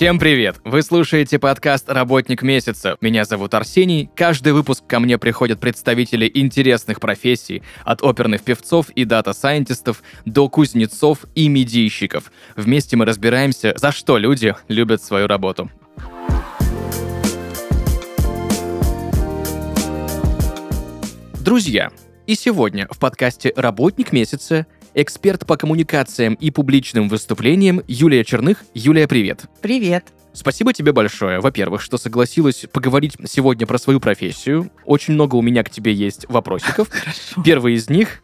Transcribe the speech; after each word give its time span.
Всем 0.00 0.18
привет! 0.18 0.56
Вы 0.64 0.82
слушаете 0.82 1.38
подкаст 1.38 1.90
«Работник 1.90 2.40
месяца». 2.40 2.96
Меня 3.02 3.26
зовут 3.26 3.52
Арсений. 3.52 4.08
Каждый 4.16 4.54
выпуск 4.54 4.86
ко 4.86 4.98
мне 4.98 5.18
приходят 5.18 5.60
представители 5.60 6.30
интересных 6.32 7.00
профессий, 7.00 7.62
от 7.84 8.02
оперных 8.02 8.40
певцов 8.40 8.88
и 8.88 9.04
дата-сайентистов 9.04 10.02
до 10.24 10.48
кузнецов 10.48 11.26
и 11.34 11.48
медийщиков. 11.48 12.32
Вместе 12.56 12.96
мы 12.96 13.04
разбираемся, 13.04 13.74
за 13.76 13.92
что 13.92 14.16
люди 14.16 14.54
любят 14.68 15.02
свою 15.02 15.26
работу. 15.26 15.70
Друзья, 21.44 21.90
и 22.26 22.36
сегодня 22.36 22.86
в 22.90 22.98
подкасте 22.98 23.52
«Работник 23.56 24.12
месяца» 24.12 24.66
эксперт 24.94 25.46
по 25.46 25.56
коммуникациям 25.56 26.34
и 26.34 26.50
публичным 26.50 27.08
выступлениям 27.08 27.82
Юлия 27.86 28.24
Черных. 28.24 28.64
Юлия, 28.74 29.06
привет! 29.06 29.44
Привет. 29.60 30.06
Спасибо 30.32 30.72
тебе 30.72 30.92
большое, 30.92 31.40
во-первых, 31.40 31.82
что 31.82 31.98
согласилась 31.98 32.64
поговорить 32.72 33.16
сегодня 33.26 33.66
про 33.66 33.78
свою 33.78 34.00
профессию. 34.00 34.70
Очень 34.84 35.14
много 35.14 35.36
у 35.36 35.42
меня 35.42 35.64
к 35.64 35.70
тебе 35.70 35.92
есть 35.92 36.28
вопросиков. 36.28 36.88
Хорошо. 36.90 37.42
Первый 37.42 37.74
из 37.74 37.90
них 37.90 38.22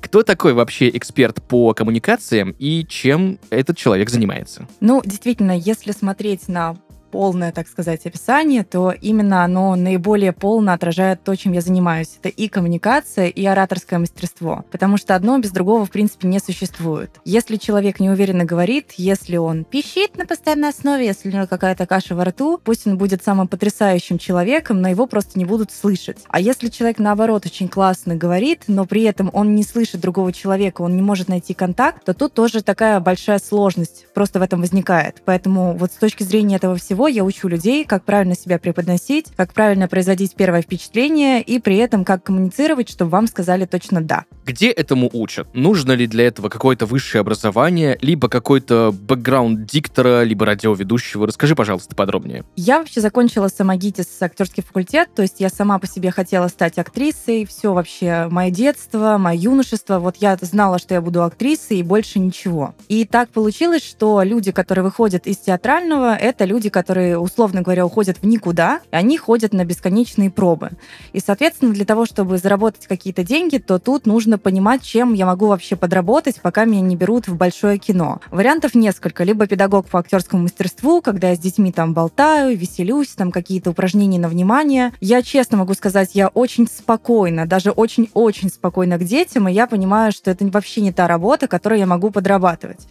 кто 0.00 0.22
такой 0.22 0.54
вообще 0.54 0.88
эксперт 0.90 1.42
по 1.42 1.72
коммуникациям 1.74 2.54
и 2.58 2.84
чем 2.88 3.38
этот 3.50 3.76
человек 3.76 4.10
занимается? 4.10 4.66
Ну, 4.80 5.02
действительно, 5.04 5.56
если 5.56 5.92
смотреть 5.92 6.48
на 6.48 6.76
полное, 7.12 7.52
так 7.52 7.68
сказать, 7.68 8.06
описание, 8.06 8.64
то 8.64 8.90
именно 8.90 9.44
оно 9.44 9.76
наиболее 9.76 10.32
полно 10.32 10.72
отражает 10.72 11.22
то, 11.22 11.36
чем 11.36 11.52
я 11.52 11.60
занимаюсь. 11.60 12.18
Это 12.18 12.30
и 12.30 12.48
коммуникация, 12.48 13.28
и 13.28 13.44
ораторское 13.44 13.98
мастерство. 13.98 14.64
Потому 14.72 14.96
что 14.96 15.14
одно 15.14 15.38
без 15.38 15.50
другого, 15.50 15.84
в 15.84 15.90
принципе, 15.90 16.26
не 16.26 16.40
существует. 16.40 17.10
Если 17.24 17.56
человек 17.56 18.00
неуверенно 18.00 18.44
говорит, 18.44 18.92
если 18.96 19.36
он 19.36 19.64
пищит 19.64 20.16
на 20.16 20.26
постоянной 20.26 20.70
основе, 20.70 21.06
если 21.06 21.28
у 21.28 21.32
него 21.32 21.46
какая-то 21.46 21.86
каша 21.86 22.14
во 22.14 22.24
рту, 22.24 22.58
пусть 22.62 22.86
он 22.86 22.96
будет 22.96 23.22
самым 23.22 23.46
потрясающим 23.46 24.18
человеком, 24.18 24.80
но 24.80 24.88
его 24.88 25.06
просто 25.06 25.38
не 25.38 25.44
будут 25.44 25.70
слышать. 25.70 26.18
А 26.28 26.40
если 26.40 26.68
человек, 26.68 26.98
наоборот, 26.98 27.44
очень 27.44 27.68
классно 27.68 28.16
говорит, 28.16 28.62
но 28.68 28.86
при 28.86 29.02
этом 29.02 29.28
он 29.34 29.54
не 29.54 29.62
слышит 29.62 30.00
другого 30.00 30.32
человека, 30.32 30.80
он 30.80 30.96
не 30.96 31.02
может 31.02 31.28
найти 31.28 31.52
контакт, 31.52 32.04
то 32.04 32.14
тут 32.14 32.32
тоже 32.32 32.62
такая 32.62 32.98
большая 33.00 33.38
сложность 33.38 34.06
просто 34.14 34.38
в 34.38 34.42
этом 34.42 34.60
возникает. 34.60 35.22
Поэтому 35.26 35.76
вот 35.76 35.92
с 35.92 35.96
точки 35.96 36.22
зрения 36.22 36.56
этого 36.56 36.76
всего 36.76 37.01
я 37.08 37.24
учу 37.24 37.48
людей, 37.48 37.84
как 37.84 38.04
правильно 38.04 38.34
себя 38.34 38.58
преподносить, 38.58 39.26
как 39.36 39.52
правильно 39.52 39.88
производить 39.88 40.34
первое 40.34 40.62
впечатление 40.62 41.42
и 41.42 41.58
при 41.60 41.76
этом 41.76 42.04
как 42.04 42.24
коммуницировать, 42.24 42.88
чтобы 42.88 43.10
вам 43.10 43.26
сказали 43.26 43.66
точно 43.66 44.00
«да». 44.00 44.24
Где 44.44 44.70
этому 44.70 45.08
учат? 45.12 45.46
Нужно 45.54 45.92
ли 45.92 46.06
для 46.06 46.26
этого 46.26 46.48
какое-то 46.48 46.86
высшее 46.86 47.20
образование, 47.20 47.96
либо 48.00 48.28
какой-то 48.28 48.92
бэкграунд 48.92 49.66
диктора, 49.66 50.22
либо 50.24 50.46
радиоведущего? 50.46 51.26
Расскажи, 51.26 51.54
пожалуйста, 51.54 51.94
подробнее. 51.94 52.44
Я 52.56 52.78
вообще 52.78 53.00
закончила 53.00 53.48
самогитис 53.48 54.08
актерский 54.20 54.62
факультет, 54.62 55.10
то 55.14 55.22
есть 55.22 55.40
я 55.40 55.48
сама 55.48 55.78
по 55.78 55.86
себе 55.86 56.10
хотела 56.10 56.48
стать 56.48 56.78
актрисой, 56.78 57.44
все 57.46 57.72
вообще 57.72 58.28
мое 58.30 58.50
детство, 58.50 59.16
мое 59.18 59.38
юношество, 59.38 59.98
вот 59.98 60.16
я 60.16 60.36
знала, 60.40 60.78
что 60.78 60.94
я 60.94 61.00
буду 61.00 61.22
актрисой 61.22 61.78
и 61.78 61.82
больше 61.82 62.18
ничего. 62.18 62.74
И 62.88 63.04
так 63.04 63.30
получилось, 63.30 63.82
что 63.82 64.22
люди, 64.22 64.52
которые 64.52 64.84
выходят 64.84 65.26
из 65.26 65.38
театрального, 65.38 66.14
это 66.16 66.44
люди, 66.44 66.68
которые, 66.68 66.91
условно 67.18 67.62
говоря, 67.62 67.86
уходят 67.86 68.18
в 68.18 68.26
никуда, 68.26 68.80
и 68.90 68.96
они 68.96 69.18
ходят 69.18 69.52
на 69.52 69.64
бесконечные 69.64 70.30
пробы. 70.30 70.70
И, 71.12 71.20
соответственно, 71.20 71.72
для 71.72 71.84
того, 71.84 72.06
чтобы 72.06 72.38
заработать 72.38 72.86
какие-то 72.86 73.24
деньги, 73.24 73.58
то 73.58 73.78
тут 73.78 74.06
нужно 74.06 74.38
понимать, 74.38 74.82
чем 74.82 75.12
я 75.12 75.26
могу 75.26 75.46
вообще 75.46 75.76
подработать, 75.76 76.40
пока 76.40 76.64
меня 76.64 76.80
не 76.80 76.96
берут 76.96 77.28
в 77.28 77.36
большое 77.36 77.78
кино. 77.78 78.20
Вариантов 78.30 78.74
несколько. 78.74 79.24
Либо 79.24 79.46
педагог 79.46 79.86
по 79.86 79.98
актерскому 79.98 80.44
мастерству, 80.44 81.00
когда 81.00 81.30
я 81.30 81.36
с 81.36 81.38
детьми 81.38 81.72
там 81.72 81.94
болтаю, 81.94 82.56
веселюсь, 82.56 83.08
там 83.08 83.30
какие-то 83.32 83.70
упражнения 83.70 84.18
на 84.18 84.28
внимание. 84.28 84.92
Я 85.00 85.22
честно 85.22 85.58
могу 85.58 85.74
сказать, 85.74 86.10
я 86.14 86.28
очень 86.28 86.66
спокойно, 86.66 87.46
даже 87.46 87.70
очень-очень 87.70 88.48
спокойно 88.48 88.98
к 88.98 89.04
детям, 89.04 89.48
и 89.48 89.52
я 89.52 89.66
понимаю, 89.66 90.12
что 90.12 90.30
это 90.30 90.46
вообще 90.46 90.80
не 90.80 90.92
та 90.92 91.06
работа, 91.06 91.48
которую 91.48 91.78
я 91.78 91.86
могу 91.86 92.10
подрабатывать. 92.10 92.86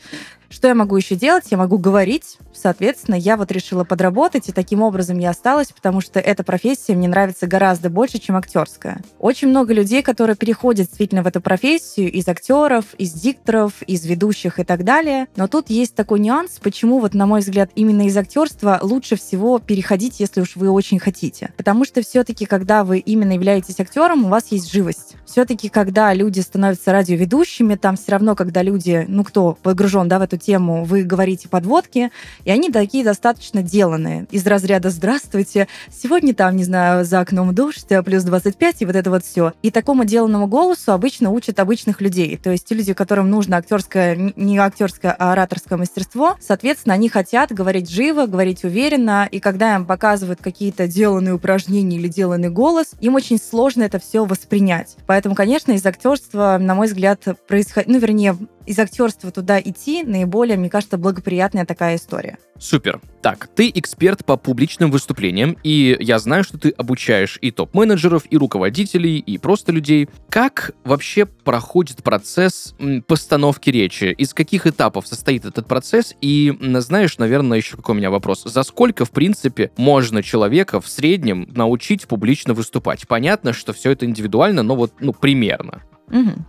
Что 0.51 0.67
я 0.67 0.75
могу 0.75 0.97
еще 0.97 1.15
делать? 1.15 1.45
Я 1.49 1.57
могу 1.57 1.77
говорить. 1.77 2.37
Соответственно, 2.53 3.15
я 3.15 3.37
вот 3.37 3.53
решила 3.53 3.85
подработать, 3.85 4.49
и 4.49 4.51
таким 4.51 4.81
образом 4.81 5.17
я 5.17 5.29
осталась, 5.29 5.71
потому 5.71 6.01
что 6.01 6.19
эта 6.19 6.43
профессия 6.43 6.93
мне 6.93 7.07
нравится 7.07 7.47
гораздо 7.47 7.89
больше, 7.89 8.19
чем 8.19 8.35
актерская. 8.35 9.01
Очень 9.17 9.47
много 9.47 9.73
людей, 9.73 10.03
которые 10.03 10.35
переходят 10.35 10.87
действительно 10.87 11.23
в 11.23 11.27
эту 11.27 11.39
профессию 11.39 12.11
из 12.11 12.27
актеров, 12.27 12.93
из 12.97 13.13
дикторов, 13.13 13.81
из 13.83 14.05
ведущих 14.05 14.59
и 14.59 14.65
так 14.65 14.83
далее. 14.83 15.27
Но 15.37 15.47
тут 15.47 15.69
есть 15.69 15.95
такой 15.95 16.19
нюанс, 16.19 16.59
почему 16.61 16.99
вот, 16.99 17.13
на 17.13 17.25
мой 17.25 17.39
взгляд, 17.39 17.71
именно 17.75 18.05
из 18.05 18.17
актерства 18.17 18.77
лучше 18.81 19.15
всего 19.15 19.57
переходить, 19.59 20.19
если 20.19 20.41
уж 20.41 20.57
вы 20.57 20.69
очень 20.69 20.99
хотите. 20.99 21.53
Потому 21.55 21.85
что 21.85 22.01
все-таки, 22.01 22.45
когда 22.45 22.83
вы 22.83 22.97
именно 22.99 23.31
являетесь 23.31 23.79
актером, 23.79 24.25
у 24.25 24.27
вас 24.27 24.47
есть 24.49 24.69
живость. 24.69 25.15
Все-таки, 25.25 25.69
когда 25.69 26.13
люди 26.13 26.41
становятся 26.41 26.91
радиоведущими, 26.91 27.75
там 27.75 27.95
все 27.95 28.11
равно, 28.11 28.35
когда 28.35 28.61
люди, 28.61 29.05
ну 29.07 29.23
кто 29.23 29.57
погружен 29.63 30.09
да, 30.09 30.19
в 30.19 30.23
эту 30.23 30.40
тему, 30.41 30.83
вы 30.83 31.03
говорите 31.03 31.47
подводки, 31.47 32.11
и 32.43 32.51
они 32.51 32.69
такие 32.69 33.03
достаточно 33.03 33.61
деланные. 33.61 34.27
Из 34.31 34.45
разряда 34.45 34.89
«Здравствуйте, 34.89 35.67
сегодня 35.89 36.33
там, 36.33 36.55
не 36.55 36.63
знаю, 36.63 37.05
за 37.05 37.21
окном 37.21 37.53
дождь, 37.55 37.91
а 37.91 38.03
плюс 38.03 38.23
25», 38.25 38.77
и 38.79 38.85
вот 38.85 38.95
это 38.95 39.09
вот 39.09 39.23
все. 39.23 39.53
И 39.61 39.71
такому 39.71 40.05
деланному 40.05 40.47
голосу 40.47 40.91
обычно 40.91 41.29
учат 41.29 41.59
обычных 41.59 42.01
людей. 42.01 42.37
То 42.37 42.51
есть 42.51 42.69
люди, 42.71 42.93
которым 42.93 43.29
нужно 43.29 43.57
актерское, 43.57 44.33
не 44.35 44.57
актерское, 44.57 45.15
а 45.17 45.33
ораторское 45.33 45.77
мастерство, 45.77 46.35
соответственно, 46.41 46.95
они 46.95 47.09
хотят 47.09 47.51
говорить 47.51 47.89
живо, 47.89 48.25
говорить 48.25 48.63
уверенно, 48.63 49.27
и 49.31 49.39
когда 49.39 49.75
им 49.75 49.85
показывают 49.85 50.41
какие-то 50.41 50.87
деланные 50.87 51.33
упражнения 51.33 51.97
или 51.97 52.07
деланный 52.07 52.49
голос, 52.49 52.91
им 52.99 53.15
очень 53.15 53.37
сложно 53.39 53.83
это 53.83 53.99
все 53.99 54.25
воспринять. 54.25 54.97
Поэтому, 55.05 55.35
конечно, 55.35 55.71
из 55.71 55.85
актерства, 55.85 56.57
на 56.59 56.75
мой 56.75 56.87
взгляд, 56.87 57.23
происходит, 57.47 57.89
ну, 57.89 57.99
вернее, 57.99 58.35
из 58.65 58.79
актерства 58.79 59.31
туда 59.31 59.59
идти 59.59 60.03
наиболее, 60.03 60.30
мне 60.31 60.69
кажется, 60.69 60.97
благоприятная 60.97 61.65
такая 61.65 61.95
история. 61.95 62.37
Супер. 62.57 63.01
Так, 63.21 63.47
ты 63.55 63.71
эксперт 63.73 64.23
по 64.23 64.37
публичным 64.37 64.91
выступлениям, 64.91 65.57
и 65.63 65.97
я 65.99 66.19
знаю, 66.19 66.43
что 66.43 66.59
ты 66.59 66.69
обучаешь 66.69 67.39
и 67.41 67.49
топ-менеджеров, 67.49 68.23
и 68.29 68.37
руководителей, 68.37 69.17
и 69.17 69.37
просто 69.37 69.71
людей. 69.71 70.09
Как 70.29 70.71
вообще 70.83 71.25
проходит 71.25 72.03
процесс 72.03 72.75
постановки 73.07 73.69
речи? 73.69 74.13
Из 74.17 74.33
каких 74.33 74.67
этапов 74.67 75.07
состоит 75.07 75.45
этот 75.45 75.67
процесс? 75.67 76.15
И 76.21 76.55
знаешь, 76.77 77.17
наверное, 77.17 77.57
еще 77.57 77.77
какой 77.77 77.95
у 77.95 77.97
меня 77.97 78.11
вопрос. 78.11 78.43
За 78.43 78.63
сколько, 78.63 79.05
в 79.05 79.11
принципе, 79.11 79.71
можно 79.77 80.21
человека 80.21 80.79
в 80.79 80.87
среднем 80.87 81.47
научить 81.55 82.07
публично 82.07 82.53
выступать? 82.53 83.07
Понятно, 83.07 83.53
что 83.53 83.73
все 83.73 83.91
это 83.91 84.05
индивидуально, 84.05 84.61
но 84.61 84.75
вот, 84.75 84.93
ну, 84.99 85.13
примерно. 85.13 85.81
Мгм. 86.09 86.45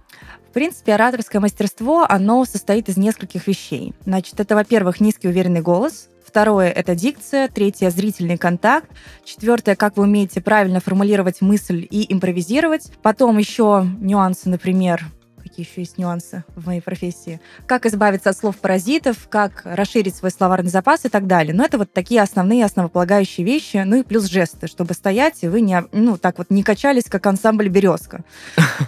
В 0.53 0.55
принципе, 0.55 0.93
ораторское 0.93 1.41
мастерство, 1.41 2.05
оно 2.07 2.45
состоит 2.45 2.91
из 2.91 2.99
нескольких 2.99 3.47
вещей. 3.47 3.95
Значит, 4.05 4.39
это, 4.39 4.55
во-первых, 4.55 5.01
низкий 5.01 5.27
уверенный 5.27 5.63
голос, 5.63 6.11
Второе– 6.23 6.71
это 6.71 6.95
дикция. 6.95 7.49
Третье– 7.49 7.89
зрительный 7.91 8.37
контакт. 8.37 8.91
Четвертое– 9.25 9.75
как 9.77 9.97
вы 9.97 10.03
умеете 10.03 10.43
правильно 10.43 10.81
формулировать 10.81 11.41
мысль 11.41 11.87
и 11.91 12.11
импровизировать. 12.13 12.91
Потом 13.03 13.39
еще 13.39 13.87
нюансы, 13.99 14.51
например, 14.51 15.07
какие 15.53 15.67
еще 15.67 15.83
есть 15.83 15.99
нюансы 15.99 16.45
в 16.57 16.67
моей 16.67 16.81
профессии. 16.81 17.39
Как 17.67 17.85
избавиться 17.85 18.31
от 18.31 18.39
слов-паразитов, 18.39 19.29
как 19.29 19.61
расширить 19.65 20.17
свой 20.17 20.31
словарный 20.31 20.71
запас 20.71 21.05
и 21.05 21.11
так 21.11 21.27
далее. 21.27 21.55
Но 21.55 21.63
это 21.63 21.77
вот 21.77 21.93
такие 21.93 22.23
основные, 22.23 22.65
основополагающие 22.65 23.45
вещи. 23.45 23.83
Ну 23.85 23.97
и 23.97 24.03
плюс 24.03 24.25
жесты, 24.25 24.67
чтобы 24.67 24.95
стоять, 24.95 25.43
и 25.43 25.49
вы 25.49 25.61
не, 25.61 25.85
ну, 25.93 26.17
так 26.17 26.39
вот 26.39 26.49
не 26.49 26.63
качались, 26.63 27.05
как 27.05 27.27
ансамбль 27.27 27.69
«Березка». 27.69 28.25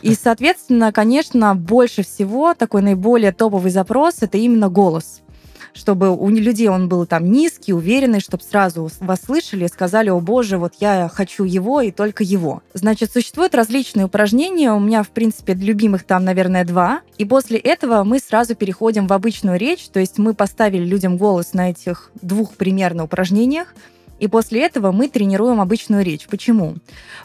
И, 0.01 0.15
соответственно, 0.15 0.91
конечно, 0.91 1.55
больше 1.55 2.03
всего 2.03 2.55
такой 2.55 2.81
наиболее 2.81 3.33
топовый 3.33 3.71
запрос– 3.71 4.17
это 4.23 4.39
именно 4.39 4.71
голос 4.71 5.21
чтобы 5.75 6.17
у 6.17 6.29
людей 6.31 6.69
он 6.69 6.89
был 6.89 7.05
там 7.05 7.31
низкий, 7.31 7.73
уверенный, 7.73 8.21
чтобы 8.21 8.43
сразу 8.43 8.91
вас 9.01 9.21
слышали 9.23 9.65
и 9.65 9.69
сказали, 9.69 10.09
о 10.09 10.21
боже, 10.21 10.57
вот 10.57 10.75
я 10.81 11.11
хочу 11.13 11.45
его 11.45 11.81
и 11.81 11.91
только 11.91 12.25
его. 12.25 12.63
Значит, 12.73 13.13
существуют 13.13 13.55
различные 13.55 14.07
упражнения, 14.07 14.73
у 14.73 14.81
меня, 14.81 15.03
в 15.03 15.11
принципе, 15.11 15.55
любимых 15.55 16.05
там, 16.05 16.25
наверное, 16.25 16.65
два. 16.65 17.01
И 17.19 17.25
после 17.25 17.59
этого 17.59 18.05
мы 18.05 18.19
сразу 18.19 18.55
переходим 18.55 19.07
в 19.07 19.13
обычную 19.13 19.59
речь, 19.59 19.89
то 19.89 20.01
есть 20.01 20.19
мы 20.19 20.35
поставили 20.35 20.85
людям 20.85 21.17
голос 21.17 21.53
на 21.53 21.71
этих 21.71 22.11
двух 22.23 22.55
примерно 22.55 23.05
упражнениях, 23.05 23.75
И 24.25 24.27
после 24.27 24.65
этого 24.65 24.91
мы 24.91 25.09
тренируем 25.09 25.61
обычную 25.61 26.03
речь. 26.03 26.27
Почему? 26.29 26.77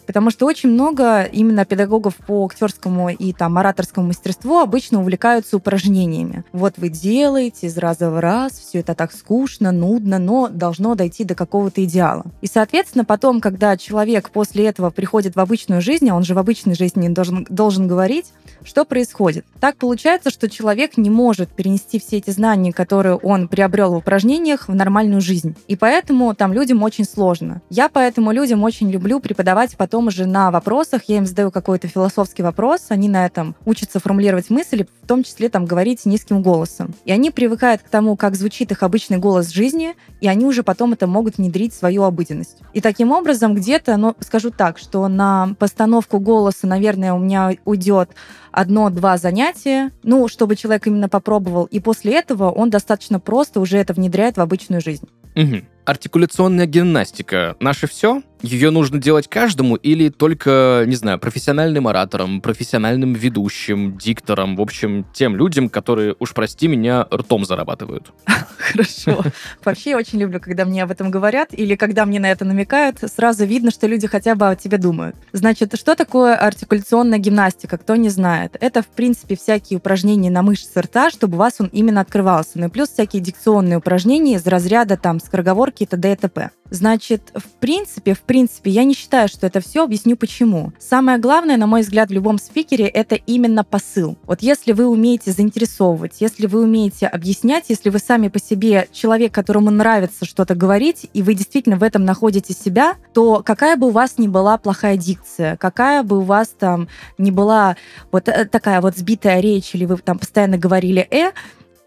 Потому 0.06 0.31
что 0.31 0.46
очень 0.46 0.69
много 0.69 1.24
именно 1.24 1.63
педагогов 1.63 2.16
по 2.18 2.46
актерскому 2.46 3.10
и 3.10 3.31
там 3.31 3.57
ораторскому 3.57 4.07
мастерству 4.07 4.57
обычно 4.57 5.00
увлекаются 5.00 5.56
упражнениями. 5.56 6.44
Вот 6.51 6.74
вы 6.75 6.90
делаете 6.90 7.68
из 7.68 7.78
раза 7.78 8.10
в 8.10 8.19
раз, 8.19 8.60
все 8.60 8.80
это 8.80 8.96
так 8.96 9.13
скучно, 9.13 9.72
нудно, 9.72 10.19
но 10.19 10.50
должно 10.50 10.94
дойти 10.96 11.24
до 11.24 11.36
какого-то 11.36 11.86
идеала. 11.86 12.25
И, 12.42 12.48
соответственно, 12.48 13.06
потом, 13.06 13.40
когда 13.40 13.78
человек 13.78 14.30
после 14.30 14.66
этого 14.66 14.90
приходит 14.90 15.38
в 15.38 15.40
обычную 15.40 15.81
жизнь, 15.81 16.10
а 16.10 16.16
он 16.16 16.24
же 16.24 16.34
в 16.34 16.38
обычной 16.38 16.75
жизни 16.75 17.07
должен, 17.07 17.48
должен 17.50 17.88
говорить, 17.88 18.34
что 18.66 18.84
происходит? 18.84 19.45
Так 19.62 19.78
получается, 19.78 20.31
что 20.31 20.50
человек 20.50 20.98
не 20.98 21.10
может 21.10 21.48
перенести 21.48 21.98
все 21.98 22.18
эти 22.18 22.31
знания, 22.31 22.74
которые 22.74 23.16
он 23.16 23.48
приобрел 23.48 23.94
в 23.94 23.98
упражнениях, 23.98 24.68
в 24.68 24.75
нормальную 24.75 25.22
жизнь. 25.22 25.56
И 25.69 25.78
поэтому 25.78 26.34
там 26.36 26.52
людям 26.52 26.84
очень 26.84 26.88
сложно. 26.97 27.62
Я 27.69 27.89
поэтому 27.89 28.31
людям 28.31 28.63
очень 28.63 28.89
люблю 28.89 29.19
преподавать 29.19 29.75
потом 29.77 30.07
уже 30.07 30.25
на 30.25 30.51
вопросах. 30.51 31.03
Я 31.07 31.18
им 31.18 31.25
задаю 31.25 31.51
какой-то 31.51 31.88
философский 31.88 32.44
вопрос, 32.44 32.88
они 32.89 33.09
на 33.09 33.25
этом 33.25 33.56
учатся 33.65 34.00
формулировать 34.00 34.50
мысли, 34.50 34.88
в 35.03 35.07
том 35.07 35.24
числе 35.24 35.50
там 35.50 35.65
говорить 35.65 36.06
низким 36.06 36.41
голосом. 36.41 36.94
И 37.06 37.12
они 37.12 37.31
привыкают 37.31 37.81
к 37.81 37.89
тому, 37.89 38.15
как 38.15 38.36
звучит 38.36 38.71
их 38.71 38.83
обычный 38.83 39.18
голос 39.18 39.50
жизни, 39.50 39.95
и 40.21 40.27
они 40.27 40.45
уже 40.45 40.63
потом 40.63 40.94
это 40.94 41.07
могут 41.07 41.38
внедрить 41.38 41.74
в 41.74 41.77
свою 41.77 42.03
обыденность. 42.03 42.57
И 42.74 42.81
таким 42.81 43.12
образом 43.12 43.56
где-то, 43.56 43.97
ну, 43.97 44.15
скажу 44.19 44.51
так, 44.51 44.77
что 44.77 45.07
на 45.07 45.56
постановку 45.59 46.19
голоса, 46.19 46.68
наверное, 46.68 47.13
у 47.13 47.19
меня 47.19 47.51
уйдет 47.65 48.12
одно-два 48.51 49.18
занятия, 49.18 49.92
ну, 50.03 50.27
чтобы 50.27 50.56
человек 50.56 50.88
именно 50.88 51.09
попробовал, 51.09 51.65
и 51.65 51.80
после 51.80 52.15
этого 52.18 52.50
он 52.50 52.69
достаточно 52.69 53.19
просто 53.19 53.59
уже 53.59 53.77
это 53.77 53.94
внедряет 53.94 54.38
в 54.38 54.42
обычную 54.42 54.81
жизнь. 54.81 55.07
Угу. 55.35 55.62
Артикуляционная 55.89 56.68
гимнастика— 56.68 57.56
наше 57.59 57.88
все? 57.88 58.21
Ее 58.41 58.69
нужно 58.69 59.00
делать 59.00 59.27
каждому 59.27 59.75
или 59.75 60.07
только, 60.09 60.86
не 60.88 60.95
знаю, 60.95 61.19
профессиональным 61.19 61.89
ораторам, 61.89 62.39
профессиональным 62.39 63.13
ведущим, 63.13 63.97
дикторам, 63.97 64.56
в 64.56 64.62
общем, 64.62 65.06
тем 65.13 65.36
людям, 65.36 65.68
которые, 65.68 66.15
уж 66.19 66.33
прости 66.33 66.69
меня, 66.69 67.06
ртом 67.13 67.44
зарабатывают? 67.44 68.13
Хорошо. 68.57 69.24
Вообще 69.65 69.89
я 69.89 69.97
очень 69.97 70.19
люблю, 70.19 70.39
когда 70.39 70.63
мне 70.63 70.83
об 70.83 70.91
этом 70.91 71.12
говорят 71.12 71.50
или 71.51 71.75
когда 71.75 72.06
мне 72.06 72.19
на 72.19 72.31
это 72.31 72.45
намекают, 72.45 73.00
сразу 73.13 73.45
видно, 73.45 73.71
что 73.71 73.88
люди 73.88 74.07
хотя 74.07 74.35
бы 74.35 74.47
о 74.47 74.56
тебе 74.56 74.77
думают. 74.77 75.18
Значит, 75.33 75.77
что 75.77 75.95
такое 75.95 76.35
артикуляционная 76.35 77.18
гимнастика? 77.19 77.77
Кто 77.77 77.97
не 77.97 78.09
знает? 78.09 78.56
Это, 78.62 78.83
в 78.83 78.88
принципе, 78.88 79.35
всякие 79.35 79.77
упражнения 79.77 80.30
на 80.30 80.44
мышцы 80.44 80.80
рта, 80.80 81.09
чтобы 81.09 81.35
у 81.35 81.39
вас 81.39 81.56
он 81.59 81.68
именно 81.68 82.00
открывался. 82.00 82.51
Ну 82.56 82.68
и 82.68 82.69
плюс 82.69 82.89
всякие 82.89 83.21
дикционные 83.21 83.80
упражнения 83.80 84.35
из 84.35 84.47
разряда 84.47 84.95
там 84.95 85.19
скороговорки 85.19 85.79
и 85.84 85.86
т.д. 85.86 86.12
и 86.12 86.16
т.п. 86.16 86.52
Значит, 86.72 87.31
в 87.34 87.60
принципе, 87.60 88.14
в 88.14 88.22
принципе, 88.22 88.70
я 88.70 88.84
не 88.84 88.94
считаю, 88.94 89.28
что 89.28 89.48
это 89.48 89.60
все. 89.60 89.84
Объясню 89.84 90.16
почему. 90.16 90.72
Самое 90.80 91.18
главное, 91.18 91.58
на 91.58 91.66
мой 91.66 91.81
взгляд, 91.81 92.10
в 92.10 92.14
любом 92.14 92.38
спикере 92.38 92.86
это 92.86 93.16
именно 93.16 93.64
посыл. 93.64 94.18
Вот 94.24 94.42
если 94.42 94.72
вы 94.74 94.88
умеете 94.88 95.31
заинтересовывать, 95.31 96.18
если 96.20 96.46
вы 96.46 96.62
умеете 96.62 97.08
объяснять, 97.08 97.66
если 97.70 97.90
вы 97.90 98.00
сами 98.00 98.28
по 98.28 98.40
себе 98.40 98.88
человек, 98.92 99.34
которому 99.34 99.72
нравится 99.72 100.26
что-то 100.26 100.54
говорить, 100.54 101.10
и 101.14 101.24
вы 101.24 101.34
действительно 101.34 101.78
в 101.78 101.84
этом 101.84 102.06
находите 102.06 102.54
себя, 102.54 102.96
то 103.14 103.42
какая 103.44 103.76
бы 103.76 103.88
у 103.88 103.92
вас 103.92 104.18
ни 104.18 104.28
была 104.28 104.58
плохая 104.58 104.98
дикция, 104.98 105.58
какая 105.58 106.04
бы 106.04 106.20
у 106.20 106.22
вас 106.22 106.50
там 106.50 106.88
ни 107.18 107.31
была 107.31 107.78
вот 108.12 108.28
э, 108.28 108.46
такая 108.46 108.81
вот 108.81 108.96
сбитая 108.96 109.40
речь, 109.40 109.74
или 109.74 109.86
вы 109.86 109.98
там 109.98 110.20
постоянно 110.20 110.58
говорили 110.58 111.08
«э», 111.10 111.31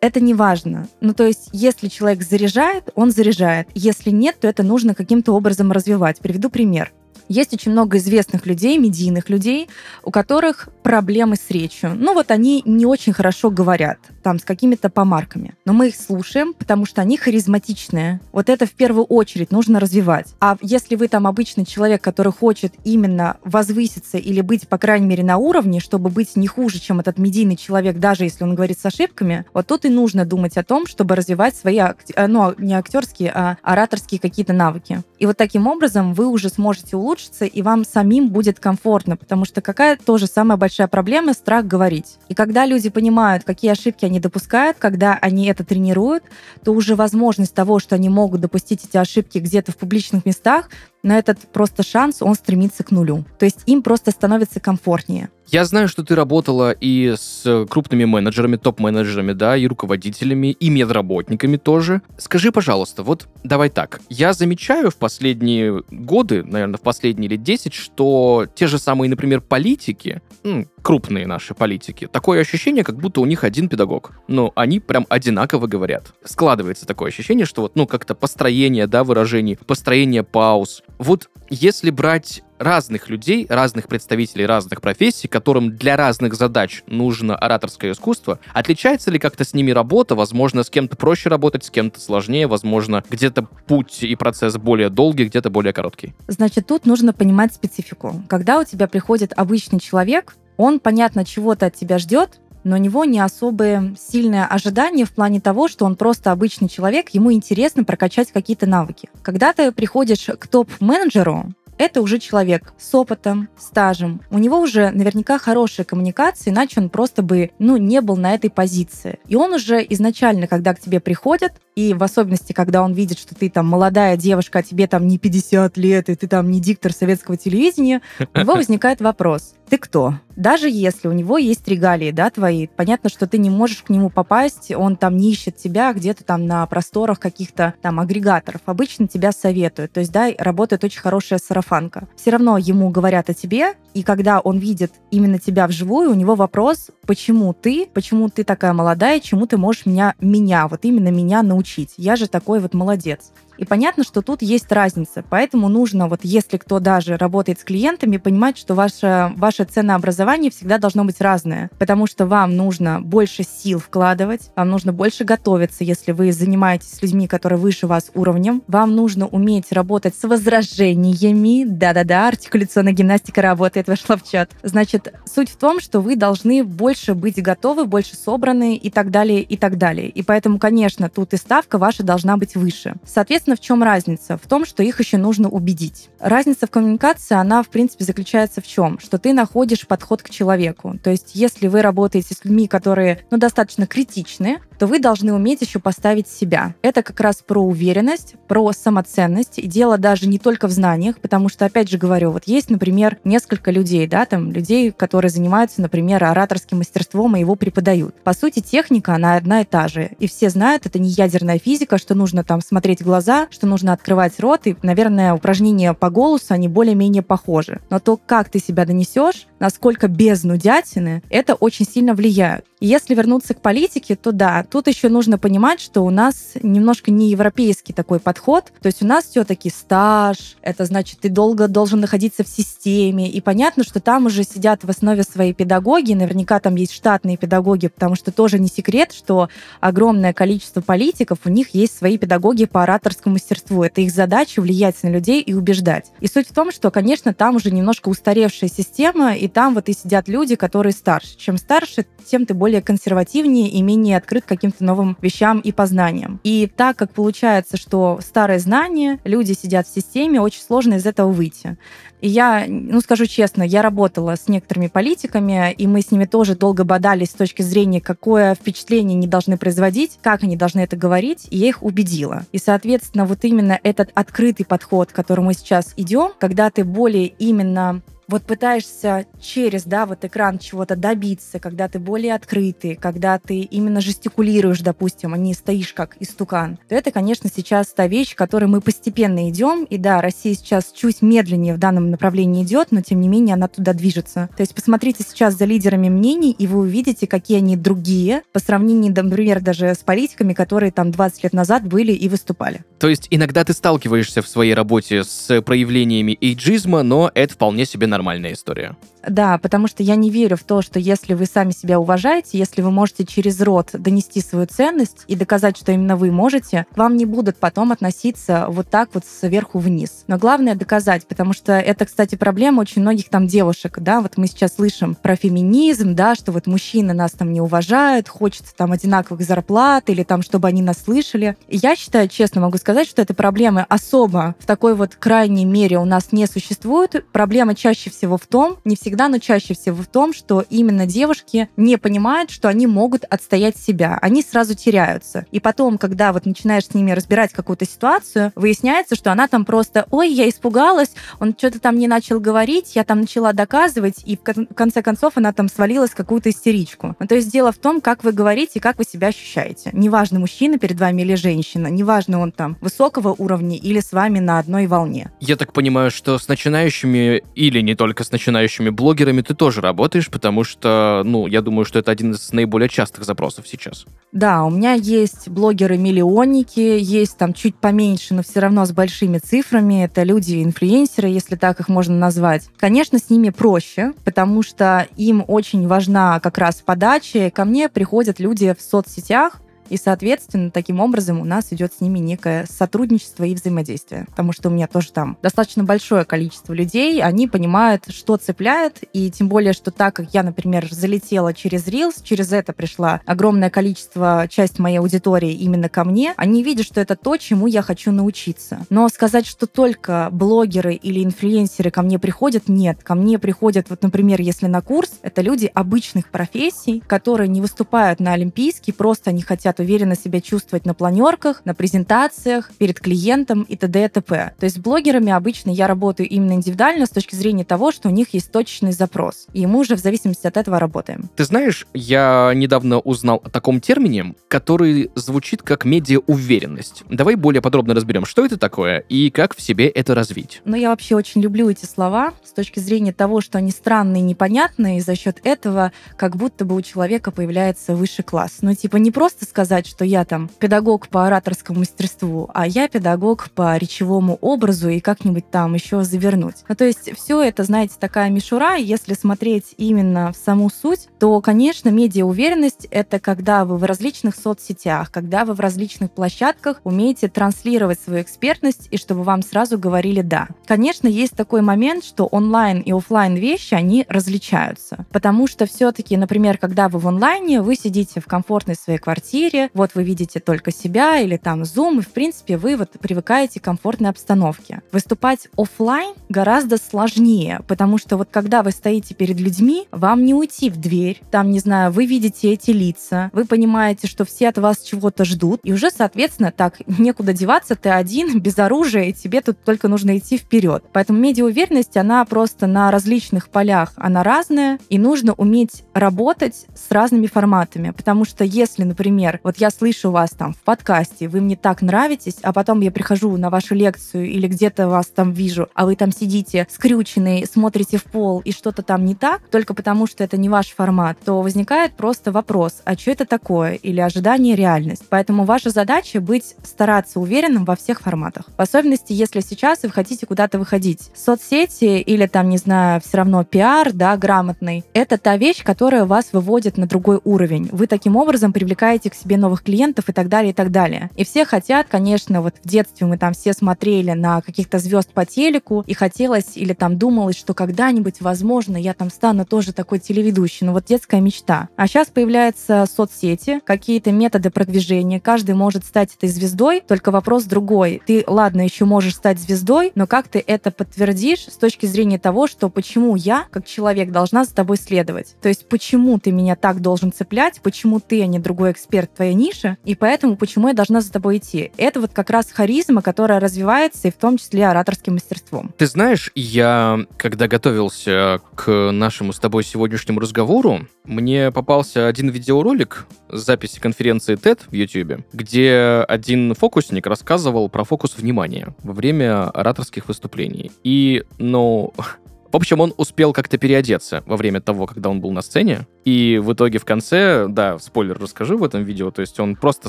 это 0.02 0.20
не 0.20 0.34
важно. 0.34 0.88
Ну, 1.00 1.14
то 1.14 1.24
есть, 1.24 1.48
если 1.52 1.86
человек 1.86 2.22
заряжает, 2.22 2.90
он 2.96 3.12
заряжает. 3.12 3.68
Если 3.74 4.10
нет, 4.10 4.36
то 4.40 4.48
это 4.48 4.64
нужно 4.64 4.94
каким-то 4.94 5.32
образом 5.32 5.70
развивать. 5.70 6.18
Приведу 6.18 6.50
пример. 6.50 6.92
Есть 7.28 7.54
очень 7.54 7.70
много 7.70 7.98
известных 7.98 8.44
людей, 8.44 8.78
медийных 8.78 9.30
людей, 9.30 9.68
у 10.02 10.10
которых 10.10 10.68
проблемы 10.82 11.36
с 11.36 11.48
речью. 11.50 11.94
Ну 11.94 12.14
вот 12.14 12.32
они 12.32 12.62
не 12.66 12.84
очень 12.84 13.12
хорошо 13.12 13.50
говорят, 13.50 13.98
там, 14.22 14.38
с 14.38 14.44
какими-то 14.44 14.90
помарками. 14.90 15.54
Но 15.64 15.72
мы 15.72 15.88
их 15.88 15.96
слушаем, 15.96 16.54
потому 16.54 16.86
что 16.86 17.00
они 17.00 17.16
харизматичные. 17.16 18.20
Вот 18.32 18.48
это 18.48 18.66
в 18.66 18.72
первую 18.72 19.04
очередь 19.04 19.50
нужно 19.50 19.80
развивать. 19.80 20.34
А 20.40 20.56
если 20.60 20.96
вы 20.96 21.08
там 21.08 21.26
обычный 21.26 21.64
человек, 21.64 22.02
который 22.02 22.32
хочет 22.32 22.74
именно 22.84 23.36
возвыситься 23.44 24.18
или 24.18 24.40
быть, 24.40 24.68
по 24.68 24.78
крайней 24.78 25.06
мере, 25.06 25.24
на 25.24 25.36
уровне, 25.38 25.80
чтобы 25.80 26.10
быть 26.10 26.36
не 26.36 26.46
хуже, 26.46 26.80
чем 26.80 27.00
этот 27.00 27.18
медийный 27.18 27.56
человек, 27.56 27.98
даже 27.98 28.24
если 28.24 28.44
он 28.44 28.54
говорит 28.54 28.78
с 28.78 28.86
ошибками, 28.86 29.44
вот 29.54 29.66
тут 29.66 29.84
и 29.84 29.88
нужно 29.88 30.24
думать 30.24 30.56
о 30.56 30.64
том, 30.64 30.86
чтобы 30.86 31.16
развивать 31.16 31.56
свои, 31.56 31.78
э, 31.78 32.26
ну, 32.26 32.54
не 32.58 32.74
актерские, 32.74 33.32
а 33.34 33.56
ораторские 33.62 34.20
какие-то 34.20 34.52
навыки. 34.52 35.02
И 35.18 35.26
вот 35.26 35.36
таким 35.36 35.66
образом 35.66 36.14
вы 36.14 36.26
уже 36.26 36.48
сможете 36.48 36.96
улучшить 36.96 37.12
улучшится, 37.12 37.44
и 37.44 37.62
вам 37.62 37.84
самим 37.84 38.30
будет 38.30 38.58
комфортно, 38.58 39.16
потому 39.16 39.44
что 39.44 39.60
какая 39.60 39.96
тоже 39.96 40.26
самая 40.26 40.56
большая 40.56 40.88
проблема— 40.88 41.32
страх 41.34 41.66
говорить. 41.66 42.18
И 42.28 42.34
когда 42.34 42.66
люди 42.66 42.88
понимают, 42.90 43.44
какие 43.44 43.70
ошибки 43.70 44.04
они 44.04 44.11
допускают, 44.20 44.78
когда 44.78 45.14
они 45.14 45.46
это 45.46 45.64
тренируют, 45.64 46.24
то 46.64 46.72
уже 46.72 46.94
возможность 46.94 47.54
того, 47.54 47.78
что 47.78 47.94
они 47.94 48.08
могут 48.08 48.40
допустить 48.40 48.84
эти 48.84 48.96
ошибки 48.96 49.38
где-то 49.38 49.72
в 49.72 49.76
публичных 49.76 50.24
местах, 50.26 50.68
на 51.02 51.18
этот 51.18 51.38
просто 51.52 51.82
шанс, 51.82 52.22
он 52.22 52.34
стремится 52.34 52.84
к 52.84 52.90
нулю. 52.90 53.24
То 53.38 53.44
есть 53.44 53.62
им 53.66 53.82
просто 53.82 54.10
становится 54.10 54.60
комфортнее. 54.60 55.30
Я 55.48 55.66
знаю, 55.66 55.86
что 55.86 56.02
ты 56.02 56.14
работала 56.14 56.70
и 56.72 57.14
с 57.14 57.66
крупными 57.68 58.06
менеджерами, 58.06 58.56
топ-менеджерами, 58.56 59.32
да, 59.32 59.54
и 59.54 59.66
руководителями, 59.66 60.52
и 60.52 60.70
медработниками 60.70 61.58
тоже. 61.58 62.00
Скажи, 62.16 62.50
пожалуйста, 62.52 63.02
вот 63.02 63.28
давай 63.44 63.68
так. 63.68 64.00
Я 64.08 64.32
замечаю 64.32 64.90
в 64.90 64.96
последние 64.96 65.82
годы, 65.90 66.42
наверное, 66.42 66.78
в 66.78 66.80
последние 66.80 67.28
лет 67.28 67.42
10, 67.42 67.74
что 67.74 68.46
те 68.54 68.66
же 68.66 68.78
самые, 68.78 69.10
например, 69.10 69.42
политики, 69.42 70.22
ну, 70.42 70.64
крупные 70.80 71.26
наши 71.26 71.54
политики, 71.54 72.08
такое 72.10 72.40
ощущение, 72.40 72.82
как 72.82 72.96
будто 72.96 73.20
у 73.20 73.26
них 73.26 73.44
один 73.44 73.68
педагог. 73.68 74.12
Но 74.28 74.52
они 74.54 74.80
прям 74.80 75.06
одинаково 75.10 75.66
говорят. 75.66 76.14
Складывается 76.24 76.86
такое 76.86 77.10
ощущение, 77.10 77.44
что 77.44 77.62
вот, 77.62 77.76
ну, 77.76 77.86
как-то 77.86 78.14
построение, 78.14 78.86
да, 78.86 79.04
выражений, 79.04 79.58
построение 79.66 80.22
пауз. 80.22 80.82
Вот 81.02 81.30
если 81.50 81.90
брать 81.90 82.44
разных 82.60 83.08
людей, 83.08 83.44
разных 83.48 83.88
представителей 83.88 84.46
разных 84.46 84.80
профессий, 84.80 85.26
которым 85.26 85.76
для 85.76 85.96
разных 85.96 86.34
задач 86.34 86.84
нужно 86.86 87.34
ораторское 87.34 87.90
искусство, 87.90 88.38
отличается 88.54 89.10
ли 89.10 89.18
как-то 89.18 89.42
с 89.42 89.52
ними 89.52 89.72
работа? 89.72 90.14
Возможно, 90.14 90.62
с 90.62 90.70
кем-то 90.70 90.96
проще 90.96 91.28
работать, 91.28 91.64
с 91.64 91.70
кем-то 91.70 91.98
сложнее, 91.98 92.46
возможно, 92.46 93.02
где-то 93.10 93.48
путь 93.66 94.04
и 94.04 94.14
процесс 94.14 94.56
более 94.58 94.90
долгий, 94.90 95.24
где-то 95.24 95.50
более 95.50 95.72
короткий. 95.72 96.14
Значит, 96.28 96.68
тут 96.68 96.86
нужно 96.86 97.12
понимать 97.12 97.52
специфику. 97.52 98.22
Когда 98.28 98.60
у 98.60 98.64
тебя 98.64 98.86
приходит 98.86 99.32
обычный 99.36 99.80
человек, 99.80 100.36
он, 100.56 100.78
понятно, 100.78 101.24
чего-то 101.24 101.66
от 101.66 101.74
тебя 101.74 101.98
ждет, 101.98 102.38
но 102.64 102.76
у 102.76 102.78
него 102.78 103.04
не 103.04 103.20
особое 103.20 103.94
сильное 103.98 104.46
ожидание 104.46 105.06
в 105.06 105.12
плане 105.12 105.40
того, 105.40 105.68
что 105.68 105.84
он 105.84 105.96
просто 105.96 106.32
обычный 106.32 106.68
человек, 106.68 107.10
ему 107.10 107.32
интересно 107.32 107.84
прокачать 107.84 108.32
какие-то 108.32 108.66
навыки. 108.66 109.08
Когда 109.22 109.52
ты 109.52 109.72
приходишь 109.72 110.26
к 110.38 110.46
топ-менеджеру, 110.46 111.52
это 111.78 112.00
уже 112.00 112.18
человек 112.18 112.74
с 112.78 112.94
опытом, 112.94 113.48
стажем. 113.58 114.20
У 114.30 114.38
него 114.38 114.60
уже 114.60 114.90
наверняка 114.90 115.38
хорошая 115.38 115.84
коммуникация, 115.84 116.52
иначе 116.52 116.80
он 116.80 116.90
просто 116.90 117.22
бы, 117.22 117.50
ну, 117.58 117.76
не 117.76 118.00
был 118.00 118.16
на 118.16 118.34
этой 118.34 118.50
позиции. 118.50 119.18
И 119.26 119.34
он 119.34 119.54
уже 119.54 119.84
изначально, 119.90 120.46
когда 120.46 120.74
к 120.74 120.80
тебе 120.80 121.00
приходит, 121.00 121.54
и 121.74 121.94
в 121.94 122.02
особенности, 122.02 122.52
когда 122.52 122.82
он 122.82 122.92
видит, 122.92 123.18
что 123.18 123.34
ты 123.34 123.48
там 123.48 123.66
молодая 123.66 124.16
девушка, 124.16 124.58
а 124.58 124.62
тебе 124.62 124.86
там 124.86 125.06
не 125.06 125.18
50 125.18 125.76
лет, 125.76 126.08
и 126.08 126.14
ты 126.14 126.26
там 126.28 126.50
не 126.50 126.60
диктор 126.60 126.92
советского 126.92 127.36
телевидения, 127.36 128.02
у 128.34 128.38
него 128.38 128.54
возникает 128.56 129.00
вопрос. 129.00 129.54
Ты 129.68 129.78
кто? 129.78 130.16
Даже 130.36 130.68
если 130.68 131.08
у 131.08 131.12
него 131.12 131.38
есть 131.38 131.66
регалии, 131.66 132.10
да, 132.10 132.28
твои, 132.28 132.66
понятно, 132.66 133.08
что 133.08 133.26
ты 133.26 133.38
не 133.38 133.48
можешь 133.48 133.82
к 133.82 133.88
нему 133.88 134.10
попасть, 134.10 134.70
он 134.70 134.96
там 134.96 135.16
не 135.16 135.32
ищет 135.32 135.56
тебя 135.56 135.94
где-то 135.94 136.24
там 136.24 136.46
на 136.46 136.66
просторах 136.66 137.18
каких-то 137.18 137.72
там 137.80 137.98
агрегаторов. 137.98 138.60
Обычно 138.66 139.08
тебя 139.08 139.32
советуют. 139.32 139.92
То 139.92 140.00
есть, 140.00 140.12
да, 140.12 140.30
работает 140.36 140.84
очень 140.84 141.00
хорошая 141.00 141.38
сарафанка. 141.38 142.06
Все 142.16 142.30
равно 142.30 142.58
ему 142.58 142.90
говорят 142.90 143.30
о 143.30 143.34
тебе, 143.34 143.74
и 143.94 144.02
когда 144.02 144.40
он 144.40 144.58
видит 144.58 144.92
именно 145.10 145.38
тебя 145.38 145.66
вживую, 145.66 146.10
у 146.10 146.14
него 146.14 146.34
вопрос, 146.34 146.90
почему 147.06 147.54
ты, 147.54 147.88
почему 147.92 148.28
ты 148.28 148.44
такая 148.44 148.74
молодая, 148.74 149.20
чему 149.20 149.46
ты 149.46 149.56
можешь 149.56 149.86
меня, 149.86 150.14
меня, 150.20 150.68
вот 150.68 150.80
именно 150.84 151.08
меня 151.08 151.42
научить. 151.42 151.61
Я 151.96 152.16
же 152.16 152.28
такой 152.28 152.60
вот 152.60 152.74
молодец. 152.74 153.32
И 153.58 153.64
понятно, 153.64 154.04
что 154.04 154.22
тут 154.22 154.42
есть 154.42 154.70
разница. 154.70 155.24
Поэтому 155.28 155.68
нужно, 155.68 156.08
вот 156.08 156.20
если 156.22 156.56
кто 156.56 156.80
даже 156.80 157.16
работает 157.16 157.60
с 157.60 157.64
клиентами, 157.64 158.16
понимать, 158.16 158.58
что 158.58 158.74
ваше, 158.74 159.32
ваше 159.36 159.64
ценообразование 159.64 160.50
всегда 160.50 160.78
должно 160.78 161.04
быть 161.04 161.20
разное. 161.20 161.70
Потому 161.78 162.06
что 162.06 162.26
вам 162.26 162.56
нужно 162.56 163.00
больше 163.00 163.44
сил 163.44 163.78
вкладывать, 163.78 164.50
вам 164.56 164.70
нужно 164.70 164.92
больше 164.92 165.24
готовиться, 165.24 165.84
если 165.84 166.12
вы 166.12 166.32
занимаетесь 166.32 166.92
с 166.92 167.02
людьми, 167.02 167.28
которые 167.28 167.58
выше 167.58 167.86
вас 167.86 168.10
уровнем. 168.14 168.62
Вам 168.68 168.96
нужно 168.96 169.26
уметь 169.26 169.72
работать 169.72 170.14
с 170.14 170.24
возражениями. 170.24 171.64
Да-да-да, 171.64 172.28
артикуляционная 172.28 172.92
гимнастика 172.92 173.42
работает, 173.42 173.88
вошла 173.88 174.16
в 174.16 174.22
чат. 174.28 174.50
Значит, 174.62 175.12
суть 175.32 175.50
в 175.50 175.56
том, 175.56 175.80
что 175.80 176.00
вы 176.00 176.16
должны 176.16 176.64
больше 176.64 177.14
быть 177.14 177.40
готовы, 177.42 177.84
больше 177.84 178.16
собраны 178.16 178.76
и 178.76 178.90
так 178.90 179.10
далее, 179.10 179.42
и 179.42 179.56
так 179.56 179.78
далее. 179.78 180.08
И 180.08 180.22
поэтому, 180.22 180.58
конечно, 180.58 181.08
тут 181.08 181.34
и 181.34 181.36
ставка 181.36 181.78
ваша 181.78 182.02
должна 182.02 182.36
быть 182.36 182.54
выше. 182.54 182.94
Соответственно, 183.04 183.41
в 183.46 183.60
чем 183.60 183.82
разница? 183.82 184.36
В 184.36 184.46
том, 184.46 184.64
что 184.64 184.82
их 184.82 185.00
еще 185.00 185.18
нужно 185.18 185.48
убедить. 185.48 186.08
Разница 186.18 186.66
в 186.66 186.70
коммуникации, 186.70 187.34
она, 187.34 187.62
в 187.62 187.68
принципе, 187.68 188.04
заключается 188.04 188.60
в 188.60 188.66
чем? 188.66 188.98
Что 188.98 189.18
ты 189.18 189.32
находишь 189.32 189.86
подход 189.86 190.22
к 190.22 190.30
человеку. 190.30 190.98
То 191.02 191.10
есть, 191.10 191.32
если 191.34 191.68
вы 191.68 191.82
работаете 191.82 192.34
с 192.34 192.44
людьми, 192.44 192.68
которые, 192.68 193.24
ну, 193.30 193.38
достаточно 193.38 193.86
критичны, 193.86 194.60
то 194.78 194.86
вы 194.86 194.98
должны 194.98 195.32
уметь 195.32 195.60
еще 195.60 195.78
поставить 195.78 196.26
себя. 196.26 196.74
Это 196.82 197.02
как 197.02 197.20
раз 197.20 197.36
про 197.36 197.62
уверенность, 197.62 198.34
про 198.48 198.72
самоценность. 198.72 199.58
И 199.58 199.68
дело 199.68 199.96
даже 199.96 200.26
не 200.26 200.38
только 200.38 200.66
в 200.66 200.72
знаниях, 200.72 201.20
потому 201.20 201.48
что, 201.48 201.64
опять 201.64 201.88
же 201.88 201.98
говорю, 201.98 202.32
вот 202.32 202.44
есть, 202.46 202.68
например, 202.68 203.18
несколько 203.22 203.70
людей, 203.70 204.06
да, 204.08 204.24
там, 204.24 204.50
людей, 204.50 204.90
которые 204.90 205.30
занимаются, 205.30 205.80
например, 205.80 206.24
ораторским 206.24 206.78
мастерством 206.78 207.36
и 207.36 207.40
его 207.40 207.54
преподают. 207.54 208.20
По 208.22 208.32
сути, 208.32 208.60
техника, 208.60 209.14
она 209.14 209.36
одна 209.36 209.60
и 209.60 209.64
та 209.64 209.86
же. 209.86 210.10
И 210.18 210.26
все 210.26 210.50
знают, 210.50 210.84
это 210.84 210.98
не 210.98 211.10
ядерная 211.10 211.58
физика, 211.58 211.96
что 211.98 212.14
нужно 212.14 212.42
там 212.42 212.60
смотреть 212.60 213.02
в 213.02 213.06
глаза, 213.32 213.48
что 213.50 213.66
нужно 213.66 213.92
открывать 213.92 214.38
рот. 214.40 214.66
И, 214.66 214.76
наверное, 214.82 215.34
упражнения 215.34 215.94
по 215.94 216.10
голосу, 216.10 216.46
они 216.50 216.68
более-менее 216.68 217.22
похожи. 217.22 217.80
Но 217.90 217.98
то, 217.98 218.16
как 218.16 218.50
ты 218.50 218.58
себя 218.58 218.84
донесешь, 218.84 219.46
насколько 219.58 220.08
без 220.08 220.44
нудятины, 220.44 221.22
это 221.30 221.54
очень 221.54 221.86
сильно 221.86 222.14
влияет. 222.14 222.66
Если 222.84 223.14
вернуться 223.14 223.54
к 223.54 223.60
политике, 223.60 224.16
то 224.16 224.32
да, 224.32 224.66
тут 224.68 224.88
еще 224.88 225.08
нужно 225.08 225.38
понимать, 225.38 225.80
что 225.80 226.00
у 226.00 226.10
нас 226.10 226.54
немножко 226.64 227.12
не 227.12 227.30
европейский 227.30 227.92
такой 227.92 228.18
подход. 228.18 228.72
То 228.82 228.88
есть 228.88 229.04
у 229.04 229.06
нас 229.06 229.26
все-таки 229.26 229.70
стаж, 229.70 230.56
это 230.62 230.84
значит, 230.84 231.20
ты 231.20 231.28
долго 231.28 231.68
должен 231.68 232.00
находиться 232.00 232.42
в 232.42 232.48
системе. 232.48 233.30
И 233.30 233.40
понятно, 233.40 233.84
что 233.84 234.00
там 234.00 234.26
уже 234.26 234.42
сидят 234.42 234.82
в 234.82 234.90
основе 234.90 235.22
своей 235.22 235.52
педагоги, 235.54 236.14
наверняка 236.14 236.58
там 236.58 236.74
есть 236.74 236.92
штатные 236.92 237.36
педагоги, 237.36 237.86
потому 237.86 238.16
что 238.16 238.32
тоже 238.32 238.58
не 238.58 238.66
секрет, 238.66 239.12
что 239.12 239.48
огромное 239.78 240.32
количество 240.32 240.80
политиков, 240.80 241.38
у 241.44 241.50
них 241.50 241.76
есть 241.76 241.96
свои 241.96 242.18
педагоги 242.18 242.64
по 242.64 242.82
ораторскому 242.82 243.34
мастерству. 243.34 243.84
Это 243.84 244.00
их 244.00 244.10
задача 244.10 244.60
влиять 244.60 245.00
на 245.04 245.08
людей 245.08 245.40
и 245.40 245.54
убеждать. 245.54 246.10
И 246.18 246.26
суть 246.26 246.48
в 246.48 246.52
том, 246.52 246.72
что, 246.72 246.90
конечно, 246.90 247.32
там 247.32 247.54
уже 247.54 247.70
немножко 247.70 248.08
устаревшая 248.08 248.68
система, 248.68 249.36
и 249.36 249.46
там 249.46 249.74
вот 249.74 249.88
и 249.88 249.92
сидят 249.92 250.26
люди, 250.26 250.56
которые 250.56 250.92
старше. 250.92 251.38
Чем 251.38 251.58
старше, 251.58 252.06
тем 252.28 252.44
ты 252.44 252.54
более 252.54 252.71
консервативнее 252.80 253.68
и 253.68 253.82
менее 253.82 254.16
открыт 254.16 254.44
к 254.44 254.48
каким-то 254.48 254.84
новым 254.84 255.16
вещам 255.20 255.60
и 255.60 255.72
познаниям. 255.72 256.40
И 256.44 256.70
так 256.74 256.96
как 256.96 257.12
получается, 257.12 257.76
что 257.76 258.20
старые 258.22 258.58
знания, 258.58 259.18
люди 259.24 259.52
сидят 259.52 259.86
в 259.86 259.94
системе, 259.94 260.40
очень 260.40 260.62
сложно 260.62 260.94
из 260.94 261.06
этого 261.06 261.30
выйти. 261.30 261.76
И 262.22 262.28
я, 262.28 262.66
ну 262.68 263.00
скажу 263.00 263.26
честно, 263.26 263.64
я 263.64 263.82
работала 263.82 264.36
с 264.36 264.46
некоторыми 264.46 264.86
политиками, 264.86 265.72
и 265.72 265.88
мы 265.88 266.02
с 266.02 266.12
ними 266.12 266.24
тоже 266.24 266.54
долго 266.54 266.84
бодались 266.84 267.30
с 267.30 267.34
точки 267.34 267.62
зрения, 267.62 268.00
какое 268.00 268.54
впечатление 268.54 269.16
они 269.16 269.26
должны 269.26 269.58
производить, 269.58 270.18
как 270.22 270.44
они 270.44 270.56
должны 270.56 270.80
это 270.80 270.96
говорить, 270.96 271.48
и 271.50 271.58
я 271.58 271.68
их 271.68 271.82
убедила. 271.82 272.44
И, 272.52 272.58
соответственно, 272.58 273.26
вот 273.26 273.44
именно 273.44 273.78
этот 273.82 274.10
открытый 274.14 274.64
подход, 274.64 275.10
к 275.10 275.14
которому 275.16 275.48
мы 275.48 275.54
сейчас 275.54 275.94
идем, 275.96 276.30
когда 276.38 276.70
ты 276.70 276.84
более 276.84 277.26
именно 277.26 278.02
вот 278.28 278.42
пытаешься 278.42 279.26
через, 279.40 279.84
да, 279.84 280.06
вот 280.06 280.24
экран 280.24 280.58
чего-то 280.58 280.96
добиться, 280.96 281.58
когда 281.58 281.88
ты 281.88 281.98
более 281.98 282.34
открытый, 282.34 282.94
когда 282.96 283.38
ты 283.38 283.60
именно 283.60 284.00
жестикулируешь, 284.00 284.80
допустим, 284.80 285.34
а 285.34 285.38
не 285.38 285.54
стоишь 285.54 285.92
как 285.92 286.16
истукан, 286.20 286.78
то 286.88 286.94
это, 286.94 287.10
конечно, 287.10 287.50
сейчас 287.54 287.88
та 287.88 288.06
вещь, 288.06 288.34
к 288.34 288.38
которой 288.38 288.66
мы 288.66 288.80
постепенно 288.80 289.48
идем. 289.50 289.84
И 289.84 289.98
да, 289.98 290.20
Россия 290.20 290.54
сейчас 290.54 290.92
чуть 290.92 291.22
медленнее 291.22 291.74
в 291.74 291.78
данном 291.78 292.10
направлении 292.10 292.62
идет, 292.62 292.88
но 292.90 293.00
тем 293.02 293.20
не 293.20 293.28
менее 293.28 293.54
она 293.54 293.68
туда 293.68 293.92
движется. 293.92 294.48
То 294.56 294.62
есть 294.62 294.74
посмотрите 294.74 295.24
сейчас 295.28 295.56
за 295.56 295.64
лидерами 295.64 296.08
мнений, 296.08 296.52
и 296.52 296.66
вы 296.66 296.80
увидите, 296.80 297.26
какие 297.26 297.58
они 297.58 297.76
другие 297.76 298.42
по 298.52 298.58
сравнению, 298.58 299.14
например, 299.14 299.60
даже 299.60 299.94
с 299.94 299.98
политиками, 299.98 300.52
которые 300.52 300.92
там 300.92 301.10
20 301.10 301.44
лет 301.44 301.52
назад 301.52 301.86
были 301.86 302.12
и 302.12 302.28
выступали. 302.28 302.84
То 302.98 303.08
есть 303.08 303.26
иногда 303.30 303.64
ты 303.64 303.72
сталкиваешься 303.72 304.42
в 304.42 304.48
своей 304.48 304.74
работе 304.74 305.24
с 305.24 305.60
проявлениями 305.62 306.36
эйджизма, 306.40 307.02
но 307.02 307.30
это 307.34 307.54
вполне 307.54 307.84
себе 307.84 308.06
нормальная 308.12 308.52
история. 308.52 308.94
Да, 309.28 309.58
потому 309.58 309.86
что 309.86 310.02
я 310.02 310.16
не 310.16 310.30
верю 310.30 310.56
в 310.56 310.64
то, 310.64 310.82
что 310.82 310.98
если 310.98 311.34
вы 311.34 311.46
сами 311.46 311.70
себя 311.70 311.98
уважаете, 311.98 312.58
если 312.58 312.82
вы 312.82 312.90
можете 312.90 313.24
через 313.24 313.60
рот 313.60 313.90
донести 313.92 314.40
свою 314.40 314.66
ценность 314.66 315.24
и 315.28 315.36
доказать, 315.36 315.76
что 315.76 315.92
именно 315.92 316.16
вы 316.16 316.30
можете, 316.30 316.86
к 316.92 316.96
вам 316.96 317.16
не 317.16 317.24
будут 317.24 317.56
потом 317.56 317.92
относиться 317.92 318.66
вот 318.68 318.88
так 318.88 319.10
вот 319.14 319.24
сверху 319.24 319.78
вниз. 319.78 320.24
Но 320.26 320.38
главное 320.38 320.74
доказать, 320.74 321.26
потому 321.26 321.52
что 321.52 321.72
это, 321.72 322.04
кстати, 322.06 322.34
проблема 322.34 322.80
очень 322.80 323.02
многих 323.02 323.28
там 323.28 323.46
девушек, 323.46 323.98
да, 324.00 324.20
вот 324.20 324.36
мы 324.36 324.46
сейчас 324.46 324.74
слышим 324.76 325.14
про 325.14 325.36
феминизм, 325.36 326.14
да, 326.14 326.34
что 326.34 326.52
вот 326.52 326.66
мужчины 326.66 327.12
нас 327.12 327.32
там 327.32 327.52
не 327.52 327.60
уважают, 327.60 328.28
хочется 328.28 328.74
там 328.76 328.92
одинаковых 328.92 329.42
зарплат 329.42 330.10
или 330.10 330.22
там, 330.22 330.42
чтобы 330.42 330.68
они 330.68 330.82
нас 330.82 330.98
слышали. 331.04 331.56
Я 331.68 331.96
считаю, 331.96 332.28
честно 332.28 332.60
могу 332.60 332.78
сказать, 332.78 333.08
что 333.08 333.22
этой 333.22 333.34
проблемы 333.34 333.86
особо 333.88 334.54
в 334.58 334.66
такой 334.66 334.94
вот 334.94 335.14
крайней 335.14 335.64
мере 335.64 335.98
у 335.98 336.04
нас 336.04 336.32
не 336.32 336.46
существует. 336.46 337.24
Проблема 337.32 337.74
чаще 337.74 338.10
всего 338.10 338.36
в 338.36 338.46
том, 338.46 338.76
не 338.84 338.96
всегда 338.96 339.11
всегда, 339.12 339.28
но 339.28 339.38
чаще 339.38 339.74
всего 339.74 340.02
в 340.02 340.06
том, 340.06 340.32
что 340.32 340.64
именно 340.70 341.04
девушки 341.04 341.68
не 341.76 341.98
понимают, 341.98 342.50
что 342.50 342.68
они 342.68 342.86
могут 342.86 343.24
отстоять 343.24 343.76
себя. 343.76 344.18
Они 344.22 344.40
сразу 344.40 344.74
теряются. 344.74 345.44
И 345.50 345.60
потом, 345.60 345.98
когда 345.98 346.32
вот 346.32 346.46
начинаешь 346.46 346.86
с 346.86 346.94
ними 346.94 347.10
разбирать 347.10 347.52
какую-то 347.52 347.84
ситуацию, 347.84 348.52
выясняется, 348.54 349.14
что 349.14 349.30
она 349.30 349.48
там 349.48 349.66
просто, 349.66 350.06
ой, 350.10 350.32
я 350.32 350.48
испугалась, 350.48 351.10
он 351.40 351.54
что-то 351.54 351.78
там 351.78 351.98
не 351.98 352.08
начал 352.08 352.40
говорить, 352.40 352.96
я 352.96 353.04
там 353.04 353.20
начала 353.20 353.52
доказывать, 353.52 354.22
и 354.24 354.34
в 354.34 354.74
конце 354.74 355.02
концов 355.02 355.34
она 355.36 355.52
там 355.52 355.68
свалилась 355.68 356.12
какую-то 356.12 356.48
истеричку. 356.48 357.14
Ну, 357.20 357.26
то 357.26 357.34
есть 357.34 357.52
дело 357.52 357.70
в 357.70 357.76
том, 357.76 358.00
как 358.00 358.24
вы 358.24 358.32
говорите, 358.32 358.80
как 358.80 358.96
вы 358.96 359.04
себя 359.04 359.28
ощущаете. 359.28 359.90
Неважно, 359.92 360.40
мужчина 360.40 360.78
перед 360.78 360.98
вами 360.98 361.20
или 361.20 361.34
женщина, 361.34 361.88
неважно, 361.88 362.40
он 362.40 362.50
там 362.50 362.78
высокого 362.80 363.34
уровня 363.36 363.76
или 363.76 364.00
с 364.00 364.12
вами 364.12 364.38
на 364.38 364.58
одной 364.58 364.86
волне. 364.86 365.30
Я 365.38 365.56
так 365.56 365.74
понимаю, 365.74 366.10
что 366.10 366.38
с 366.38 366.48
начинающими 366.48 367.42
или 367.54 367.82
не 367.82 367.94
только 367.94 368.24
с 368.24 368.32
начинающими 368.32 368.88
блогерами 369.02 369.42
ты 369.42 369.54
тоже 369.54 369.80
работаешь, 369.80 370.30
потому 370.30 370.62
что, 370.62 371.22
ну, 371.24 371.48
я 371.48 371.60
думаю, 371.60 371.84
что 371.84 371.98
это 371.98 372.12
один 372.12 372.32
из 372.32 372.52
наиболее 372.52 372.88
частых 372.88 373.24
запросов 373.24 373.66
сейчас. 373.66 374.06
Да, 374.30 374.62
у 374.64 374.70
меня 374.70 374.92
есть 374.92 375.48
блогеры-миллионники, 375.48 376.80
есть 377.00 377.36
там 377.36 377.52
чуть 377.52 377.74
поменьше, 377.74 378.34
но 378.34 378.42
все 378.42 378.60
равно 378.60 378.86
с 378.86 378.92
большими 378.92 379.38
цифрами. 379.38 380.04
Это 380.04 380.22
люди-инфлюенсеры, 380.22 381.28
если 381.28 381.56
так 381.56 381.80
их 381.80 381.88
можно 381.88 382.16
назвать. 382.16 382.68
Конечно, 382.78 383.18
с 383.18 383.28
ними 383.28 383.50
проще, 383.50 384.12
потому 384.24 384.62
что 384.62 385.08
им 385.16 385.44
очень 385.48 385.88
важна 385.88 386.38
как 386.38 386.58
раз 386.58 386.76
подача. 386.76 387.50
Ко 387.50 387.64
мне 387.64 387.88
приходят 387.88 388.38
люди 388.38 388.72
в 388.78 388.80
соцсетях, 388.80 389.60
и, 389.92 389.98
соответственно, 389.98 390.70
таким 390.70 391.00
образом 391.00 391.38
у 391.38 391.44
нас 391.44 391.66
идет 391.70 391.92
с 391.92 392.00
ними 392.00 392.18
некое 392.18 392.64
сотрудничество 392.66 393.44
и 393.44 393.54
взаимодействие. 393.54 394.24
Потому 394.30 394.54
что 394.54 394.70
у 394.70 394.72
меня 394.72 394.86
тоже 394.86 395.12
там 395.12 395.36
достаточно 395.42 395.84
большое 395.84 396.24
количество 396.24 396.72
людей, 396.72 397.22
они 397.22 397.46
понимают, 397.46 398.04
что 398.08 398.38
цепляет, 398.38 399.00
и 399.12 399.30
тем 399.30 399.48
более, 399.50 399.74
что 399.74 399.90
так 399.90 400.16
как 400.16 400.32
я, 400.32 400.42
например, 400.42 400.88
залетела 400.90 401.52
через 401.52 401.86
Reels, 401.88 402.22
через 402.22 402.52
это 402.52 402.72
пришла 402.72 403.20
огромное 403.26 403.68
количество, 403.68 404.46
часть 404.48 404.78
моей 404.78 404.96
аудитории 404.96 405.52
именно 405.52 405.90
ко 405.90 406.04
мне, 406.04 406.32
они 406.38 406.62
видят, 406.62 406.86
что 406.86 406.98
это 406.98 407.14
то, 407.14 407.36
чему 407.36 407.66
я 407.66 407.82
хочу 407.82 408.12
научиться. 408.12 408.86
Но 408.88 409.06
сказать, 409.10 409.46
что 409.46 409.66
только 409.66 410.30
блогеры 410.32 410.94
или 410.94 411.22
инфлюенсеры 411.22 411.90
ко 411.90 412.00
мне 412.00 412.18
приходят, 412.18 412.66
нет. 412.66 413.02
Ко 413.02 413.14
мне 413.14 413.38
приходят, 413.38 413.90
вот, 413.90 414.02
например, 414.02 414.40
если 414.40 414.68
на 414.68 414.80
курс, 414.80 415.12
это 415.20 415.42
люди 415.42 415.70
обычных 415.74 416.30
профессий, 416.30 417.02
которые 417.06 417.48
не 417.48 417.60
выступают 417.60 418.20
на 418.20 418.32
Олимпийский, 418.32 418.92
просто 418.92 419.28
они 419.28 419.42
хотят 419.42 419.81
уверенно 419.82 420.16
себя 420.16 420.40
чувствовать 420.40 420.86
на 420.86 420.94
планерках, 420.94 421.62
на 421.64 421.74
презентациях, 421.74 422.70
перед 422.78 422.98
клиентом 423.00 423.62
и 423.62 423.76
т.д. 423.76 424.04
и 424.04 424.08
т.п. 424.08 424.52
То 424.58 424.64
есть 424.64 424.76
с 424.76 424.78
блогерами 424.78 425.32
обычно 425.32 425.70
я 425.70 425.86
работаю 425.86 426.28
именно 426.28 426.52
индивидуально 426.52 427.06
с 427.06 427.10
точки 427.10 427.34
зрения 427.34 427.64
того, 427.64 427.92
что 427.92 428.08
у 428.08 428.12
них 428.12 428.34
есть 428.34 428.50
точечный 428.50 428.92
запрос. 428.92 429.46
И 429.52 429.66
мы 429.66 429.80
уже 429.80 429.96
в 429.96 430.00
зависимости 430.00 430.46
от 430.46 430.56
этого 430.56 430.78
работаем. 430.78 431.28
Ты 431.36 431.44
знаешь, 431.44 431.86
я 431.94 432.52
недавно 432.54 432.98
узнал 432.98 433.40
о 433.44 433.50
таком 433.50 433.80
термине, 433.80 434.34
который 434.48 435.10
звучит 435.14 435.62
как 435.62 435.84
медиа-уверенность. 435.84 437.04
Давай 437.10 437.34
более 437.34 437.62
подробно 437.62 437.94
разберем, 437.94 438.24
что 438.24 438.44
это 438.44 438.56
такое 438.56 438.98
и 439.08 439.30
как 439.30 439.56
в 439.56 439.60
себе 439.60 439.88
это 439.88 440.14
развить. 440.14 440.62
Ну, 440.64 440.76
я 440.76 440.90
вообще 440.90 441.16
очень 441.16 441.40
люблю 441.42 441.68
эти 441.68 441.84
слова 441.84 442.34
с 442.44 442.52
точки 442.52 442.80
зрения 442.80 443.12
того, 443.12 443.40
что 443.40 443.58
они 443.58 443.70
странные, 443.70 444.22
непонятные, 444.22 444.98
и 444.98 445.00
за 445.00 445.16
счет 445.16 445.40
этого 445.44 445.92
как 446.16 446.36
будто 446.36 446.64
бы 446.64 446.74
у 446.74 446.82
человека 446.82 447.30
появляется 447.30 447.94
высший 447.94 448.24
класс. 448.24 448.58
Ну, 448.60 448.74
типа 448.74 448.96
не 448.96 449.10
просто 449.10 449.44
сказать, 449.44 449.61
сказать, 449.62 449.86
что 449.86 450.04
я 450.04 450.24
там 450.24 450.50
педагог 450.58 451.06
по 451.06 451.24
ораторскому 451.24 451.80
мастерству, 451.80 452.50
а 452.52 452.66
я 452.66 452.88
педагог 452.88 453.48
по 453.54 453.76
речевому 453.76 454.36
образу 454.40 454.88
и 454.88 454.98
как-нибудь 454.98 455.48
там 455.52 455.74
еще 455.74 456.02
завернуть. 456.02 456.56
Ну, 456.68 456.74
то 456.74 456.84
есть 456.84 457.16
все 457.16 457.40
это, 457.40 457.62
знаете, 457.62 457.94
такая 458.00 458.28
мишура, 458.28 458.74
если 458.74 459.14
смотреть 459.14 459.74
именно 459.76 460.32
в 460.32 460.36
саму 460.36 460.68
суть, 460.68 461.06
то, 461.20 461.40
конечно, 461.40 461.90
медиа-уверенность— 461.90 462.88
это 462.90 463.20
когда 463.20 463.64
вы 463.64 463.76
в 463.76 463.84
различных 463.84 464.34
соцсетях, 464.34 465.12
когда 465.12 465.44
вы 465.44 465.54
в 465.54 465.60
различных 465.60 466.10
площадках 466.10 466.80
умеете 466.82 467.28
транслировать 467.28 468.00
свою 468.00 468.22
экспертность 468.22 468.88
и 468.90 468.96
чтобы 468.96 469.22
вам 469.22 469.42
сразу 469.42 469.78
говорили 469.78 470.22
«да». 470.22 470.48
Конечно, 470.66 471.06
есть 471.06 471.36
такой 471.36 471.62
момент, 471.62 472.04
что 472.04 472.26
онлайн 472.26 472.80
и 472.80 472.90
офлайн 472.92 473.36
вещи, 473.36 473.74
они 473.74 474.06
различаются. 474.08 475.06
Потому 475.12 475.46
что 475.46 475.66
все-таки, 475.66 476.16
например, 476.16 476.58
когда 476.58 476.88
вы 476.88 476.98
в 476.98 477.06
онлайне, 477.06 477.62
вы 477.62 477.76
сидите 477.76 478.20
в 478.20 478.26
комфортной 478.26 478.74
своей 478.74 478.98
квартире, 478.98 479.51
эфире, 479.52 479.70
вот 479.74 479.90
вы 479.94 480.02
видите 480.02 480.40
только 480.40 480.70
себя 480.70 481.18
или 481.20 481.36
там 481.36 481.62
Zoom, 481.62 481.98
и, 481.98 482.02
в 482.02 482.08
принципе, 482.08 482.56
вы 482.56 482.76
вот 482.76 482.90
привыкаете 483.00 483.60
к 483.60 483.64
комфортной 483.64 484.10
обстановке. 484.10 484.82
Выступать 484.92 485.48
офлайн 485.56 486.14
гораздо 486.28 486.78
сложнее, 486.78 487.60
потому 487.68 487.98
что 487.98 488.16
вот 488.16 488.28
когда 488.30 488.62
вы 488.62 488.70
стоите 488.70 489.14
перед 489.14 489.38
людьми, 489.38 489.86
вам 489.90 490.24
не 490.24 490.34
уйти 490.34 490.70
в 490.70 490.76
дверь, 490.76 491.20
там, 491.30 491.50
не 491.50 491.58
знаю, 491.58 491.92
вы 491.92 492.06
видите 492.06 492.52
эти 492.52 492.70
лица, 492.70 493.30
вы 493.32 493.44
понимаете, 493.44 494.06
что 494.06 494.24
все 494.24 494.48
от 494.48 494.58
вас 494.58 494.80
чего-то 494.82 495.24
ждут, 495.24 495.60
и 495.64 495.72
уже, 495.72 495.90
соответственно, 495.90 496.52
так, 496.52 496.80
некуда 496.86 497.32
деваться, 497.32 497.74
ты 497.74 497.90
один, 497.90 498.40
без 498.40 498.58
оружия, 498.58 499.04
и 499.04 499.12
тебе 499.12 499.40
тут 499.40 499.62
только 499.62 499.88
нужно 499.88 500.16
идти 500.18 500.38
вперед. 500.38 500.84
Поэтому 500.92 501.18
медиауверенность, 501.18 501.96
она 501.96 502.24
просто 502.24 502.66
на 502.66 502.90
различных 502.90 503.48
полях, 503.48 503.92
она 503.96 504.22
разная, 504.22 504.78
и 504.88 504.98
нужно 504.98 505.34
уметь 505.34 505.84
работать 505.92 506.66
с 506.74 506.90
разными 506.90 507.26
форматами, 507.26 507.90
потому 507.90 508.24
что 508.24 508.44
если, 508.44 508.84
например, 508.84 509.40
вот 509.42 509.56
я 509.58 509.70
слышу 509.70 510.10
вас 510.10 510.30
там 510.30 510.54
в 510.54 510.58
подкасте, 510.58 511.28
вы 511.28 511.40
мне 511.40 511.56
так 511.56 511.82
нравитесь, 511.82 512.36
а 512.42 512.52
потом 512.52 512.80
я 512.80 512.90
прихожу 512.90 513.36
на 513.36 513.50
вашу 513.50 513.74
лекцию 513.74 514.30
или 514.30 514.46
где-то 514.46 514.88
вас 514.88 515.06
там 515.06 515.32
вижу, 515.32 515.68
а 515.74 515.86
вы 515.86 515.96
там 515.96 516.12
сидите 516.12 516.66
скрюченный, 516.70 517.46
смотрите 517.50 517.98
в 517.98 518.04
пол 518.04 518.40
и 518.40 518.52
что-то 518.52 518.82
там 518.82 519.04
не 519.04 519.14
так, 519.14 519.42
только 519.50 519.74
потому 519.74 520.06
что 520.06 520.24
это 520.24 520.36
не 520.36 520.48
ваш 520.48 520.68
формат, 520.68 521.18
то 521.24 521.40
возникает 521.42 521.94
просто 521.94 522.32
вопрос, 522.32 522.82
а 522.84 522.96
что 522.96 523.10
это 523.10 523.24
такое? 523.24 523.74
Или 523.74 524.00
ожидание 524.00 524.54
реальность. 524.54 525.04
Поэтому 525.08 525.44
ваша 525.44 525.70
задача 525.70 526.20
быть, 526.20 526.54
стараться 526.62 527.20
уверенным 527.20 527.64
во 527.64 527.76
всех 527.76 528.00
форматах. 528.00 528.46
В 528.56 528.60
особенности, 528.60 529.12
если 529.12 529.40
сейчас 529.40 529.82
вы 529.82 529.90
хотите 529.90 530.26
куда-то 530.26 530.58
выходить. 530.58 531.10
Соцсети 531.14 532.00
или 532.00 532.26
там, 532.26 532.48
не 532.48 532.58
знаю, 532.58 533.00
все 533.00 533.18
равно 533.18 533.44
пиар, 533.44 533.92
да, 533.92 534.16
грамотный, 534.16 534.84
это 534.94 535.18
та 535.18 535.36
вещь, 535.36 535.62
которая 535.62 536.04
вас 536.04 536.32
выводит 536.32 536.76
на 536.76 536.86
другой 536.86 537.20
уровень. 537.24 537.68
Вы 537.72 537.86
таким 537.86 538.16
образом 538.16 538.52
привлекаете 538.52 539.10
к 539.10 539.14
себе 539.14 539.31
новых 539.36 539.62
клиентов 539.62 540.08
и 540.08 540.12
так 540.12 540.28
далее, 540.28 540.50
и 540.50 540.54
так 540.54 540.70
далее. 540.70 541.10
И 541.16 541.24
все 541.24 541.44
хотят, 541.44 541.86
конечно, 541.88 542.42
вот 542.42 542.54
в 542.62 542.68
детстве 542.68 543.06
мы 543.06 543.18
там 543.18 543.32
все 543.32 543.52
смотрели 543.52 544.12
на 544.12 544.40
каких-то 544.40 544.78
звезд 544.78 545.12
по 545.12 545.24
телеку, 545.24 545.84
и 545.86 545.94
хотелось 545.94 546.56
или 546.56 546.72
там 546.72 546.98
думалось, 546.98 547.36
что 547.36 547.54
когда-нибудь, 547.54 548.20
возможно, 548.20 548.76
я 548.76 548.94
там 548.94 549.10
стану 549.10 549.44
тоже 549.44 549.72
такой 549.72 549.98
телеведущий. 549.98 550.66
Ну 550.66 550.72
вот 550.72 550.84
детская 550.84 551.20
мечта. 551.20 551.68
А 551.76 551.86
сейчас 551.86 552.08
появляются 552.08 552.86
соцсети, 552.92 553.60
какие-то 553.64 554.12
методы 554.12 554.50
продвижения. 554.50 555.20
Каждый 555.20 555.54
может 555.54 555.84
стать 555.84 556.14
этой 556.14 556.28
звездой, 556.28 556.82
только 556.86 557.10
вопрос 557.10 557.44
другой. 557.44 558.02
Ты, 558.06 558.24
ладно, 558.26 558.62
еще 558.62 558.84
можешь 558.84 559.14
стать 559.14 559.38
звездой, 559.38 559.92
но 559.94 560.06
как 560.06 560.28
ты 560.28 560.42
это 560.46 560.70
подтвердишь 560.70 561.46
с 561.46 561.56
точки 561.56 561.86
зрения 561.86 562.18
того, 562.18 562.46
что 562.46 562.68
почему 562.68 563.16
я, 563.16 563.46
как 563.50 563.66
человек, 563.66 564.10
должна 564.10 564.44
за 564.44 564.54
тобой 564.54 564.76
следовать? 564.76 565.36
То 565.40 565.48
есть 565.48 565.68
почему 565.68 566.18
ты 566.18 566.32
меня 566.32 566.56
так 566.56 566.80
должен 566.80 567.12
цеплять, 567.12 567.60
почему 567.62 568.00
ты, 568.00 568.22
а 568.22 568.26
не 568.26 568.38
другой 568.38 568.72
эксперт 568.72 569.10
в 569.22 569.24
твоей 569.24 569.34
нише, 569.34 569.76
и 569.84 569.94
поэтому 569.94 570.36
почему 570.36 570.66
я 570.68 570.74
должна 570.74 571.00
за 571.00 571.12
тобой 571.12 571.38
идти? 571.38 571.70
Это 571.76 572.00
вот 572.00 572.12
как 572.12 572.30
раз 572.30 572.50
харизма, 572.50 573.02
которая 573.02 573.38
развивается 573.38 574.08
и 574.08 574.10
в 574.10 574.14
том 574.14 574.36
числе 574.36 574.66
ораторским 574.66 575.12
мастерством. 575.14 575.72
Ты 575.78 575.86
знаешь, 575.86 576.32
я, 576.34 577.06
когда 577.16 577.46
готовился 577.46 578.40
к 578.56 578.90
нашему 578.90 579.32
с 579.32 579.38
тобой 579.38 579.62
сегодняшнему 579.62 580.18
разговору, 580.18 580.88
мне 581.04 581.52
попался 581.52 582.08
один 582.08 582.30
видеоролик 582.30 583.06
с 583.28 583.40
записи 583.40 583.78
конференции 583.78 584.36
TED 584.36 584.58
в 584.68 584.72
YouTube, 584.72 585.24
где 585.32 586.04
один 586.08 586.54
фокусник 586.54 587.06
рассказывал 587.06 587.68
про 587.68 587.84
фокус 587.84 588.16
внимания 588.16 588.74
во 588.82 588.92
время 588.92 589.50
ораторских 589.50 590.08
выступлений. 590.08 590.72
И, 590.82 591.22
ну, 591.38 591.92
в 592.52 592.56
общем, 592.56 592.80
он 592.80 592.92
успел 592.98 593.32
как-то 593.32 593.56
переодеться 593.56 594.22
во 594.26 594.36
время 594.36 594.60
того, 594.60 594.86
когда 594.86 595.08
он 595.08 595.22
был 595.22 595.30
на 595.30 595.40
сцене. 595.40 595.86
И 596.04 596.38
в 596.42 596.52
итоге 596.52 596.78
в 596.78 596.84
конце, 596.84 597.46
да, 597.48 597.78
спойлер 597.78 598.18
расскажу 598.18 598.58
в 598.58 598.64
этом 598.64 598.82
видео, 598.82 599.10
то 599.10 599.20
есть 599.20 599.38
он 599.40 599.56
просто 599.56 599.88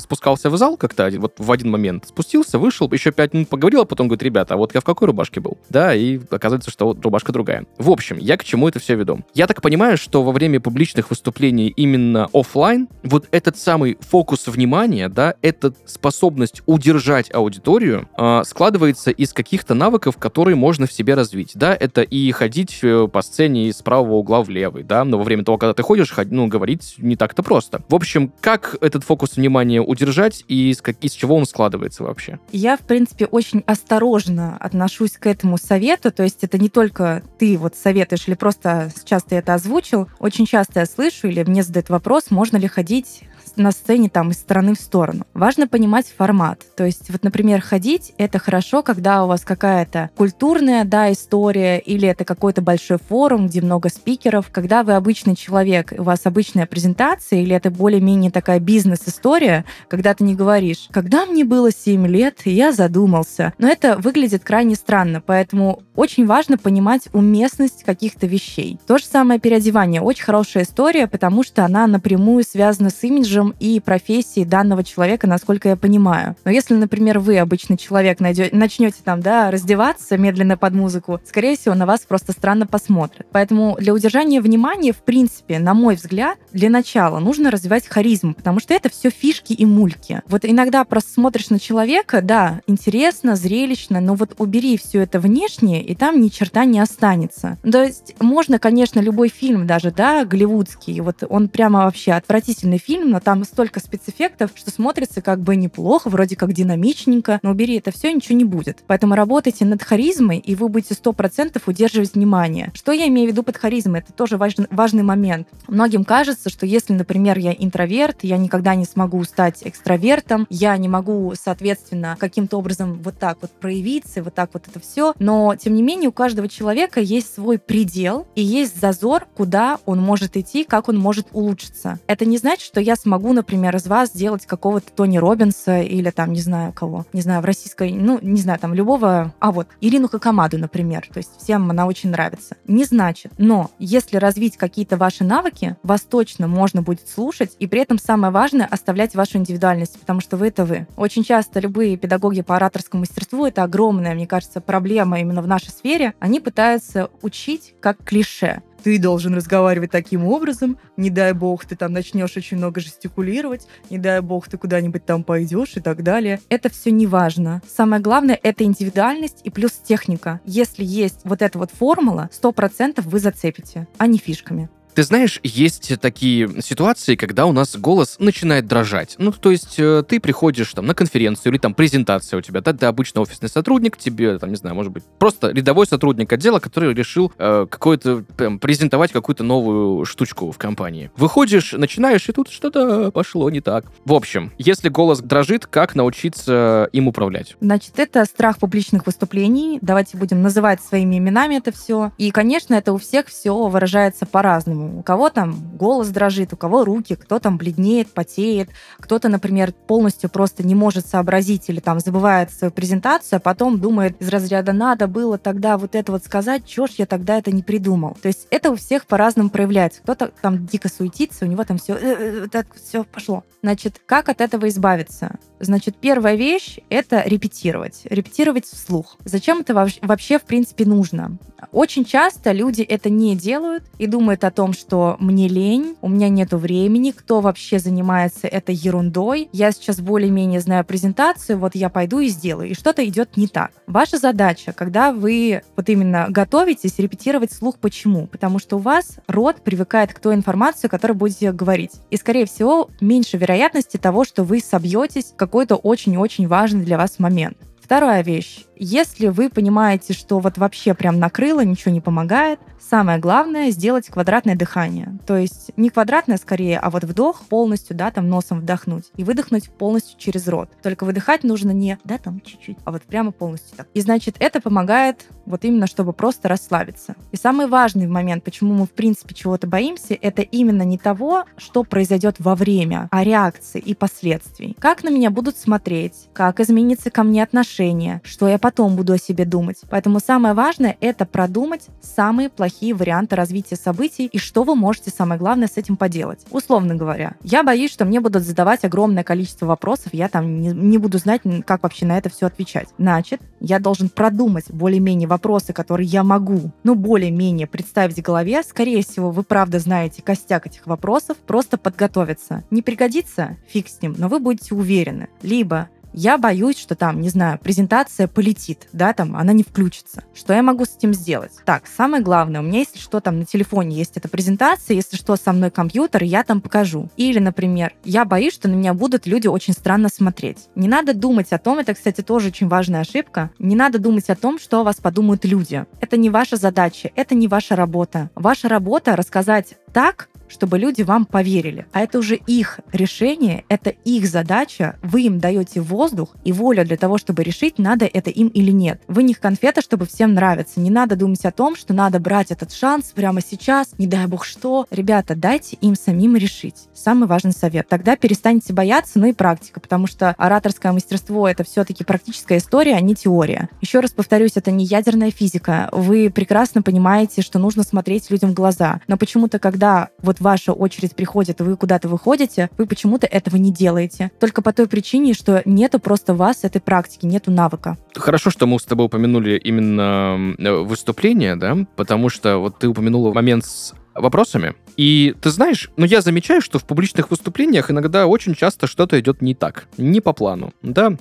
спускался 0.00 0.48
в 0.48 0.56
зал 0.56 0.76
как-то 0.76 1.10
вот 1.18 1.34
в 1.38 1.52
один 1.52 1.70
момент. 1.70 2.06
Спустился, 2.06 2.58
вышел, 2.58 2.90
еще 2.90 3.12
пять 3.12 3.34
минут 3.34 3.48
поговорил, 3.48 3.82
а 3.82 3.84
потом 3.84 4.08
говорит, 4.08 4.22
ребята, 4.22 4.54
а 4.54 4.56
вот 4.56 4.74
я 4.74 4.80
в 4.80 4.84
какой 4.84 5.06
рубашке 5.06 5.40
был? 5.40 5.58
Да, 5.68 5.94
и 5.94 6.18
оказывается, 6.30 6.70
что 6.70 6.86
вот 6.86 7.04
рубашка 7.04 7.32
другая. 7.32 7.66
В 7.78 7.90
общем, 7.90 8.16
я 8.18 8.38
к 8.38 8.44
чему 8.44 8.68
это 8.68 8.78
все 8.78 8.94
веду? 8.94 9.24
Я 9.34 9.46
так 9.46 9.60
понимаю, 9.60 9.98
что 9.98 10.22
во 10.22 10.32
время 10.32 10.58
публичных 10.60 11.10
выступлений 11.10 11.68
именно 11.68 12.30
офлайн 12.32 12.88
вот 13.02 13.26
этот 13.30 13.58
самый 13.58 13.98
фокус 14.00 14.46
внимания, 14.46 15.08
да, 15.08 15.34
эта 15.42 15.74
способность 15.84 16.62
удержать 16.64 17.34
аудиторию 17.34 18.08
э, 18.16 18.42
складывается 18.46 19.10
из 19.10 19.34
каких-то 19.34 19.74
навыков, 19.74 20.16
которые 20.16 20.54
можно 20.56 20.86
в 20.86 20.92
себе 20.92 21.14
развить. 21.14 21.52
Да, 21.54 21.76
это 21.78 22.02
и 22.02 22.30
ходить 22.30 22.53
ходить 22.54 22.78
э, 22.82 23.08
по 23.12 23.20
сцене 23.20 23.66
из 23.66 23.82
правого 23.82 24.14
угла 24.14 24.44
в 24.44 24.48
левый, 24.48 24.84
да, 24.84 25.04
но 25.04 25.18
во 25.18 25.24
время 25.24 25.42
того, 25.44 25.58
когда 25.58 25.74
ты 25.74 25.82
ходишь, 25.82 26.14
ну, 26.30 26.46
говорить 26.46 26.94
не 26.98 27.16
так-то 27.16 27.42
просто. 27.42 27.82
В 27.88 27.96
общем, 27.96 28.32
как 28.40 28.76
этот 28.80 29.02
фокус 29.02 29.36
внимания 29.36 29.80
удержать 29.80 30.44
и 30.46 30.70
из, 30.70 30.80
как, 30.80 30.96
из 31.00 31.10
чего 31.12 31.34
он 31.34 31.46
складывается 31.46 32.04
вообще? 32.04 32.38
Я, 32.52 32.76
в 32.76 32.82
принципе, 32.82 33.26
очень 33.26 33.64
осторожно 33.66 34.56
отношусь 34.58 35.12
к 35.18 35.26
этому 35.26 35.58
совету, 35.58 36.12
то 36.12 36.22
есть 36.22 36.44
это 36.44 36.56
не 36.56 36.68
только 36.68 37.24
ты 37.40 37.58
вот 37.58 37.74
советуешь 37.74 38.28
или 38.28 38.34
просто 38.36 38.92
сейчас 38.94 39.24
ты 39.24 39.34
это 39.34 39.54
озвучил, 39.54 40.06
очень 40.20 40.46
часто 40.46 40.80
я 40.80 40.86
слышу 40.86 41.26
или 41.26 41.42
мне 41.42 41.64
задают 41.64 41.88
вопрос, 41.88 42.30
можно 42.30 42.56
ли 42.56 42.68
ходить 42.68 43.24
на 43.56 43.72
сцене 43.72 44.08
там 44.08 44.30
из 44.30 44.38
стороны 44.38 44.74
в 44.74 44.80
сторону. 44.80 45.26
Важно 45.34 45.68
понимать 45.68 46.06
формат. 46.06 46.60
То 46.76 46.84
есть, 46.84 47.10
вот, 47.10 47.22
например, 47.22 47.60
ходить— 47.60 48.12
это 48.18 48.38
хорошо, 48.38 48.82
когда 48.82 49.24
у 49.24 49.28
вас 49.28 49.44
какая-то 49.44 50.10
культурная, 50.16 50.84
да, 50.84 51.12
история, 51.12 51.78
или 51.78 52.08
это 52.08 52.24
какой-то 52.44 52.60
большой 52.60 52.98
форум, 52.98 53.46
где 53.46 53.62
много 53.62 53.88
спикеров. 53.88 54.50
Когда 54.52 54.82
вы 54.82 54.92
обычный 54.96 55.34
человек, 55.34 55.94
у 55.96 56.02
вас 56.02 56.26
обычная 56.26 56.66
презентация, 56.66 57.40
или 57.40 57.56
это 57.56 57.70
более-менее 57.70 58.30
такая 58.30 58.60
бизнес-история, 58.60 59.64
когда 59.88 60.12
ты 60.12 60.24
не 60.24 60.34
говоришь, 60.34 60.88
когда 60.90 61.24
мне 61.24 61.46
было 61.46 61.72
7 61.72 62.06
лет, 62.06 62.40
я 62.44 62.72
задумался. 62.72 63.54
Но 63.56 63.66
это 63.66 63.96
выглядит 63.96 64.44
крайне 64.44 64.74
странно, 64.74 65.22
поэтому 65.24 65.80
очень 65.96 66.26
важно 66.26 66.58
понимать 66.58 67.08
уместность 67.14 67.82
каких-то 67.82 68.26
вещей. 68.26 68.78
То 68.86 68.98
же 68.98 69.06
самое 69.06 69.40
переодевание. 69.40 70.02
Очень 70.02 70.24
хорошая 70.24 70.64
история, 70.64 71.06
потому 71.06 71.44
что 71.44 71.64
она 71.64 71.86
напрямую 71.86 72.44
связана 72.44 72.90
с 72.90 73.02
имиджем 73.04 73.54
и 73.58 73.80
профессией 73.80 74.44
данного 74.44 74.84
человека, 74.84 75.26
насколько 75.26 75.70
я 75.70 75.76
понимаю. 75.76 76.36
Но 76.44 76.50
если, 76.50 76.74
например, 76.74 77.20
вы, 77.20 77.38
обычный 77.38 77.78
человек, 77.78 78.20
найдете, 78.20 78.54
начнете 78.54 78.98
там, 79.02 79.20
да, 79.20 79.50
раздеваться 79.50 80.18
медленно 80.18 80.58
под 80.58 80.74
музыку, 80.74 81.20
скорее 81.24 81.56
всего, 81.56 81.74
на 81.74 81.86
вас 81.86 82.00
просто 82.00 82.33
странно 82.34 82.66
посмотрят. 82.66 83.26
Поэтому 83.32 83.76
для 83.78 83.94
удержания 83.94 84.40
внимания, 84.40 84.92
в 84.92 85.02
принципе, 85.02 85.58
на 85.58 85.74
мой 85.74 85.94
взгляд, 85.94 86.38
для 86.52 86.68
начала 86.68 87.18
нужно 87.18 87.50
развивать 87.50 87.88
харизму, 87.88 88.34
потому 88.34 88.60
что 88.60 88.74
это 88.74 88.90
все 88.90 89.10
фишки 89.10 89.52
и 89.52 89.64
мульки. 89.64 90.22
Вот 90.28 90.44
иногда 90.44 90.84
просто 90.84 91.12
смотришь 91.12 91.50
на 91.50 91.58
человека, 91.58 92.20
да, 92.20 92.60
интересно, 92.66 93.36
зрелищно, 93.36 94.00
но 94.00 94.14
вот 94.14 94.34
убери 94.38 94.76
все 94.76 95.00
это 95.00 95.20
внешнее, 95.20 95.82
и 95.82 95.94
там 95.94 96.20
ни 96.20 96.28
черта 96.28 96.64
не 96.64 96.80
останется. 96.80 97.58
То 97.62 97.82
есть 97.82 98.14
можно, 98.20 98.58
конечно, 98.58 99.00
любой 99.00 99.28
фильм 99.28 99.66
даже, 99.66 99.90
да, 99.90 100.24
голливудский, 100.24 101.00
вот 101.00 101.22
он 101.28 101.48
прямо 101.48 101.84
вообще 101.84 102.12
отвратительный 102.12 102.78
фильм, 102.78 103.10
но 103.10 103.20
там 103.20 103.44
столько 103.44 103.80
спецэффектов, 103.80 104.50
что 104.54 104.70
смотрится 104.70 105.22
как 105.22 105.40
бы 105.40 105.56
неплохо, 105.56 106.10
вроде 106.10 106.36
как 106.36 106.52
динамичненько, 106.52 107.38
но 107.42 107.50
убери 107.50 107.78
это 107.78 107.90
все, 107.90 108.12
ничего 108.12 108.36
не 108.36 108.44
будет. 108.44 108.82
Поэтому 108.86 109.14
работайте 109.14 109.64
над 109.64 109.82
харизмой, 109.82 110.38
и 110.38 110.54
вы 110.54 110.68
будете 110.68 110.94
100% 110.94 111.60
удерживать 111.66 112.13
внимание. 112.14 112.70
Что 112.74 112.92
я 112.92 113.08
имею 113.08 113.28
в 113.28 113.32
виду 113.32 113.42
под 113.42 113.56
харизмой? 113.56 114.00
Это 114.00 114.12
тоже 114.12 114.36
важный, 114.36 114.66
важный 114.70 115.02
момент. 115.02 115.48
Многим 115.68 116.04
кажется, 116.04 116.50
что 116.50 116.66
если, 116.66 116.92
например, 116.92 117.38
я 117.38 117.52
интроверт, 117.52 118.18
я 118.22 118.36
никогда 118.36 118.74
не 118.74 118.84
смогу 118.84 119.22
стать 119.24 119.60
экстравертом, 119.62 120.46
я 120.50 120.76
не 120.76 120.88
могу, 120.88 121.34
соответственно, 121.40 122.16
каким-то 122.18 122.58
образом 122.58 123.00
вот 123.02 123.18
так 123.18 123.38
вот 123.42 123.50
проявиться, 123.50 124.22
вот 124.22 124.34
так 124.34 124.50
вот 124.52 124.68
это 124.68 124.80
все, 124.80 125.14
но, 125.18 125.54
тем 125.56 125.74
не 125.74 125.82
менее, 125.82 126.08
у 126.08 126.12
каждого 126.12 126.48
человека 126.48 127.00
есть 127.00 127.34
свой 127.34 127.58
предел 127.58 128.26
и 128.34 128.42
есть 128.42 128.78
зазор, 128.80 129.26
куда 129.36 129.78
он 129.86 130.00
может 130.00 130.36
идти, 130.36 130.64
как 130.64 130.88
он 130.88 130.98
может 130.98 131.28
улучшиться. 131.32 131.98
Это 132.06 132.24
не 132.24 132.38
значит, 132.38 132.64
что 132.64 132.80
я 132.80 132.96
смогу, 132.96 133.32
например, 133.32 133.74
из 133.76 133.86
вас 133.86 134.10
сделать 134.10 134.46
какого-то 134.46 134.92
Тони 134.92 135.18
Робинса 135.18 135.80
или 135.80 136.10
там, 136.10 136.32
не 136.32 136.40
знаю 136.40 136.72
кого, 136.72 137.06
не 137.12 137.22
знаю, 137.22 137.42
в 137.42 137.44
российской, 137.44 137.92
ну, 137.92 138.18
не 138.22 138.40
знаю, 138.40 138.58
там, 138.58 138.74
любого, 138.74 139.34
а 139.40 139.52
вот, 139.52 139.68
Ирину 139.80 140.08
Хакамаду, 140.08 140.58
например, 140.58 141.08
то 141.12 141.18
есть 141.18 141.30
всем 141.38 141.70
она 141.70 141.86
очень 141.86 142.03
нравится. 142.08 142.56
Не 142.66 142.84
значит. 142.84 143.32
Но 143.38 143.70
если 143.78 144.16
развить 144.16 144.56
какие-то 144.56 144.96
ваши 144.96 145.24
навыки, 145.24 145.76
вас 145.82 146.02
точно 146.02 146.48
можно 146.48 146.82
будет 146.82 147.08
слушать, 147.08 147.54
и 147.58 147.66
при 147.66 147.80
этом 147.80 147.98
самое 147.98 148.32
важное— 148.32 148.66
оставлять 148.70 149.14
вашу 149.14 149.38
индивидуальность, 149.38 149.98
потому 149.98 150.20
что 150.20 150.36
вы— 150.36 150.46
это 150.48 150.64
вы. 150.64 150.86
Очень 150.96 151.24
часто 151.24 151.60
любые 151.60 151.96
педагоги 151.96 152.42
по 152.42 152.56
ораторскому 152.56 153.00
мастерству— 153.00 153.44
это 153.46 153.62
огромная, 153.62 154.14
мне 154.14 154.26
кажется, 154.26 154.60
проблема 154.60 155.20
именно 155.20 155.42
в 155.42 155.46
нашей 155.46 155.70
сфере, 155.70 156.14
они 156.20 156.40
пытаются 156.40 157.10
учить 157.22 157.74
как 157.80 158.02
клише 158.04 158.62
ты 158.84 158.98
должен 158.98 159.34
разговаривать 159.34 159.90
таким 159.90 160.26
образом, 160.26 160.76
не 160.98 161.08
дай 161.08 161.32
бог 161.32 161.64
ты 161.64 161.74
там 161.74 161.94
начнешь 161.94 162.36
очень 162.36 162.58
много 162.58 162.82
жестикулировать, 162.82 163.66
не 163.88 163.96
дай 163.96 164.20
бог 164.20 164.46
ты 164.46 164.58
куда-нибудь 164.58 165.06
там 165.06 165.24
пойдешь 165.24 165.76
и 165.76 165.80
так 165.80 166.02
далее. 166.02 166.38
Это 166.50 166.68
все 166.68 166.90
не 166.90 167.06
важно. 167.06 167.62
Самое 167.66 168.02
главное— 168.02 168.38
это 168.42 168.62
индивидуальность 168.64 169.40
и 169.42 169.48
плюс 169.48 169.72
техника. 169.72 170.40
Если 170.44 170.84
есть 170.84 171.20
вот 171.24 171.40
эта 171.40 171.58
вот 171.58 171.70
формула, 171.70 172.28
100% 172.30 173.00
вы 173.00 173.18
зацепите, 173.18 173.88
а 173.96 174.06
не 174.06 174.18
фишками. 174.18 174.68
Ты 174.94 175.02
знаешь, 175.02 175.40
есть 175.42 175.98
такие 176.00 176.62
ситуации, 176.62 177.16
когда 177.16 177.46
у 177.46 177.52
нас 177.52 177.76
голос 177.76 178.16
начинает 178.20 178.68
дрожать. 178.68 179.16
Ну, 179.18 179.32
то 179.32 179.50
есть 179.50 179.74
э, 179.78 180.04
ты 180.06 180.20
приходишь 180.20 180.72
там 180.72 180.86
на 180.86 180.94
конференцию 180.94 181.52
или 181.52 181.58
там 181.58 181.74
презентация 181.74 182.38
у 182.38 182.40
тебя, 182.40 182.60
да, 182.60 182.72
ты 182.72 182.86
обычно 182.86 183.20
офисный 183.20 183.48
сотрудник, 183.48 183.96
тебе, 183.96 184.38
там, 184.38 184.50
не 184.50 184.56
знаю, 184.56 184.76
может 184.76 184.92
быть, 184.92 185.02
просто 185.18 185.50
рядовой 185.50 185.88
сотрудник 185.88 186.32
отдела, 186.32 186.60
который 186.60 186.94
решил 186.94 187.32
э, 187.38 187.66
какое-то, 187.68 188.24
прям, 188.36 188.60
презентовать 188.60 189.10
какую-то 189.10 189.42
новую 189.42 190.04
штучку 190.04 190.52
в 190.52 190.58
компании. 190.58 191.10
Выходишь, 191.16 191.72
начинаешь, 191.72 192.28
и 192.28 192.32
тут 192.32 192.48
что-то 192.48 193.10
пошло 193.10 193.50
не 193.50 193.60
так. 193.60 193.86
В 194.04 194.12
общем, 194.12 194.52
если 194.58 194.90
голос 194.90 195.18
дрожит, 195.18 195.66
как 195.66 195.96
научиться 195.96 196.88
им 196.92 197.08
управлять? 197.08 197.56
Значит, 197.60 197.94
это 197.96 198.24
страх 198.26 198.58
публичных 198.58 199.06
выступлений. 199.06 199.78
Давайте 199.82 200.16
будем 200.16 200.40
называть 200.40 200.80
своими 200.80 201.18
именами 201.18 201.56
это 201.56 201.72
все. 201.72 202.12
И, 202.16 202.30
конечно, 202.30 202.74
это 202.74 202.92
у 202.92 202.98
всех 202.98 203.26
все 203.26 203.66
выражается 203.66 204.24
по-разному. 204.24 204.83
У 204.84 205.02
кого 205.02 205.30
там 205.30 205.76
голос 205.76 206.08
дрожит, 206.08 206.52
у 206.52 206.56
кого 206.56 206.84
руки, 206.84 207.14
кто 207.14 207.38
там 207.38 207.58
бледнеет, 207.58 208.12
потеет, 208.12 208.70
кто-то, 208.98 209.28
например, 209.28 209.72
полностью 209.72 210.30
просто 210.30 210.66
не 210.66 210.74
может 210.74 211.06
сообразить 211.06 211.68
или 211.68 211.80
там 211.80 212.00
забывает 212.00 212.50
свою 212.50 212.72
презентацию, 212.72 213.38
а 213.38 213.40
потом 213.40 213.78
думает 213.78 214.20
из 214.20 214.28
разряда 214.28 214.72
«надо 214.72 215.06
было 215.06 215.38
тогда 215.38 215.78
вот 215.78 215.94
это 215.94 216.12
вот 216.12 216.24
сказать, 216.24 216.66
чё 216.66 216.86
ж 216.86 216.92
я 216.98 217.06
тогда 217.06 217.38
это 217.38 217.52
не 217.52 217.62
придумал». 217.62 218.16
То 218.20 218.28
есть 218.28 218.46
это 218.50 218.70
у 218.70 218.76
всех 218.76 219.06
по-разному 219.06 219.50
проявляется. 219.50 220.02
Кто-то 220.02 220.32
там 220.40 220.66
дико 220.66 220.88
суетится, 220.88 221.44
у 221.44 221.48
него 221.48 221.64
там 221.64 221.78
все, 221.78 221.94
э, 221.94 222.46
все 222.74 223.04
пошло. 223.04 223.44
Значит, 223.62 224.00
как 224.04 224.28
от 224.28 224.42
этого 224.42 224.68
избавиться? 224.68 225.38
Значит, 225.58 225.96
первая 225.96 226.34
вещь— 226.34 226.78
это 226.90 227.22
репетировать. 227.24 228.02
Репетировать 228.04 228.66
вслух. 228.66 229.16
Зачем 229.24 229.60
это 229.60 229.74
вообще, 229.74 230.38
в 230.38 230.42
принципе, 230.42 230.84
нужно? 230.84 231.38
Очень 231.72 232.04
часто 232.04 232.52
люди 232.52 232.82
это 232.82 233.08
не 233.08 233.34
делают 233.34 233.84
и 233.98 234.06
думают 234.06 234.44
о 234.44 234.50
том, 234.50 234.73
что 234.74 235.16
мне 235.18 235.48
лень, 235.48 235.96
у 236.02 236.08
меня 236.08 236.28
нет 236.28 236.52
времени, 236.52 237.10
кто 237.10 237.40
вообще 237.40 237.78
занимается 237.78 238.46
этой 238.46 238.74
ерундой, 238.74 239.48
я 239.52 239.72
сейчас 239.72 240.00
более-менее 240.00 240.60
знаю 240.60 240.84
презентацию, 240.84 241.58
вот 241.58 241.74
я 241.74 241.88
пойду 241.88 242.18
и 242.18 242.28
сделаю, 242.28 242.70
и 242.70 242.74
что-то 242.74 243.06
идет 243.06 243.36
не 243.36 243.48
так. 243.48 243.70
Ваша 243.86 244.18
задача, 244.18 244.72
когда 244.72 245.12
вы 245.12 245.62
вот 245.76 245.88
именно 245.88 246.26
готовитесь, 246.28 246.98
репетировать 246.98 247.52
вслух. 247.52 247.78
Почему? 247.78 248.26
Потому 248.26 248.58
что 248.58 248.76
у 248.76 248.80
вас 248.80 249.18
рот 249.26 249.62
привыкает 249.62 250.12
к 250.12 250.20
той 250.20 250.34
информации, 250.34 250.88
которую 250.88 251.16
будете 251.16 251.52
говорить. 251.52 251.92
И, 252.10 252.16
скорее 252.16 252.46
всего, 252.46 252.90
меньше 253.00 253.36
вероятности 253.36 253.96
того, 253.96 254.24
что 254.24 254.44
вы 254.44 254.60
собьетесь 254.60 255.32
какой-то 255.36 255.76
очень-очень 255.76 256.48
важный 256.48 256.84
для 256.84 256.98
вас 256.98 257.18
момент. 257.18 257.56
Вторая 257.84 258.22
вещь. 258.22 258.64
Если 258.76 259.26
вы 259.26 259.50
понимаете, 259.50 260.14
что 260.14 260.38
вот 260.38 260.56
вообще 260.56 260.94
прям 260.94 261.18
накрыло, 261.18 261.62
ничего 261.62 261.92
не 261.92 262.00
помогает, 262.00 262.58
самое 262.80 263.18
главное 263.18 263.70
сделать 263.70 264.06
квадратное 264.06 264.56
дыхание. 264.56 265.18
То 265.26 265.36
есть 265.36 265.70
не 265.76 265.90
квадратное 265.90 266.38
скорее, 266.38 266.78
а 266.78 266.88
вот 266.88 267.04
вдох 267.04 267.42
полностью, 267.42 267.94
да, 267.94 268.10
там 268.10 268.30
носом 268.30 268.60
вдохнуть 268.60 269.10
и 269.16 269.22
выдохнуть 269.22 269.68
полностью 269.68 270.18
через 270.18 270.48
рот. 270.48 270.70
Только 270.82 271.04
выдыхать 271.04 271.44
нужно 271.44 271.72
не, 271.72 271.98
да, 272.04 272.16
там 272.16 272.40
чуть-чуть, 272.40 272.78
а 272.84 272.90
вот 272.90 273.02
прямо 273.02 273.32
полностью 273.32 273.76
так. 273.76 273.86
И 273.92 274.00
значит, 274.00 274.36
это 274.38 274.62
помогает 274.62 275.26
вот 275.46 275.64
именно, 275.64 275.86
чтобы 275.86 276.12
просто 276.12 276.48
расслабиться. 276.48 277.14
И 277.32 277.36
самый 277.36 277.66
важный 277.66 278.06
момент, 278.06 278.44
почему 278.44 278.74
мы 278.74 278.86
в 278.86 278.90
принципе 278.90 279.34
чего-то 279.34 279.66
боимся, 279.66 280.14
это 280.20 280.42
именно 280.42 280.82
не 280.82 280.98
того, 280.98 281.44
что 281.56 281.84
произойдет 281.84 282.36
во 282.38 282.54
время, 282.54 283.08
а 283.10 283.24
реакции 283.24 283.80
и 283.80 283.94
последствий. 283.94 284.76
Как 284.78 285.02
на 285.04 285.10
меня 285.10 285.30
будут 285.30 285.56
смотреть, 285.56 286.28
как 286.32 286.60
изменится 286.60 287.10
ко 287.10 287.22
мне 287.22 287.42
отношение, 287.42 288.20
что 288.24 288.48
я 288.48 288.58
потом 288.58 288.96
буду 288.96 289.14
о 289.14 289.18
себе 289.18 289.44
думать. 289.44 289.80
Поэтому 289.90 290.20
самое 290.20 290.54
важное— 290.54 290.96
это 291.00 291.26
продумать 291.26 291.86
самые 292.00 292.48
плохие 292.48 292.94
варианты 292.94 293.36
развития 293.36 293.76
событий 293.76 294.26
и 294.26 294.38
что 294.38 294.64
вы 294.64 294.74
можете, 294.74 295.10
самое 295.10 295.38
главное, 295.38 295.68
с 295.68 295.76
этим 295.76 295.96
поделать. 295.96 296.40
Условно 296.50 296.94
говоря, 296.94 297.34
я 297.42 297.62
боюсь, 297.62 297.92
что 297.92 298.04
мне 298.04 298.20
будут 298.20 298.42
задавать 298.42 298.84
огромное 298.84 299.24
количество 299.24 299.66
вопросов, 299.66 300.12
я 300.12 300.28
там 300.28 300.60
не, 300.60 300.68
не 300.68 300.98
буду 300.98 301.18
знать, 301.18 301.42
как 301.66 301.82
вообще 301.82 302.06
на 302.06 302.18
это 302.18 302.30
все 302.30 302.46
отвечать. 302.46 302.88
Значит, 302.98 303.40
я 303.60 303.78
должен 303.78 304.08
продумать 304.08 304.70
более-менее 304.70 305.28
вопросы, 305.34 305.72
которые 305.72 306.06
я 306.06 306.22
могу, 306.22 306.70
ну, 306.84 306.94
более-менее 306.94 307.66
представить 307.66 308.18
в 308.18 308.22
голове. 308.22 308.62
Скорее 308.62 309.02
всего, 309.02 309.32
вы 309.32 309.42
правда 309.42 309.80
знаете 309.80 310.22
костяк 310.22 310.68
этих 310.68 310.86
вопросов, 310.86 311.36
просто 311.38 311.76
подготовиться. 311.76 312.62
Не 312.70 312.82
пригодится? 312.82 313.56
Фиг 313.68 313.88
с 313.88 314.00
ним, 314.00 314.14
но 314.16 314.28
вы 314.28 314.38
будете 314.38 314.76
уверены. 314.76 315.28
Либо 315.42 315.88
я 316.14 316.38
боюсь, 316.38 316.78
что 316.78 316.94
там, 316.94 317.20
не 317.20 317.28
знаю, 317.28 317.58
презентация 317.58 318.28
полетит, 318.28 318.88
да, 318.92 319.12
там, 319.12 319.36
она 319.36 319.52
не 319.52 319.62
включится. 319.62 320.24
Что 320.32 320.54
я 320.54 320.62
могу 320.62 320.84
с 320.84 320.96
этим 320.96 321.12
сделать? 321.12 321.52
Так, 321.64 321.84
самое 321.86 322.22
главное, 322.22 322.60
у 322.60 322.64
меня, 322.64 322.78
если 322.78 322.98
что, 322.98 323.20
там 323.20 323.40
на 323.40 323.44
телефоне 323.44 323.96
есть 323.96 324.16
эта 324.16 324.28
презентация, 324.28 324.94
если 324.94 325.16
что, 325.16 325.36
со 325.36 325.52
мной 325.52 325.70
компьютер, 325.70 326.22
я 326.22 326.44
там 326.44 326.60
покажу. 326.60 327.10
Или, 327.16 327.40
например, 327.40 327.94
я 328.04 328.24
боюсь, 328.24 328.54
что 328.54 328.68
на 328.68 328.74
меня 328.74 328.94
будут 328.94 329.26
люди 329.26 329.48
очень 329.48 329.74
странно 329.74 330.08
смотреть. 330.08 330.68
Не 330.74 330.88
надо 330.88 331.14
думать 331.14 331.52
о 331.52 331.58
том, 331.58 331.78
это, 331.78 331.94
кстати, 331.94 332.20
тоже 332.20 332.48
очень 332.48 332.68
важная 332.68 333.00
ошибка, 333.00 333.50
не 333.58 333.74
надо 333.74 333.98
думать 333.98 334.30
о 334.30 334.36
том, 334.36 334.58
что 334.58 334.80
о 334.80 334.84
вас 334.84 334.96
подумают 334.96 335.44
люди. 335.44 335.84
Это 336.00 336.16
не 336.16 336.30
ваша 336.30 336.56
задача, 336.56 337.10
это 337.16 337.34
не 337.34 337.48
ваша 337.48 337.74
работа. 337.74 338.30
Ваша 338.34 338.68
работа 338.68 339.16
рассказать 339.16 339.74
так, 339.94 340.28
чтобы 340.48 340.78
люди 340.78 341.02
вам 341.02 341.24
поверили. 341.24 341.86
А 341.92 342.00
это 342.00 342.18
уже 342.18 342.36
их 342.36 342.80
решение, 342.92 343.64
это 343.68 343.90
их 343.90 344.26
задача. 344.26 344.98
Вы 345.02 345.22
им 345.22 345.40
даете 345.40 345.80
воздух 345.80 346.36
и 346.44 346.52
волю 346.52 346.84
для 346.84 346.96
того, 346.96 347.18
чтобы 347.18 347.42
решить, 347.42 347.78
надо 347.78 348.04
это 348.04 348.30
им 348.30 348.48
или 348.48 348.70
нет. 348.70 349.00
Вы 349.08 349.24
не 349.24 349.34
конфета, 349.34 349.82
чтобы 349.82 350.06
всем 350.06 350.34
нравиться. 350.34 350.80
Не 350.80 350.90
надо 350.90 351.16
думать 351.16 351.44
о 351.44 351.50
том, 351.50 351.74
что 351.76 351.92
надо 351.92 352.20
брать 352.20 352.50
этот 352.50 352.72
шанс 352.72 353.12
прямо 353.14 353.40
сейчас, 353.40 353.94
не 353.98 354.06
дай 354.06 354.26
бог 354.26 354.44
что. 354.44 354.86
Ребята, 354.90 355.34
дайте 355.34 355.76
им 355.80 355.96
самим 355.96 356.36
решить. 356.36 356.88
Самый 356.94 357.26
важный 357.26 357.52
совет. 357.52 357.88
Тогда 357.88 358.16
перестанете 358.16 358.72
бояться, 358.72 359.18
ну 359.18 359.26
и 359.26 359.32
практика, 359.32 359.80
потому 359.80 360.06
что 360.06 360.34
ораторское 360.38 360.92
мастерство— 360.92 361.48
это 361.48 361.64
все-таки 361.64 362.04
практическая 362.04 362.58
история, 362.58 362.94
а 362.94 363.00
не 363.00 363.14
теория. 363.14 363.68
Еще 363.80 364.00
раз 364.00 364.12
повторюсь, 364.12 364.52
это 364.54 364.70
не 364.70 364.84
ядерная 364.84 365.30
физика. 365.30 365.88
Вы 365.90 366.30
прекрасно 366.30 366.82
понимаете, 366.82 367.42
что 367.42 367.58
нужно 367.58 367.82
смотреть 367.82 368.30
людям 368.30 368.50
в 368.50 368.54
глаза. 368.54 369.00
Но 369.08 369.16
почему-то, 369.16 369.58
когда 369.58 369.83
вот 370.22 370.40
ваша 370.40 370.72
очередь 370.72 371.14
приходит, 371.14 371.60
и 371.60 371.64
вы 371.64 371.76
куда-то 371.76 372.08
выходите, 372.08 372.70
вы 372.78 372.86
почему-то 372.86 373.26
этого 373.26 373.56
не 373.56 373.72
делаете. 373.72 374.30
Только 374.40 374.62
по 374.62 374.72
той 374.72 374.86
причине, 374.86 375.34
что 375.34 375.62
нету 375.64 375.98
просто 375.98 376.34
вас 376.34 376.64
этой 376.64 376.80
практики, 376.80 377.26
нету 377.26 377.50
навыка. 377.50 377.98
Хорошо, 378.14 378.50
что 378.50 378.66
мы 378.66 378.78
с 378.78 378.84
тобой 378.84 379.06
упомянули 379.06 379.58
именно 379.58 380.54
э, 380.58 380.72
выступление, 380.82 381.56
да, 381.56 381.76
потому 381.96 382.28
что 382.28 382.58
вот 382.58 382.78
ты 382.78 382.88
упомянула 382.88 383.32
момент 383.32 383.64
с 383.64 383.94
вопросами. 384.14 384.74
И 384.96 385.34
ты 385.40 385.50
знаешь, 385.50 385.90
ну 385.96 386.06
я 386.06 386.20
замечаю, 386.20 386.60
что 386.60 386.78
в 386.78 386.84
публичных 386.84 387.30
выступлениях 387.30 387.90
иногда 387.90 388.26
очень 388.26 388.54
часто 388.54 388.86
что-то 388.86 389.18
идет 389.18 389.42
не 389.42 389.54
так, 389.54 389.88
не 389.96 390.20
по 390.20 390.32
плану, 390.32 390.72
да, 390.82 391.16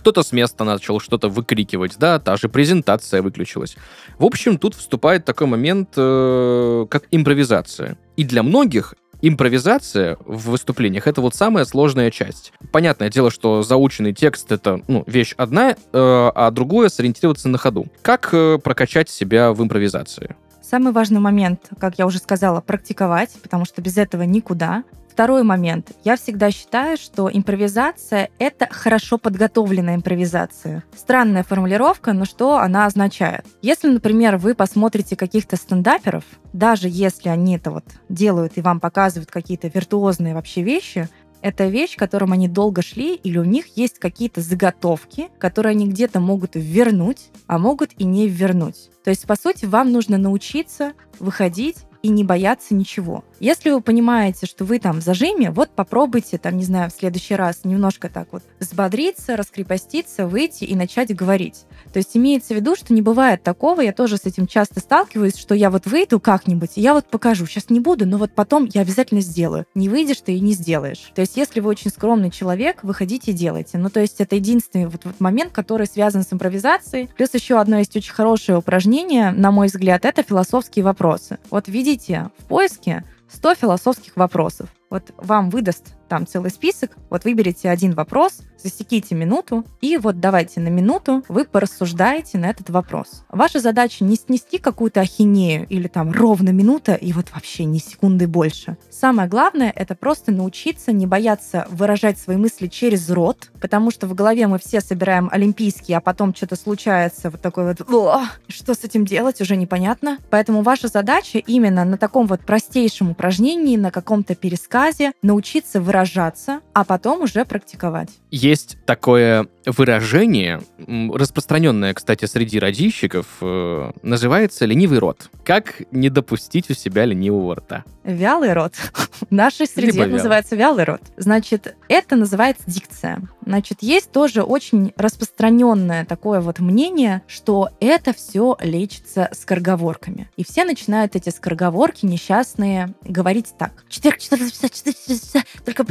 кто-то 0.00 0.22
с 0.22 0.32
места 0.32 0.64
начал 0.64 0.98
что-то 0.98 1.28
выкрикивать, 1.28 1.96
да, 1.98 2.18
та 2.18 2.36
же 2.36 2.48
презентация 2.48 3.22
выключилась. 3.22 3.76
В 4.18 4.24
общем, 4.24 4.58
тут 4.58 4.74
вступает 4.74 5.24
такой 5.24 5.46
момент, 5.46 5.90
э, 5.96 6.86
как 6.90 7.04
импровизация. 7.10 7.98
И 8.16 8.24
для 8.24 8.42
многих 8.42 8.94
импровизация 9.22 10.16
в 10.24 10.50
выступлениях 10.50 11.06
это 11.06 11.20
вот 11.20 11.34
самая 11.34 11.64
сложная 11.66 12.10
часть. 12.10 12.52
Понятное 12.72 13.10
дело, 13.10 13.30
что 13.30 13.62
заученный 13.62 14.14
текст 14.14 14.50
это 14.50 14.80
ну, 14.88 15.04
вещь 15.06 15.34
одна, 15.36 15.72
э, 15.72 15.74
а 15.92 16.50
другое 16.50 16.88
сориентироваться 16.88 17.48
на 17.48 17.58
ходу. 17.58 17.86
Как 18.02 18.30
э, 18.32 18.58
прокачать 18.58 19.10
себя 19.10 19.52
в 19.52 19.62
импровизации? 19.62 20.34
Самый 20.62 20.92
важный 20.92 21.20
момент, 21.20 21.68
как 21.78 21.98
я 21.98 22.06
уже 22.06 22.18
сказала, 22.18 22.60
практиковать, 22.60 23.30
потому 23.42 23.64
что 23.64 23.82
без 23.82 23.98
этого 23.98 24.22
никуда. 24.22 24.84
Второй 25.20 25.42
момент. 25.42 25.92
Я 26.02 26.16
всегда 26.16 26.50
считаю, 26.50 26.96
что 26.96 27.28
импровизация— 27.30 28.30
это 28.38 28.66
хорошо 28.70 29.18
подготовленная 29.18 29.96
импровизация. 29.96 30.82
Странная 30.96 31.42
формулировка, 31.42 32.14
но 32.14 32.24
что 32.24 32.56
она 32.56 32.86
означает? 32.86 33.44
Если, 33.60 33.90
например, 33.90 34.38
вы 34.38 34.54
посмотрите 34.54 35.16
каких-то 35.16 35.56
стендаперов, 35.56 36.24
даже 36.54 36.88
если 36.88 37.28
они 37.28 37.56
это 37.56 37.70
вот 37.70 37.84
делают 38.08 38.56
и 38.56 38.62
вам 38.62 38.80
показывают 38.80 39.30
какие-то 39.30 39.68
виртуозные 39.68 40.32
вообще 40.32 40.62
вещи, 40.62 41.06
это 41.42 41.66
вещь, 41.66 41.96
к 41.96 41.98
которым 41.98 42.32
они 42.32 42.48
долго 42.48 42.80
шли, 42.80 43.14
или 43.14 43.36
у 43.36 43.44
них 43.44 43.76
есть 43.76 43.98
какие-то 43.98 44.40
заготовки, 44.40 45.28
которые 45.36 45.72
они 45.72 45.86
где-то 45.86 46.20
могут 46.20 46.52
вернуть, 46.54 47.28
а 47.46 47.58
могут 47.58 47.90
и 47.98 48.04
не 48.04 48.26
вернуть. 48.26 48.88
То 49.04 49.10
есть, 49.10 49.26
по 49.26 49.36
сути, 49.36 49.66
вам 49.66 49.92
нужно 49.92 50.16
научиться 50.16 50.94
выходить 51.18 51.76
и 52.02 52.08
не 52.08 52.24
бояться 52.24 52.74
ничего. 52.74 53.22
Если 53.40 53.70
вы 53.70 53.80
понимаете, 53.80 54.44
что 54.44 54.66
вы 54.66 54.78
там 54.78 55.00
в 55.00 55.02
зажиме, 55.02 55.50
вот 55.50 55.70
попробуйте, 55.70 56.36
там, 56.36 56.58
не 56.58 56.64
знаю, 56.64 56.90
в 56.90 56.92
следующий 56.92 57.34
раз 57.34 57.64
немножко 57.64 58.10
так 58.10 58.28
вот 58.32 58.42
взбодриться, 58.58 59.34
раскрепоститься, 59.34 60.26
выйти 60.26 60.64
и 60.64 60.76
начать 60.76 61.16
говорить. 61.16 61.64
То 61.90 62.00
есть 62.00 62.14
имеется 62.18 62.52
в 62.52 62.58
виду, 62.58 62.76
что 62.76 62.92
не 62.92 63.00
бывает 63.00 63.42
такого, 63.42 63.80
я 63.80 63.94
тоже 63.94 64.18
с 64.18 64.26
этим 64.26 64.46
часто 64.46 64.80
сталкиваюсь, 64.80 65.38
что 65.38 65.54
я 65.54 65.70
вот 65.70 65.86
выйду 65.86 66.20
как-нибудь, 66.20 66.72
я 66.76 66.92
вот 66.92 67.06
покажу, 67.06 67.46
сейчас 67.46 67.70
не 67.70 67.80
буду, 67.80 68.06
но 68.06 68.18
вот 68.18 68.32
потом 68.32 68.66
я 68.66 68.82
обязательно 68.82 69.22
сделаю. 69.22 69.64
Не 69.74 69.88
выйдешь 69.88 70.20
ты 70.20 70.34
и 70.34 70.40
не 70.40 70.52
сделаешь. 70.52 71.10
То 71.14 71.22
есть 71.22 71.38
если 71.38 71.60
вы 71.60 71.70
очень 71.70 71.90
скромный 71.90 72.30
человек, 72.30 72.84
выходите 72.84 73.30
и 73.30 73.34
делайте. 73.34 73.78
Ну, 73.78 73.88
то 73.88 74.00
есть 74.00 74.20
это 74.20 74.36
единственный 74.36 74.84
вот, 74.84 75.06
вот 75.06 75.18
момент, 75.18 75.52
который 75.52 75.86
связан 75.86 76.24
с 76.24 76.32
импровизацией. 76.32 77.08
Плюс 77.16 77.32
еще 77.32 77.58
одно 77.58 77.78
есть 77.78 77.96
очень 77.96 78.12
хорошее 78.12 78.58
упражнение, 78.58 79.30
на 79.30 79.50
мой 79.50 79.68
взгляд, 79.68 80.04
это 80.04 80.22
философские 80.22 80.84
вопросы. 80.84 81.38
Вот 81.50 81.68
видите 81.68 82.28
в 82.36 82.44
поиске 82.44 83.02
100 83.32 83.54
философских 83.54 84.16
вопросов. 84.16 84.68
Вот 84.90 85.12
вам 85.16 85.50
выдаст 85.50 85.94
там 86.10 86.26
целый 86.26 86.50
список, 86.50 86.96
вот 87.08 87.24
выберите 87.24 87.70
один 87.70 87.92
вопрос, 87.94 88.40
засеките 88.58 89.14
минуту, 89.14 89.64
и 89.80 89.96
вот 89.96 90.18
давайте 90.18 90.60
на 90.60 90.66
минуту 90.66 91.24
вы 91.28 91.44
порассуждаете 91.44 92.36
на 92.36 92.50
этот 92.50 92.68
вопрос. 92.68 93.22
Ваша 93.30 93.60
задача 93.60 94.04
не 94.04 94.16
снести 94.16 94.58
какую-то 94.58 95.00
ахинею 95.00 95.66
или 95.68 95.86
там 95.86 96.10
ровно 96.10 96.50
минута 96.50 96.94
и 96.94 97.12
вот 97.12 97.30
вообще 97.32 97.64
ни 97.64 97.78
секунды 97.78 98.26
больше. 98.26 98.76
Самое 98.90 99.28
главное— 99.28 99.72
это 99.76 99.94
просто 99.94 100.32
научиться 100.32 100.90
не 100.90 101.06
бояться 101.06 101.68
выражать 101.70 102.18
свои 102.18 102.36
мысли 102.36 102.66
через 102.66 103.08
рот, 103.08 103.52
потому 103.60 103.92
что 103.92 104.08
в 104.08 104.14
голове 104.14 104.48
мы 104.48 104.58
все 104.58 104.80
собираем 104.80 105.28
олимпийские, 105.30 105.98
а 105.98 106.00
потом 106.00 106.34
что-то 106.34 106.56
случается, 106.56 107.30
вот 107.30 107.40
такой 107.40 107.66
вот 107.66 107.88
«О, 107.88 108.24
что 108.48 108.74
с 108.74 108.82
этим 108.82 109.04
делать, 109.04 109.40
уже 109.40 109.54
непонятно. 109.54 110.18
Поэтому 110.28 110.62
ваша 110.62 110.88
задача 110.88 111.38
именно 111.38 111.84
на 111.84 111.96
таком 111.96 112.26
вот 112.26 112.40
простейшем 112.40 113.12
упражнении, 113.12 113.76
на 113.76 113.92
каком-то 113.92 114.34
пересказе 114.34 115.12
научиться 115.22 115.80
выражать 115.80 115.99
выражаться, 116.00 116.60
а 116.72 116.84
потом 116.84 117.22
уже 117.22 117.44
практиковать. 117.44 118.08
Есть 118.30 118.78
такое 118.86 119.48
выражение, 119.66 120.60
распространенное, 120.78 121.94
кстати, 121.94 122.24
среди 122.24 122.58
радищиков, 122.58 123.26
э, 123.40 123.92
называется 124.02 124.64
«ленивый 124.64 124.98
рот». 124.98 125.30
Как 125.44 125.82
не 125.90 126.08
допустить 126.08 126.70
у 126.70 126.74
себя 126.74 127.04
ленивого 127.04 127.56
рта? 127.56 127.84
Вялый 128.04 128.52
рот. 128.52 128.74
В 129.30 129.30
нашей 129.30 129.66
среде 129.66 130.06
называется 130.06 130.56
вялый 130.56 130.84
рот. 130.84 131.02
Значит, 131.16 131.76
это 131.90 132.14
называется 132.14 132.62
дикция. 132.68 133.20
Значит, 133.44 133.78
есть 133.82 134.12
тоже 134.12 134.42
очень 134.42 134.92
распространенное 134.96 136.04
такое 136.04 136.40
вот 136.40 136.60
мнение, 136.60 137.22
что 137.26 137.70
это 137.80 138.12
все 138.12 138.56
лечится 138.60 139.28
скороговорками. 139.32 140.30
И 140.36 140.44
все 140.44 140.64
начинают 140.64 141.16
эти 141.16 141.30
скороговорки 141.30 142.06
несчастные 142.06 142.94
говорить 143.02 143.54
так. 143.58 143.84
Четверг, 143.88 144.18
четверг, 144.18 144.52
четверг, 144.52 145.44
только 145.64 145.84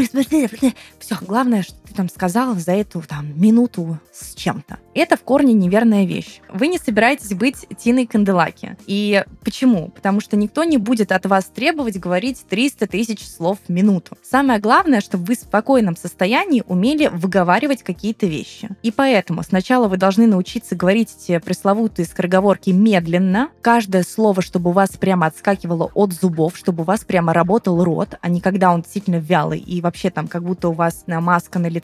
все, 0.99 1.17
главное, 1.19 1.63
что 1.63 1.75
ты 1.89 1.95
там 1.95 2.09
сказал 2.09 2.55
за 2.55 2.73
эту 2.73 3.01
там 3.01 3.39
минуту 3.39 3.99
с 4.13 4.35
чем-то. 4.35 4.77
Это 4.93 5.17
в 5.17 5.21
корне 5.21 5.53
неверная 5.53 6.05
вещь. 6.05 6.41
Вы 6.53 6.67
не 6.67 6.77
собираетесь 6.77 7.33
быть 7.33 7.65
Тиной 7.77 8.05
Канделаки. 8.05 8.77
И 8.85 9.23
почему? 9.43 9.89
Потому 9.89 10.21
что 10.21 10.37
никто 10.37 10.63
не 10.63 10.77
будет 10.77 11.11
от 11.11 11.25
вас 11.25 11.45
требовать 11.45 11.99
говорить 11.99 12.45
300 12.47 12.87
тысяч 12.87 13.27
слов 13.27 13.57
в 13.67 13.71
минуту. 13.71 14.17
Самое 14.23 14.59
главное, 14.59 15.01
чтобы 15.01 15.25
вы 15.25 15.35
в 15.35 15.39
спокойном 15.39 15.95
состоянии 15.95 16.63
умели 16.67 17.07
выговаривать 17.07 17.83
какие-то 17.83 18.27
вещи. 18.27 18.69
И 18.83 18.91
поэтому 18.91 19.43
сначала 19.43 19.87
вы 19.87 19.97
должны 19.97 20.27
научиться 20.27 20.75
говорить 20.75 21.15
эти 21.19 21.37
пресловутые 21.39 22.05
скороговорки 22.05 22.69
медленно. 22.69 23.49
Каждое 23.61 24.03
слово, 24.03 24.41
чтобы 24.41 24.69
у 24.69 24.73
вас 24.73 24.91
прямо 24.91 25.27
отскакивало 25.27 25.91
от 25.93 26.13
зубов, 26.13 26.55
чтобы 26.55 26.83
у 26.83 26.85
вас 26.85 27.03
прямо 27.03 27.33
работал 27.33 27.83
рот, 27.83 28.15
а 28.21 28.29
не 28.29 28.41
когда 28.41 28.71
он 28.71 28.81
действительно 28.81 29.17
вялый 29.17 29.59
и 29.59 29.81
вообще 29.81 30.09
там 30.09 30.27
как 30.27 30.43
будто 30.43 30.69
у 30.69 30.73
вас 30.73 31.03
маска 31.07 31.57
на 31.57 31.67
лице. 31.67 31.78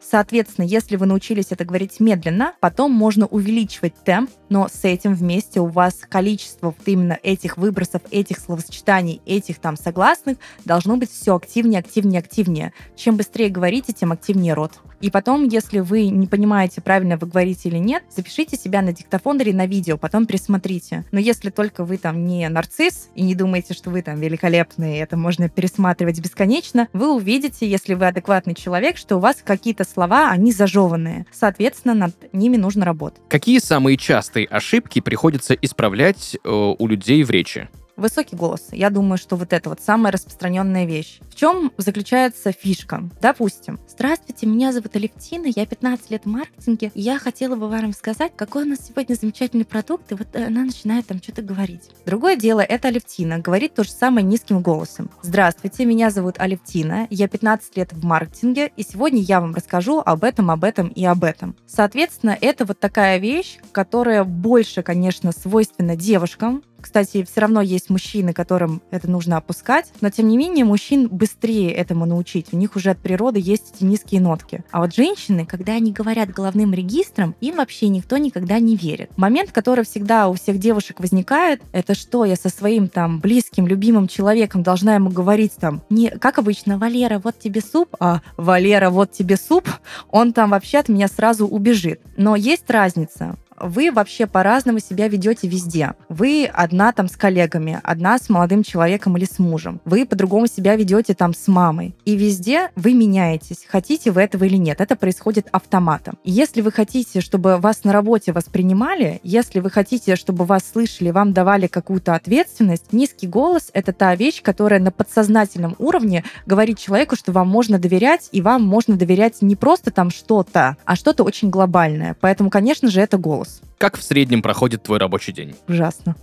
Соответственно, 0.00 0.64
если 0.66 0.96
вы 0.96 1.06
научились 1.06 1.46
это 1.50 1.64
говорить 1.64 2.00
медленно, 2.00 2.54
потом 2.60 2.92
можно 2.92 3.26
увеличивать 3.26 3.94
темп, 4.04 4.30
но 4.48 4.68
с 4.68 4.84
этим 4.84 5.14
вместе 5.14 5.60
у 5.60 5.66
вас 5.66 5.94
количество 6.08 6.68
вот 6.68 6.86
именно 6.86 7.18
этих 7.22 7.56
выбросов, 7.56 8.02
этих 8.10 8.38
словосочетаний, 8.38 9.20
этих 9.26 9.58
там 9.58 9.76
согласных 9.76 10.38
должно 10.64 10.96
быть 10.96 11.10
все 11.10 11.36
активнее, 11.36 11.80
активнее, 11.80 12.20
активнее. 12.20 12.72
Чем 12.96 13.16
быстрее 13.16 13.48
говорите, 13.48 13.92
тем 13.92 14.12
активнее 14.12 14.54
рот. 14.54 14.80
И 15.00 15.10
потом, 15.10 15.44
если 15.44 15.78
вы 15.78 16.08
не 16.08 16.26
понимаете, 16.26 16.80
правильно 16.80 17.16
вы 17.16 17.28
говорите 17.28 17.68
или 17.68 17.78
нет, 17.78 18.02
запишите 18.14 18.56
себя 18.56 18.82
на 18.82 18.92
диктофон 18.92 19.40
или 19.40 19.52
на 19.52 19.66
видео, 19.66 19.96
потом 19.96 20.26
пересмотрите. 20.26 21.04
Но 21.12 21.20
если 21.20 21.50
только 21.50 21.84
вы 21.84 21.98
там 21.98 22.24
не 22.24 22.48
нарцисс 22.48 23.08
и 23.14 23.22
не 23.22 23.36
думаете, 23.36 23.74
что 23.74 23.90
вы 23.90 24.02
там 24.02 24.20
великолепный, 24.20 24.96
и 24.96 24.98
это 24.98 25.16
можно 25.16 25.48
пересматривать 25.48 26.20
бесконечно, 26.20 26.88
вы 26.92 27.14
увидите, 27.14 27.68
если 27.68 27.94
вы 27.94 28.06
адекватный 28.08 28.54
человек, 28.54 28.96
что 28.96 29.16
у 29.16 29.20
вас 29.20 29.37
какие-то 29.44 29.84
слова, 29.84 30.30
они 30.30 30.52
зажеванные. 30.52 31.26
Соответственно, 31.32 31.94
над 31.94 32.32
ними 32.32 32.56
нужно 32.56 32.84
работать. 32.84 33.20
Какие 33.28 33.58
самые 33.58 33.96
частые 33.96 34.46
ошибки 34.46 35.00
приходится 35.00 35.54
исправлять 35.54 36.36
э, 36.42 36.48
у 36.48 36.86
людей 36.86 37.22
в 37.22 37.30
речи? 37.30 37.68
Высокий 37.98 38.36
голос. 38.36 38.68
Я 38.70 38.90
думаю, 38.90 39.18
что 39.18 39.34
вот 39.34 39.52
это 39.52 39.70
вот 39.70 39.80
самая 39.80 40.12
распространенная 40.12 40.84
вещь. 40.84 41.18
В 41.28 41.34
чем 41.34 41.72
заключается 41.78 42.52
фишка? 42.52 43.02
Допустим, 43.20 43.80
здравствуйте, 43.88 44.46
меня 44.46 44.72
зовут 44.72 44.94
Алевтина, 44.94 45.46
я 45.46 45.66
15 45.66 46.12
лет 46.12 46.22
в 46.24 46.28
маркетинге, 46.28 46.92
и 46.94 47.00
я 47.00 47.18
хотела 47.18 47.56
бы 47.56 47.68
вам 47.68 47.92
сказать, 47.92 48.30
какой 48.36 48.62
у 48.62 48.66
нас 48.66 48.86
сегодня 48.86 49.16
замечательный 49.16 49.64
продукт, 49.64 50.12
и 50.12 50.14
вот 50.14 50.28
она 50.36 50.62
начинает 50.62 51.08
там 51.08 51.20
что-то 51.20 51.42
говорить. 51.42 51.90
Другое 52.06 52.36
дело, 52.36 52.60
это 52.60 52.86
Алевтина, 52.86 53.40
говорит 53.40 53.74
то 53.74 53.82
же 53.82 53.90
самое 53.90 54.24
низким 54.24 54.62
голосом. 54.62 55.10
Здравствуйте, 55.22 55.84
меня 55.84 56.10
зовут 56.10 56.36
Алевтина, 56.38 57.08
я 57.10 57.26
15 57.26 57.76
лет 57.76 57.92
в 57.92 58.04
маркетинге, 58.04 58.70
и 58.76 58.84
сегодня 58.84 59.22
я 59.22 59.40
вам 59.40 59.56
расскажу 59.56 60.00
об 60.06 60.22
этом, 60.22 60.52
об 60.52 60.62
этом 60.62 60.86
и 60.86 61.04
об 61.04 61.24
этом. 61.24 61.56
Соответственно, 61.66 62.38
это 62.40 62.64
вот 62.64 62.78
такая 62.78 63.18
вещь, 63.18 63.58
которая 63.72 64.22
больше, 64.22 64.84
конечно, 64.84 65.32
свойственна 65.32 65.96
девушкам, 65.96 66.62
кстати, 66.80 67.24
все 67.24 67.40
равно 67.40 67.60
есть 67.60 67.90
мужчины, 67.90 68.32
которым 68.32 68.82
это 68.90 69.10
нужно 69.10 69.36
опускать, 69.36 69.92
но 70.00 70.10
тем 70.10 70.28
не 70.28 70.36
менее 70.36 70.64
мужчин 70.64 71.08
быстрее 71.08 71.72
этому 71.72 72.06
научить. 72.06 72.48
У 72.52 72.56
них 72.56 72.76
уже 72.76 72.90
от 72.90 72.98
природы 72.98 73.40
есть 73.42 73.74
эти 73.74 73.84
низкие 73.84 74.20
нотки. 74.20 74.64
А 74.70 74.80
вот 74.80 74.94
женщины, 74.94 75.46
когда 75.46 75.74
они 75.74 75.92
говорят 75.92 76.30
головным 76.30 76.72
регистром, 76.72 77.34
им 77.40 77.56
вообще 77.56 77.88
никто 77.88 78.16
никогда 78.16 78.58
не 78.58 78.76
верит. 78.76 79.10
Момент, 79.16 79.52
который 79.52 79.84
всегда 79.84 80.28
у 80.28 80.34
всех 80.34 80.58
девушек 80.58 81.00
возникает, 81.00 81.62
это 81.72 81.94
что 81.94 82.24
я 82.24 82.36
со 82.36 82.48
своим 82.48 82.88
там 82.88 83.20
близким, 83.20 83.66
любимым 83.66 84.08
человеком 84.08 84.62
должна 84.62 84.94
ему 84.94 85.10
говорить 85.10 85.54
там, 85.56 85.82
не 85.90 86.10
как 86.10 86.38
обычно, 86.38 86.78
Валера, 86.78 87.18
вот 87.18 87.38
тебе 87.38 87.60
суп, 87.60 87.96
а 87.98 88.20
Валера, 88.36 88.90
вот 88.90 89.12
тебе 89.12 89.36
суп, 89.36 89.68
он 90.10 90.32
там 90.32 90.50
вообще 90.50 90.78
от 90.78 90.88
меня 90.88 91.08
сразу 91.08 91.46
убежит. 91.46 92.00
Но 92.16 92.36
есть 92.36 92.70
разница 92.70 93.36
вы 93.60 93.90
вообще 93.90 94.26
по-разному 94.26 94.78
себя 94.80 95.08
ведете 95.08 95.48
везде. 95.48 95.94
Вы 96.08 96.50
одна 96.52 96.92
там 96.92 97.08
с 97.08 97.16
коллегами, 97.16 97.80
одна 97.82 98.18
с 98.18 98.28
молодым 98.28 98.62
человеком 98.62 99.16
или 99.16 99.24
с 99.24 99.38
мужем. 99.38 99.80
Вы 99.84 100.06
по-другому 100.06 100.46
себя 100.46 100.76
ведете 100.76 101.14
там 101.14 101.34
с 101.34 101.48
мамой. 101.48 101.94
И 102.04 102.16
везде 102.16 102.70
вы 102.76 102.94
меняетесь, 102.94 103.66
хотите 103.68 104.10
вы 104.10 104.22
этого 104.22 104.44
или 104.44 104.56
нет. 104.56 104.80
Это 104.80 104.96
происходит 104.96 105.48
автоматом. 105.52 106.18
И 106.24 106.30
если 106.30 106.60
вы 106.60 106.72
хотите, 106.72 107.20
чтобы 107.20 107.58
вас 107.58 107.84
на 107.84 107.92
работе 107.92 108.32
воспринимали, 108.32 109.20
если 109.22 109.60
вы 109.60 109.70
хотите, 109.70 110.16
чтобы 110.16 110.44
вас 110.44 110.62
слышали, 110.72 111.10
вам 111.10 111.32
давали 111.32 111.66
какую-то 111.66 112.14
ответственность, 112.14 112.92
низкий 112.92 113.26
голос— 113.26 113.70
это 113.72 113.92
та 113.92 114.14
вещь, 114.14 114.42
которая 114.42 114.80
на 114.80 114.90
подсознательном 114.90 115.74
уровне 115.78 116.24
говорит 116.46 116.78
человеку, 116.78 117.16
что 117.16 117.32
вам 117.32 117.48
можно 117.48 117.78
доверять, 117.78 118.28
и 118.32 118.40
вам 118.40 118.62
можно 118.62 118.96
доверять 118.96 119.42
не 119.42 119.56
просто 119.56 119.90
там 119.90 120.10
что-то, 120.10 120.76
а 120.84 120.96
что-то 120.96 121.24
очень 121.24 121.50
глобальное. 121.50 122.16
Поэтому, 122.20 122.50
конечно 122.50 122.88
же, 122.90 123.00
это 123.00 123.18
голос. 123.18 123.47
Как 123.78 123.96
в 123.96 124.02
среднем 124.02 124.42
проходит 124.42 124.82
твой 124.82 124.98
рабочий 124.98 125.32
день? 125.32 125.54
Ужасно. 125.68 126.16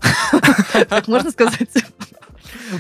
Можно 1.08 1.32
сказать? 1.32 1.70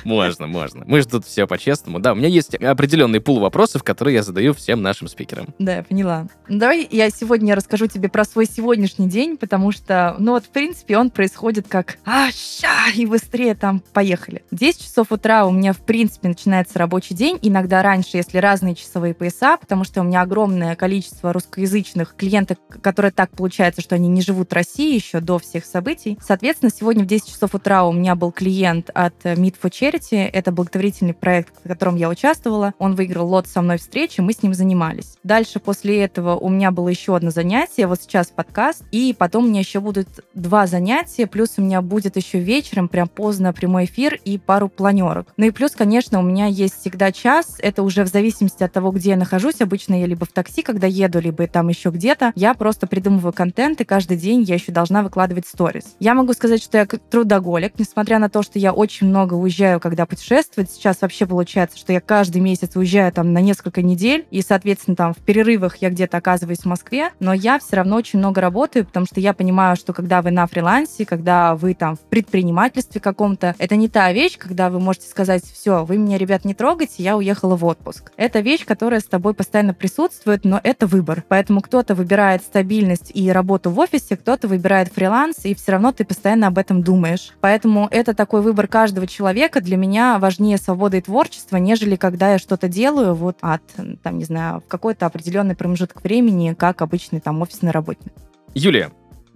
Можно, 0.03 0.47
можно. 0.47 0.83
Мы 0.85 1.01
же 1.01 1.07
тут 1.07 1.25
все 1.25 1.47
по-честному. 1.47 1.99
Да, 1.99 2.13
у 2.13 2.15
меня 2.15 2.27
есть 2.27 2.55
определенный 2.55 3.21
пул 3.21 3.39
вопросов, 3.39 3.83
которые 3.83 4.15
я 4.15 4.23
задаю 4.23 4.53
всем 4.53 4.81
нашим 4.81 5.07
спикерам. 5.07 5.47
Да, 5.59 5.77
я 5.77 5.83
поняла. 5.83 6.27
Давай 6.47 6.87
я 6.89 7.09
сегодня 7.09 7.55
расскажу 7.55 7.87
тебе 7.87 8.09
про 8.09 8.23
свой 8.23 8.45
сегодняшний 8.45 9.07
день, 9.07 9.37
потому 9.37 9.71
что, 9.71 10.15
ну 10.19 10.33
вот, 10.33 10.45
в 10.45 10.49
принципе, 10.49 10.97
он 10.97 11.09
происходит 11.09 11.67
как 11.67 11.97
а, 12.05 12.29
ща, 12.31 12.91
и 12.95 13.05
быстрее 13.05 13.55
там 13.55 13.81
поехали. 13.93 14.43
В 14.51 14.55
10 14.55 14.83
часов 14.83 15.11
утра 15.11 15.45
у 15.45 15.51
меня, 15.51 15.73
в 15.73 15.79
принципе, 15.79 16.27
начинается 16.27 16.79
рабочий 16.79 17.15
день. 17.15 17.39
Иногда 17.41 17.81
раньше, 17.81 18.17
если 18.17 18.37
разные 18.37 18.75
часовые 18.75 19.13
пояса, 19.13 19.57
потому 19.57 19.83
что 19.83 20.01
у 20.01 20.03
меня 20.03 20.21
огромное 20.21 20.75
количество 20.75 21.33
русскоязычных 21.33 22.15
клиентов, 22.15 22.57
которые 22.81 23.11
так 23.11 23.31
получается, 23.31 23.81
что 23.81 23.95
они 23.95 24.07
не 24.07 24.21
живут 24.21 24.51
в 24.51 24.53
России 24.53 24.95
еще 24.95 25.19
до 25.19 25.39
всех 25.39 25.65
событий. 25.65 26.17
Соответственно, 26.21 26.71
сегодня 26.71 27.03
в 27.03 27.07
10 27.07 27.27
часов 27.27 27.55
утра 27.55 27.83
у 27.85 27.91
меня 27.91 28.15
был 28.15 28.31
клиент 28.31 28.89
от 28.93 29.25
Meet 29.25 29.55
for 29.65 29.71
Charity. 29.71 30.29
Это 30.31 30.51
благотворительный 30.51 31.13
проект, 31.13 31.55
в 31.63 31.67
котором 31.67 31.95
я 31.95 32.09
участвовала. 32.09 32.73
Он 32.77 32.95
выиграл 32.95 33.27
лот 33.27 33.47
со 33.47 33.61
мной 33.61 33.77
встречи, 33.77 34.21
мы 34.21 34.33
с 34.33 34.43
ним 34.43 34.53
занимались. 34.53 35.17
Дальше 35.23 35.59
после 35.59 36.03
этого 36.03 36.35
у 36.35 36.49
меня 36.49 36.71
было 36.71 36.89
еще 36.89 37.15
одно 37.15 37.31
занятие, 37.31 37.87
вот 37.87 38.01
сейчас 38.01 38.27
подкаст, 38.27 38.83
и 38.91 39.15
потом 39.17 39.45
у 39.45 39.47
меня 39.47 39.61
еще 39.61 39.79
будут 39.79 40.07
два 40.33 40.67
занятия, 40.67 41.27
плюс 41.27 41.53
у 41.57 41.61
меня 41.61 41.81
будет 41.81 42.15
еще 42.15 42.39
вечером, 42.39 42.87
прям 42.87 43.07
поздно 43.07 43.53
прямой 43.53 43.85
эфир 43.85 44.19
и 44.23 44.37
пару 44.37 44.69
планерок. 44.69 45.27
Ну 45.37 45.45
и 45.45 45.51
плюс, 45.51 45.71
конечно, 45.71 46.19
у 46.19 46.23
меня 46.23 46.45
есть 46.45 46.79
всегда 46.79 47.11
час, 47.11 47.57
это 47.59 47.83
уже 47.83 48.03
в 48.03 48.07
зависимости 48.07 48.63
от 48.63 48.71
того, 48.71 48.91
где 48.91 49.11
я 49.11 49.17
нахожусь. 49.17 49.61
Обычно 49.61 49.99
я 49.99 50.05
либо 50.05 50.25
в 50.25 50.31
такси, 50.31 50.61
когда 50.61 50.87
еду, 50.87 51.19
либо 51.19 51.47
там 51.47 51.69
еще 51.69 51.89
где-то. 51.89 52.33
Я 52.35 52.53
просто 52.53 52.87
придумываю 52.87 53.33
контент, 53.33 53.81
и 53.81 53.85
каждый 53.85 54.17
день 54.17 54.43
я 54.43 54.55
еще 54.55 54.71
должна 54.71 55.01
выкладывать 55.01 55.47
сторис. 55.47 55.95
Я 55.99 56.13
могу 56.13 56.33
сказать, 56.33 56.61
что 56.61 56.77
я 56.77 56.85
трудоголик, 56.85 57.79
несмотря 57.79 58.19
на 58.19 58.29
то, 58.29 58.43
что 58.43 58.59
я 58.59 58.73
очень 58.73 59.07
много 59.07 59.33
уезжаю, 59.45 59.79
когда 59.79 60.05
путешествовать. 60.05 60.71
Сейчас 60.71 61.01
вообще 61.01 61.25
получается, 61.25 61.77
что 61.77 61.93
я 61.93 62.01
каждый 62.01 62.41
месяц 62.41 62.75
уезжаю 62.75 63.11
там 63.11 63.31
на 63.33 63.39
несколько 63.39 63.81
недель, 63.81 64.25
и, 64.31 64.41
соответственно, 64.41 64.95
там 64.95 65.13
в 65.13 65.17
перерывах 65.17 65.77
я 65.77 65.89
где-то 65.89 66.17
оказываюсь 66.17 66.59
в 66.59 66.65
Москве, 66.65 67.11
но 67.19 67.33
я 67.33 67.59
все 67.59 67.77
равно 67.77 67.95
очень 67.95 68.19
много 68.19 68.41
работаю, 68.41 68.85
потому 68.85 69.05
что 69.05 69.19
я 69.19 69.33
понимаю, 69.33 69.75
что 69.75 69.93
когда 69.93 70.21
вы 70.21 70.31
на 70.31 70.47
фрилансе, 70.47 71.05
когда 71.05 71.55
вы 71.55 71.73
там 71.73 71.95
в 71.95 72.01
предпринимательстве 72.01 72.99
каком-то, 72.99 73.55
это 73.57 73.75
не 73.75 73.87
та 73.87 74.11
вещь, 74.11 74.37
когда 74.37 74.69
вы 74.69 74.79
можете 74.79 75.07
сказать, 75.07 75.43
все, 75.43 75.85
вы 75.85 75.97
меня, 75.97 76.17
ребят, 76.17 76.43
не 76.45 76.53
трогайте, 76.53 77.03
я 77.03 77.17
уехала 77.17 77.55
в 77.55 77.63
отпуск. 77.65 78.11
Это 78.17 78.39
вещь, 78.39 78.65
которая 78.65 78.99
с 78.99 79.05
тобой 79.05 79.33
постоянно 79.33 79.73
присутствует, 79.73 80.43
но 80.43 80.59
это 80.63 80.87
выбор. 80.87 81.23
Поэтому 81.27 81.61
кто-то 81.61 81.95
выбирает 81.95 82.41
стабильность 82.41 83.11
и 83.13 83.31
работу 83.31 83.69
в 83.69 83.79
офисе, 83.79 84.17
кто-то 84.17 84.47
выбирает 84.47 84.91
фриланс, 84.93 85.45
и 85.45 85.53
все 85.53 85.73
равно 85.73 85.91
ты 85.91 86.03
постоянно 86.03 86.47
об 86.47 86.57
этом 86.57 86.81
думаешь. 86.81 87.33
Поэтому 87.41 87.87
это 87.91 88.13
такой 88.13 88.41
выбор 88.41 88.67
каждого 88.67 89.05
человека. 89.05 89.34
Для 89.35 89.77
меня 89.77 90.17
важнее 90.17 90.57
свобода 90.57 90.97
и 90.97 91.01
творчество, 91.01 91.57
нежели 91.57 91.97
когда 91.97 92.31
я 92.31 92.37
что-то 92.39 92.69
делаю 92.69 93.13
вот 93.15 93.37
от, 93.41 93.61
там, 94.01 94.17
не 94.17 94.23
знаю, 94.23 94.61
в 94.61 94.67
какой-то 94.67 95.05
определенный 95.05 95.55
промежуток 95.55 96.01
времени, 96.03 96.53
как 96.53 96.81
обычный 96.81 97.19
там 97.19 97.41
офисный 97.41 97.71
работник. 97.71 98.13
Юлия, 98.53 98.91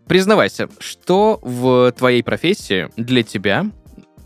признавайся, 0.08 0.70
что 0.80 1.40
в 1.42 1.92
твоей 1.92 2.24
профессии 2.24 2.90
для 2.96 3.24
тебя 3.24 3.66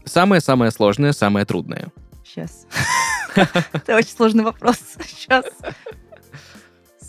самое-самое 0.05 0.71
сложное, 0.71 1.11
самое 1.11 1.45
трудное? 1.45 1.87
Сейчас. 2.23 2.67
Это 3.35 3.95
очень 3.95 4.15
сложный 4.15 4.43
вопрос. 4.43 4.77
Сейчас. 5.07 5.45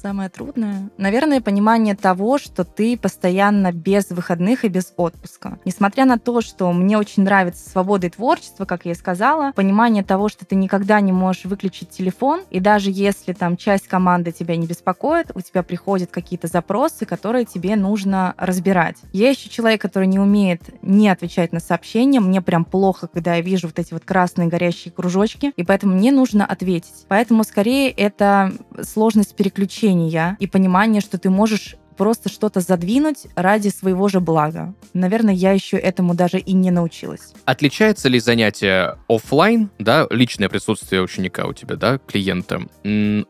Самое 0.05 0.29
трудное? 0.29 0.91
Наверное, 0.99 1.41
понимание 1.41 1.97
того, 1.97 2.37
что 2.37 2.63
ты 2.65 2.99
постоянно 2.99 3.73
без 3.73 4.11
выходных 4.11 4.67
и 4.67 4.69
без 4.69 4.93
отпуска. 4.99 5.59
Несмотря 5.65 6.05
на 6.05 6.19
то, 6.19 6.43
что 6.43 6.71
мне 6.75 6.99
очень 6.99 7.23
нравится 7.23 7.71
свобода 7.71 8.09
и 8.09 8.11
творчество, 8.11 8.67
как 8.67 8.85
я 8.85 8.93
и 8.93 8.95
сказала, 8.95 9.53
понимание 9.53 10.05
того, 10.05 10.29
что 10.29 10.45
ты 10.45 10.57
никогда 10.57 11.01
не 11.01 11.13
можешь 11.13 11.47
выключить 11.47 11.89
телефон, 11.89 12.43
и 12.51 12.61
даже 12.61 12.91
если 12.91 13.33
там 13.33 13.57
часть 13.57 13.89
команды 13.89 14.31
тебя 14.31 14.59
не 14.59 14.67
беспокоит, 14.67 15.31
у 15.35 15.41
тебя 15.41 15.63
приходят 15.63 16.11
какие-то 16.11 16.49
запросы, 16.49 17.07
которые 17.07 17.47
тебе 17.47 17.75
нужно 17.75 18.35
разбирать. 18.37 18.97
Я 19.15 19.31
еще 19.31 19.49
человек, 19.49 19.81
который 19.81 20.07
не 20.07 20.19
умеет 20.19 20.61
не 20.83 21.09
отвечать 21.09 21.55
на 21.55 21.61
сообщения, 21.61 22.21
мне 22.21 22.43
прям 22.43 22.67
плохо, 22.67 23.07
когда 23.07 23.37
я 23.37 23.41
вижу 23.41 23.69
вот 23.69 23.79
эти 23.79 23.95
вот 23.95 24.05
красные 24.05 24.49
горящие 24.49 24.93
кружочки, 24.93 25.55
и 25.57 25.65
поэтому 25.65 25.97
мне 25.97 26.13
нужно 26.13 26.45
ответить. 26.45 27.07
Поэтому 27.09 27.43
скорее 27.43 27.91
это 27.91 28.53
сложность 28.83 29.35
переключения 29.35 29.94
мышления 29.95 30.37
и 30.41 30.47
понимание, 30.47 31.01
что 31.01 31.19
ты 31.19 31.31
можешь 31.31 31.77
просто 31.97 32.29
что-то 32.29 32.61
задвинуть 32.61 33.27
ради 33.37 33.69
своего 33.69 34.09
же 34.09 34.19
блага. 34.19 34.75
Наверное, 34.95 35.35
я 35.35 35.53
еще 35.53 35.77
этому 35.77 36.15
даже 36.15 36.39
и 36.39 36.53
не 36.53 36.73
научилась. 36.73 37.33
Отличается 37.45 38.09
ли 38.09 38.19
занятие 38.19 38.99
офлайн, 39.09 39.71
да, 39.79 40.09
личное 40.11 40.49
присутствие 40.49 41.03
ученика 41.03 41.47
у 41.47 41.53
тебя, 41.53 41.77
да, 41.77 41.99
клиента, 41.99 42.63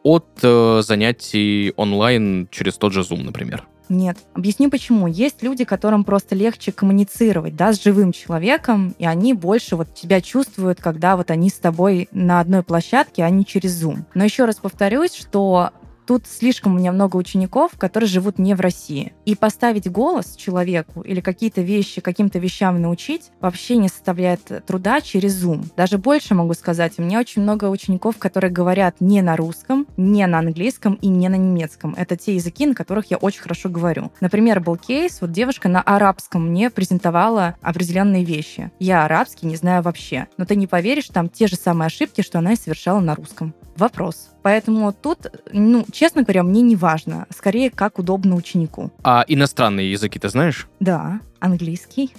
от 0.02 0.26
э, 0.42 0.80
занятий 0.82 1.74
онлайн 1.76 2.48
через 2.50 2.78
тот 2.78 2.94
же 2.94 3.00
Zoom, 3.00 3.22
например? 3.22 3.64
Нет. 3.90 4.16
Объясню 4.32 4.70
почему. 4.70 5.06
Есть 5.08 5.42
люди, 5.42 5.64
которым 5.64 6.04
просто 6.04 6.34
легче 6.34 6.72
коммуницировать, 6.72 7.54
да, 7.54 7.74
с 7.74 7.82
живым 7.82 8.12
человеком, 8.12 8.94
и 8.98 9.04
они 9.04 9.34
больше 9.34 9.76
вот 9.76 9.92
тебя 9.94 10.22
чувствуют, 10.22 10.80
когда 10.80 11.18
вот 11.18 11.30
они 11.30 11.50
с 11.50 11.54
тобой 11.54 12.08
на 12.12 12.40
одной 12.40 12.62
площадке, 12.62 13.24
а 13.24 13.28
не 13.28 13.44
через 13.44 13.82
Zoom. 13.82 14.04
Но 14.14 14.24
еще 14.24 14.46
раз 14.46 14.56
повторюсь, 14.56 15.14
что 15.14 15.70
Тут 16.06 16.26
слишком 16.26 16.74
у 16.74 16.78
меня 16.78 16.92
много 16.92 17.16
учеников, 17.16 17.72
которые 17.78 18.08
живут 18.08 18.38
не 18.38 18.54
в 18.54 18.60
России. 18.60 19.14
И 19.24 19.34
поставить 19.34 19.90
голос 19.90 20.36
человеку 20.36 21.00
или 21.00 21.20
какие-то 21.20 21.62
вещи, 21.62 22.00
каким-то 22.00 22.38
вещам 22.38 22.80
научить 22.80 23.30
вообще 23.40 23.76
не 23.76 23.88
составляет 23.88 24.64
труда 24.66 25.00
через 25.00 25.42
Zoom. 25.42 25.64
Даже 25.76 25.98
больше 25.98 26.34
могу 26.34 26.52
сказать, 26.54 26.94
у 26.98 27.02
меня 27.02 27.20
очень 27.20 27.42
много 27.42 27.70
учеников, 27.70 28.18
которые 28.18 28.50
говорят 28.50 29.00
не 29.00 29.22
на 29.22 29.36
русском, 29.36 29.86
не 29.96 30.26
на 30.26 30.40
английском 30.40 30.94
и 30.94 31.08
не 31.08 31.28
на 31.28 31.36
немецком. 31.36 31.94
Это 31.96 32.16
те 32.16 32.34
языки, 32.34 32.66
на 32.66 32.74
которых 32.74 33.10
я 33.10 33.16
очень 33.16 33.40
хорошо 33.40 33.68
говорю. 33.68 34.12
Например, 34.20 34.60
был 34.60 34.76
кейс, 34.76 35.20
вот 35.20 35.32
девушка 35.32 35.68
на 35.68 35.80
арабском 35.80 36.48
мне 36.50 36.68
презентовала 36.68 37.56
определенные 37.62 38.24
вещи. 38.24 38.70
Я 38.78 39.04
арабский 39.04 39.46
не 39.46 39.56
знаю 39.56 39.82
вообще. 39.82 40.28
Но 40.36 40.44
ты 40.44 40.56
не 40.56 40.66
поверишь, 40.66 41.08
там 41.08 41.28
те 41.28 41.46
же 41.46 41.56
самые 41.56 41.86
ошибки, 41.86 42.20
что 42.20 42.38
она 42.38 42.52
и 42.52 42.56
совершала 42.56 43.00
на 43.00 43.14
русском. 43.14 43.54
Вопрос. 43.76 44.33
Поэтому 44.44 44.92
тут, 44.92 45.32
ну, 45.52 45.86
честно 45.90 46.22
говоря, 46.22 46.42
мне 46.42 46.60
не 46.60 46.76
важно. 46.76 47.26
Скорее, 47.34 47.70
как 47.70 47.98
удобно 47.98 48.34
ученику. 48.36 48.90
А 49.02 49.24
иностранные 49.26 49.90
языки 49.90 50.18
ты 50.18 50.28
знаешь? 50.28 50.68
Да, 50.80 51.20
английский. 51.40 52.12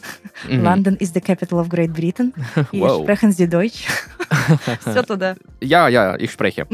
Mm-hmm. 0.48 0.64
London 0.64 0.98
is 0.98 1.14
the 1.14 1.22
capital 1.22 1.64
of 1.64 1.70
Great 1.70 1.94
Britain. 1.94 2.34
И 2.72 2.80
sprechen 2.80 3.30
Sie 3.30 3.48
Deutsch. 3.48 3.86
Все 4.82 5.04
туда. 5.04 5.36
Я, 5.62 5.88
я, 5.88 6.18
ich 6.18 6.32
spreche. 6.32 6.66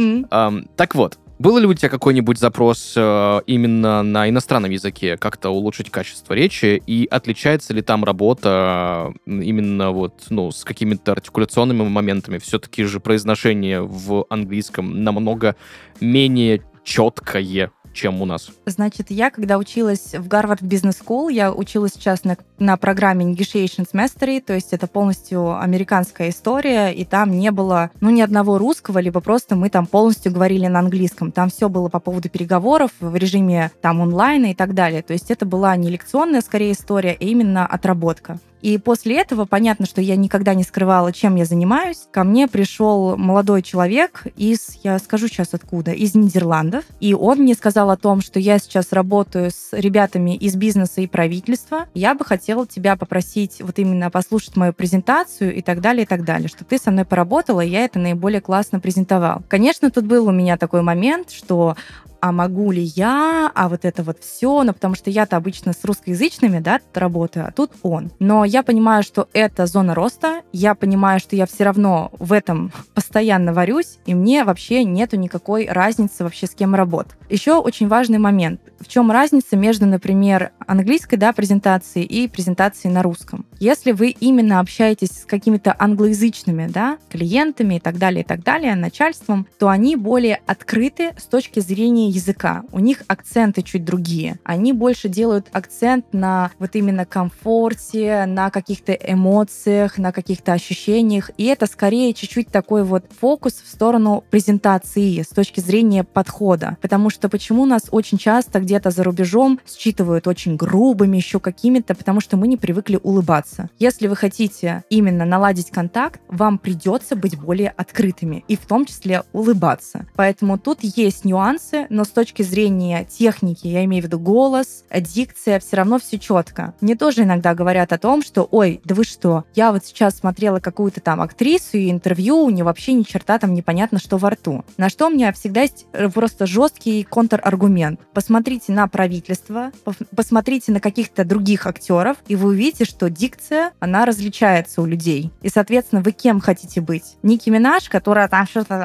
Так 0.77 0.95
вот, 0.95 1.19
был 1.41 1.57
ли 1.57 1.65
у 1.65 1.73
тебя 1.73 1.89
какой-нибудь 1.89 2.37
запрос 2.37 2.93
э, 2.95 3.41
именно 3.47 4.03
на 4.03 4.29
иностранном 4.29 4.71
языке, 4.71 5.17
как-то 5.17 5.49
улучшить 5.49 5.89
качество 5.89 6.33
речи, 6.33 6.81
и 6.85 7.07
отличается 7.09 7.73
ли 7.73 7.81
там 7.81 8.03
работа 8.03 9.11
именно 9.25 9.91
вот, 9.91 10.27
ну, 10.29 10.51
с 10.51 10.63
какими-то 10.63 11.13
артикуляционными 11.13 11.83
моментами? 11.83 12.37
Все-таки 12.37 12.83
же 12.83 12.99
произношение 12.99 13.81
в 13.81 14.25
английском 14.29 15.03
намного 15.03 15.55
менее 15.99 16.61
четкое, 16.83 17.71
чем 17.93 18.21
у 18.21 18.25
нас? 18.25 18.49
Значит, 18.65 19.11
я, 19.11 19.29
когда 19.29 19.57
училась 19.57 20.13
в 20.13 20.27
Гарвард 20.27 20.61
Бизнес 20.61 21.01
School, 21.05 21.31
я 21.31 21.51
училась 21.51 21.93
сейчас 21.93 22.23
на, 22.23 22.37
на 22.59 22.77
программе 22.77 23.25
Negotiations 23.25 23.89
Mastery, 23.93 24.41
то 24.41 24.53
есть 24.53 24.73
это 24.73 24.87
полностью 24.87 25.59
американская 25.59 26.29
история, 26.29 26.89
и 26.89 27.05
там 27.05 27.31
не 27.31 27.51
было, 27.51 27.91
ну, 27.99 28.09
ни 28.09 28.21
одного 28.21 28.57
русского, 28.57 28.99
либо 28.99 29.19
просто 29.19 29.55
мы 29.55 29.69
там 29.69 29.85
полностью 29.85 30.31
говорили 30.31 30.67
на 30.67 30.79
английском. 30.79 31.31
Там 31.31 31.49
все 31.49 31.69
было 31.69 31.89
по 31.89 31.99
поводу 31.99 32.29
переговоров 32.29 32.91
в 32.99 33.15
режиме 33.15 33.71
там 33.81 34.01
онлайна 34.01 34.51
и 34.51 34.53
так 34.53 34.73
далее. 34.73 35.01
То 35.01 35.13
есть 35.13 35.31
это 35.31 35.45
была 35.45 35.75
не 35.75 35.89
лекционная, 35.89 36.41
скорее, 36.41 36.71
история, 36.71 37.17
а 37.19 37.23
именно 37.23 37.65
отработка. 37.65 38.39
И 38.61 38.77
после 38.77 39.19
этого 39.19 39.45
понятно, 39.45 39.85
что 39.85 40.01
я 40.01 40.15
никогда 40.15 40.53
не 40.53 40.63
скрывала, 40.63 41.11
чем 41.11 41.35
я 41.35 41.45
занимаюсь. 41.45 42.07
Ко 42.11 42.23
мне 42.23 42.47
пришел 42.47 43.17
молодой 43.17 43.61
человек 43.61 44.23
из, 44.37 44.77
я 44.83 44.99
скажу 44.99 45.27
сейчас 45.27 45.49
откуда, 45.53 45.91
из 45.91 46.15
Нидерландов. 46.15 46.85
И 46.99 47.13
он 47.13 47.39
мне 47.39 47.53
сказал 47.55 47.89
о 47.89 47.97
том, 47.97 48.21
что 48.21 48.39
я 48.39 48.59
сейчас 48.59 48.91
работаю 48.91 49.51
с 49.51 49.69
ребятами 49.71 50.35
из 50.35 50.55
бизнеса 50.55 51.01
и 51.01 51.07
правительства. 51.07 51.87
Я 51.93 52.15
бы 52.15 52.23
хотела 52.23 52.67
тебя 52.67 52.95
попросить 52.95 53.61
вот 53.61 53.79
именно 53.79 54.09
послушать 54.09 54.55
мою 54.55 54.73
презентацию 54.73 55.55
и 55.55 55.61
так 55.61 55.81
далее, 55.81 56.03
и 56.03 56.07
так 56.07 56.23
далее, 56.23 56.47
что 56.47 56.63
ты 56.63 56.77
со 56.77 56.91
мной 56.91 57.05
поработала, 57.05 57.61
и 57.61 57.69
я 57.69 57.85
это 57.85 57.99
наиболее 57.99 58.41
классно 58.41 58.79
презентовал. 58.79 59.43
Конечно, 59.47 59.89
тут 59.89 60.05
был 60.05 60.27
у 60.27 60.31
меня 60.31 60.57
такой 60.57 60.81
момент, 60.81 61.31
что 61.31 61.75
а 62.21 62.31
могу 62.31 62.71
ли 62.71 62.83
я, 62.83 63.51
а 63.53 63.67
вот 63.67 63.83
это 63.83 64.03
вот 64.03 64.19
все, 64.21 64.63
ну, 64.63 64.73
потому 64.73 64.95
что 64.95 65.09
я-то 65.09 65.37
обычно 65.37 65.73
с 65.73 65.83
русскоязычными, 65.83 66.59
да, 66.59 66.79
работаю, 66.93 67.47
а 67.47 67.51
тут 67.51 67.71
он. 67.81 68.11
Но 68.19 68.45
я 68.45 68.63
понимаю, 68.63 69.03
что 69.03 69.27
это 69.33 69.65
зона 69.65 69.95
роста, 69.95 70.41
я 70.53 70.75
понимаю, 70.75 71.19
что 71.19 71.35
я 71.35 71.47
все 71.47 71.63
равно 71.63 72.11
в 72.19 72.31
этом 72.31 72.71
постоянно 72.93 73.53
варюсь, 73.53 73.97
и 74.05 74.13
мне 74.13 74.43
вообще 74.43 74.83
нету 74.83 75.17
никакой 75.17 75.67
разницы 75.67 76.23
вообще 76.23 76.45
с 76.45 76.51
кем 76.51 76.75
работать. 76.75 77.13
Еще 77.29 77.55
очень 77.55 77.87
важный 77.87 78.19
момент. 78.19 78.61
В 78.79 78.87
чем 78.87 79.09
разница 79.09 79.55
между, 79.55 79.85
например, 79.85 80.51
английской, 80.67 81.17
да, 81.17 81.33
презентацией 81.33 82.05
и 82.05 82.27
презентацией 82.27 82.93
на 82.93 83.01
русском? 83.01 83.45
Если 83.59 83.93
вы 83.93 84.09
именно 84.09 84.59
общаетесь 84.59 85.21
с 85.21 85.25
какими-то 85.25 85.75
англоязычными, 85.77 86.67
да, 86.67 86.97
клиентами 87.09 87.75
и 87.75 87.79
так 87.79 87.97
далее, 87.97 88.23
и 88.23 88.25
так 88.25 88.43
далее, 88.43 88.75
начальством, 88.75 89.47
то 89.57 89.69
они 89.69 89.95
более 89.95 90.41
открыты 90.45 91.13
с 91.17 91.23
точки 91.23 91.59
зрения 91.59 92.10
языка. 92.11 92.63
У 92.71 92.79
них 92.79 93.03
акценты 93.07 93.61
чуть 93.61 93.83
другие. 93.83 94.39
Они 94.43 94.73
больше 94.73 95.09
делают 95.09 95.47
акцент 95.51 96.05
на 96.11 96.51
вот 96.59 96.75
именно 96.75 97.05
комфорте, 97.05 98.25
на 98.25 98.49
каких-то 98.49 98.93
эмоциях, 98.93 99.97
на 99.97 100.11
каких-то 100.11 100.53
ощущениях. 100.53 101.31
И 101.37 101.45
это 101.45 101.65
скорее 101.65 102.13
чуть-чуть 102.13 102.49
такой 102.49 102.83
вот 102.83 103.05
фокус 103.19 103.53
в 103.63 103.67
сторону 103.67 104.23
презентации 104.29 105.21
с 105.21 105.29
точки 105.29 105.59
зрения 105.59 106.03
подхода. 106.03 106.77
Потому 106.81 107.09
что 107.09 107.29
почему 107.29 107.65
нас 107.65 107.83
очень 107.91 108.17
часто 108.17 108.59
где-то 108.59 108.91
за 108.91 109.03
рубежом 109.03 109.59
считывают 109.67 110.27
очень 110.27 110.55
грубыми, 110.55 111.17
еще 111.17 111.39
какими-то, 111.39 111.95
потому 111.95 112.21
что 112.21 112.37
мы 112.37 112.47
не 112.47 112.57
привыкли 112.57 112.99
улыбаться. 113.01 113.69
Если 113.79 114.07
вы 114.07 114.15
хотите 114.15 114.83
именно 114.89 115.25
наладить 115.25 115.71
контакт, 115.71 116.21
вам 116.27 116.57
придется 116.57 117.15
быть 117.15 117.39
более 117.39 117.69
открытыми 117.69 118.43
и 118.47 118.55
в 118.55 118.65
том 118.65 118.85
числе 118.85 119.23
улыбаться. 119.33 120.05
Поэтому 120.15 120.57
тут 120.57 120.79
есть 120.81 121.25
нюансы, 121.25 121.87
но 121.89 122.00
с 122.03 122.09
точки 122.09 122.43
зрения 122.43 123.05
техники, 123.05 123.67
я 123.67 123.83
имею 123.85 124.03
в 124.03 124.05
виду 124.05 124.19
голос, 124.19 124.83
дикция, 124.91 125.59
все 125.59 125.77
равно 125.77 125.99
все 125.99 126.19
четко. 126.19 126.73
Мне 126.81 126.95
тоже 126.95 127.23
иногда 127.23 127.53
говорят 127.53 127.93
о 127.93 127.97
том, 127.97 128.23
что, 128.23 128.47
ой, 128.49 128.81
да 128.83 128.95
вы 128.95 129.03
что, 129.03 129.45
я 129.55 129.71
вот 129.71 129.85
сейчас 129.85 130.17
смотрела 130.17 130.59
какую-то 130.59 131.01
там 131.01 131.21
актрису 131.21 131.77
и 131.77 131.91
интервью, 131.91 132.37
у 132.37 132.49
нее 132.49 132.63
вообще 132.63 132.93
ни 132.93 133.03
черта 133.03 133.39
там 133.39 133.53
непонятно, 133.53 133.99
что 133.99 134.17
во 134.17 134.31
рту. 134.31 134.65
На 134.77 134.89
что 134.89 135.07
у 135.07 135.09
меня 135.09 135.31
всегда 135.33 135.61
есть 135.61 135.85
э, 135.93 136.09
просто 136.09 136.45
жесткий 136.45 137.03
контраргумент. 137.03 137.99
Посмотрите 138.13 138.71
на 138.71 138.87
правительство, 138.87 139.71
посмотрите 140.15 140.71
на 140.71 140.79
каких-то 140.79 141.25
других 141.25 141.65
актеров, 141.67 142.17
и 142.27 142.35
вы 142.35 142.49
увидите, 142.49 142.85
что 142.85 143.09
дикция, 143.09 143.71
она 143.79 144.05
различается 144.05 144.81
у 144.81 144.85
людей. 144.85 145.31
И, 145.41 145.49
соответственно, 145.49 146.01
вы 146.01 146.11
кем 146.11 146.39
хотите 146.39 146.81
быть? 146.81 147.17
Ники 147.23 147.49
Минаж, 147.49 147.89
которая 147.89 148.27
там 148.27 148.45
что-то 148.47 148.77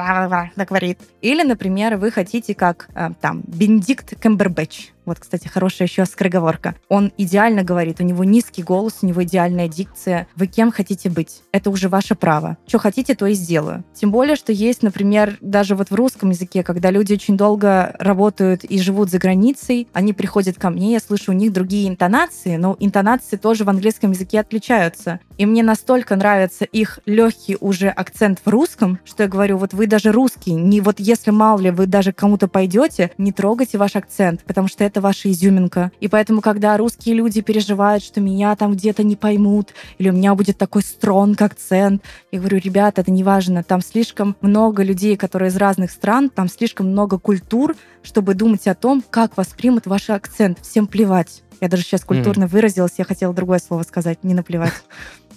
говорит. 0.55 0.99
Или, 1.21 1.43
например, 1.43 1.97
вы 1.97 2.11
хотите 2.11 2.53
как 2.53 2.89
э, 2.93 3.06
там 3.13 3.43
Бенедикт 3.45 4.15
Кэмбербэтч 4.19 4.96
вот, 5.07 5.19
кстати, 5.19 5.47
хорошая 5.47 5.87
еще 5.87 6.05
скороговорка. 6.05 6.75
Он 6.89 7.11
идеально 7.17 7.63
говорит, 7.63 7.99
у 8.01 8.03
него 8.03 8.23
низкий 8.23 8.61
голос, 8.61 8.99
у 9.01 9.07
него 9.07 9.23
идеальная 9.23 9.67
дикция. 9.67 10.27
Вы 10.35 10.47
кем 10.47 10.71
хотите 10.71 11.09
быть? 11.09 11.43
Это 11.51 11.69
уже 11.69 11.89
ваше 11.89 12.13
право. 12.13 12.57
Что 12.67 12.77
хотите, 12.77 13.15
то 13.15 13.25
и 13.25 13.33
сделаю. 13.33 13.85
Тем 13.93 14.11
более, 14.11 14.35
что 14.35 14.51
есть, 14.51 14.83
например, 14.83 15.37
даже 15.41 15.75
вот 15.75 15.89
в 15.89 15.95
русском 15.95 16.29
языке, 16.29 16.61
когда 16.61 16.91
люди 16.91 17.13
очень 17.13 17.37
долго 17.37 17.95
работают 17.99 18.65
и 18.65 18.79
живут 18.79 19.09
за 19.09 19.17
границей, 19.17 19.87
они 19.93 20.11
приходят 20.11 20.57
ко 20.57 20.69
мне, 20.69 20.91
я 20.91 20.99
слышу 20.99 21.31
у 21.31 21.35
них 21.35 21.53
другие 21.53 21.87
интонации, 21.87 22.57
но 22.57 22.75
интонации 22.79 23.37
тоже 23.37 23.63
в 23.63 23.69
английском 23.69 24.11
языке 24.11 24.41
отличаются. 24.41 25.21
И 25.37 25.45
мне 25.45 25.63
настолько 25.63 26.15
нравится 26.15 26.65
их 26.65 26.99
легкий 27.05 27.57
уже 27.61 27.87
акцент 27.89 28.41
в 28.43 28.49
русском, 28.49 28.99
что 29.05 29.23
я 29.23 29.29
говорю, 29.29 29.57
вот 29.57 29.73
вы 29.73 29.87
даже 29.87 30.11
русский, 30.11 30.51
не 30.51 30.81
вот 30.81 30.99
если 30.99 31.31
мало 31.31 31.59
ли 31.59 31.71
вы 31.71 31.85
даже 31.85 32.11
кому-то 32.11 32.47
пойдете, 32.47 33.11
не 33.17 33.31
трогайте 33.31 33.77
ваш 33.77 33.95
акцент, 33.95 34.43
потому 34.43 34.67
что 34.67 34.83
это 34.83 34.96
это 34.97 35.01
ваша 35.01 35.31
изюминка. 35.31 35.91
И 35.99 36.07
поэтому, 36.07 36.41
когда 36.41 36.75
русские 36.75 37.13
люди 37.13 37.41
переживают, 37.41 38.03
что 38.03 38.19
меня 38.19 38.55
там 38.55 38.73
где-то 38.73 39.03
не 39.03 39.15
поймут, 39.15 39.73
или 39.99 40.09
у 40.09 40.13
меня 40.13 40.33
будет 40.33 40.57
такой 40.57 40.81
стронг 40.81 41.39
акцент, 41.41 42.01
я 42.31 42.39
говорю, 42.39 42.57
ребята, 42.57 43.01
это 43.01 43.11
не 43.11 43.23
важно, 43.23 43.63
там 43.63 43.81
слишком 43.81 44.35
много 44.41 44.81
людей, 44.81 45.15
которые 45.15 45.49
из 45.49 45.55
разных 45.55 45.91
стран, 45.91 46.31
там 46.31 46.49
слишком 46.49 46.87
много 46.87 47.19
культур, 47.19 47.75
чтобы 48.01 48.33
думать 48.33 48.67
о 48.67 48.73
том, 48.73 49.03
как 49.07 49.37
воспримут 49.37 49.85
ваш 49.85 50.09
акцент. 50.09 50.59
Всем 50.61 50.87
плевать. 50.87 51.43
Я 51.61 51.69
даже 51.69 51.83
сейчас 51.83 52.03
культурно 52.03 52.45
mm. 52.45 52.47
выразилась, 52.47 52.93
я 52.97 53.05
хотела 53.05 53.33
другое 53.33 53.59
слово 53.59 53.83
сказать, 53.83 54.23
не 54.23 54.33
наплевать. 54.33 54.73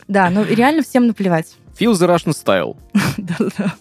Да, 0.09 0.29
ну 0.29 0.43
реально 0.43 0.83
всем 0.83 1.07
наплевать. 1.07 1.55
Feel 1.79 1.93
the 1.93 2.09
Russian 2.09 2.33
style. 2.33 2.77
Да-да. 3.17 3.75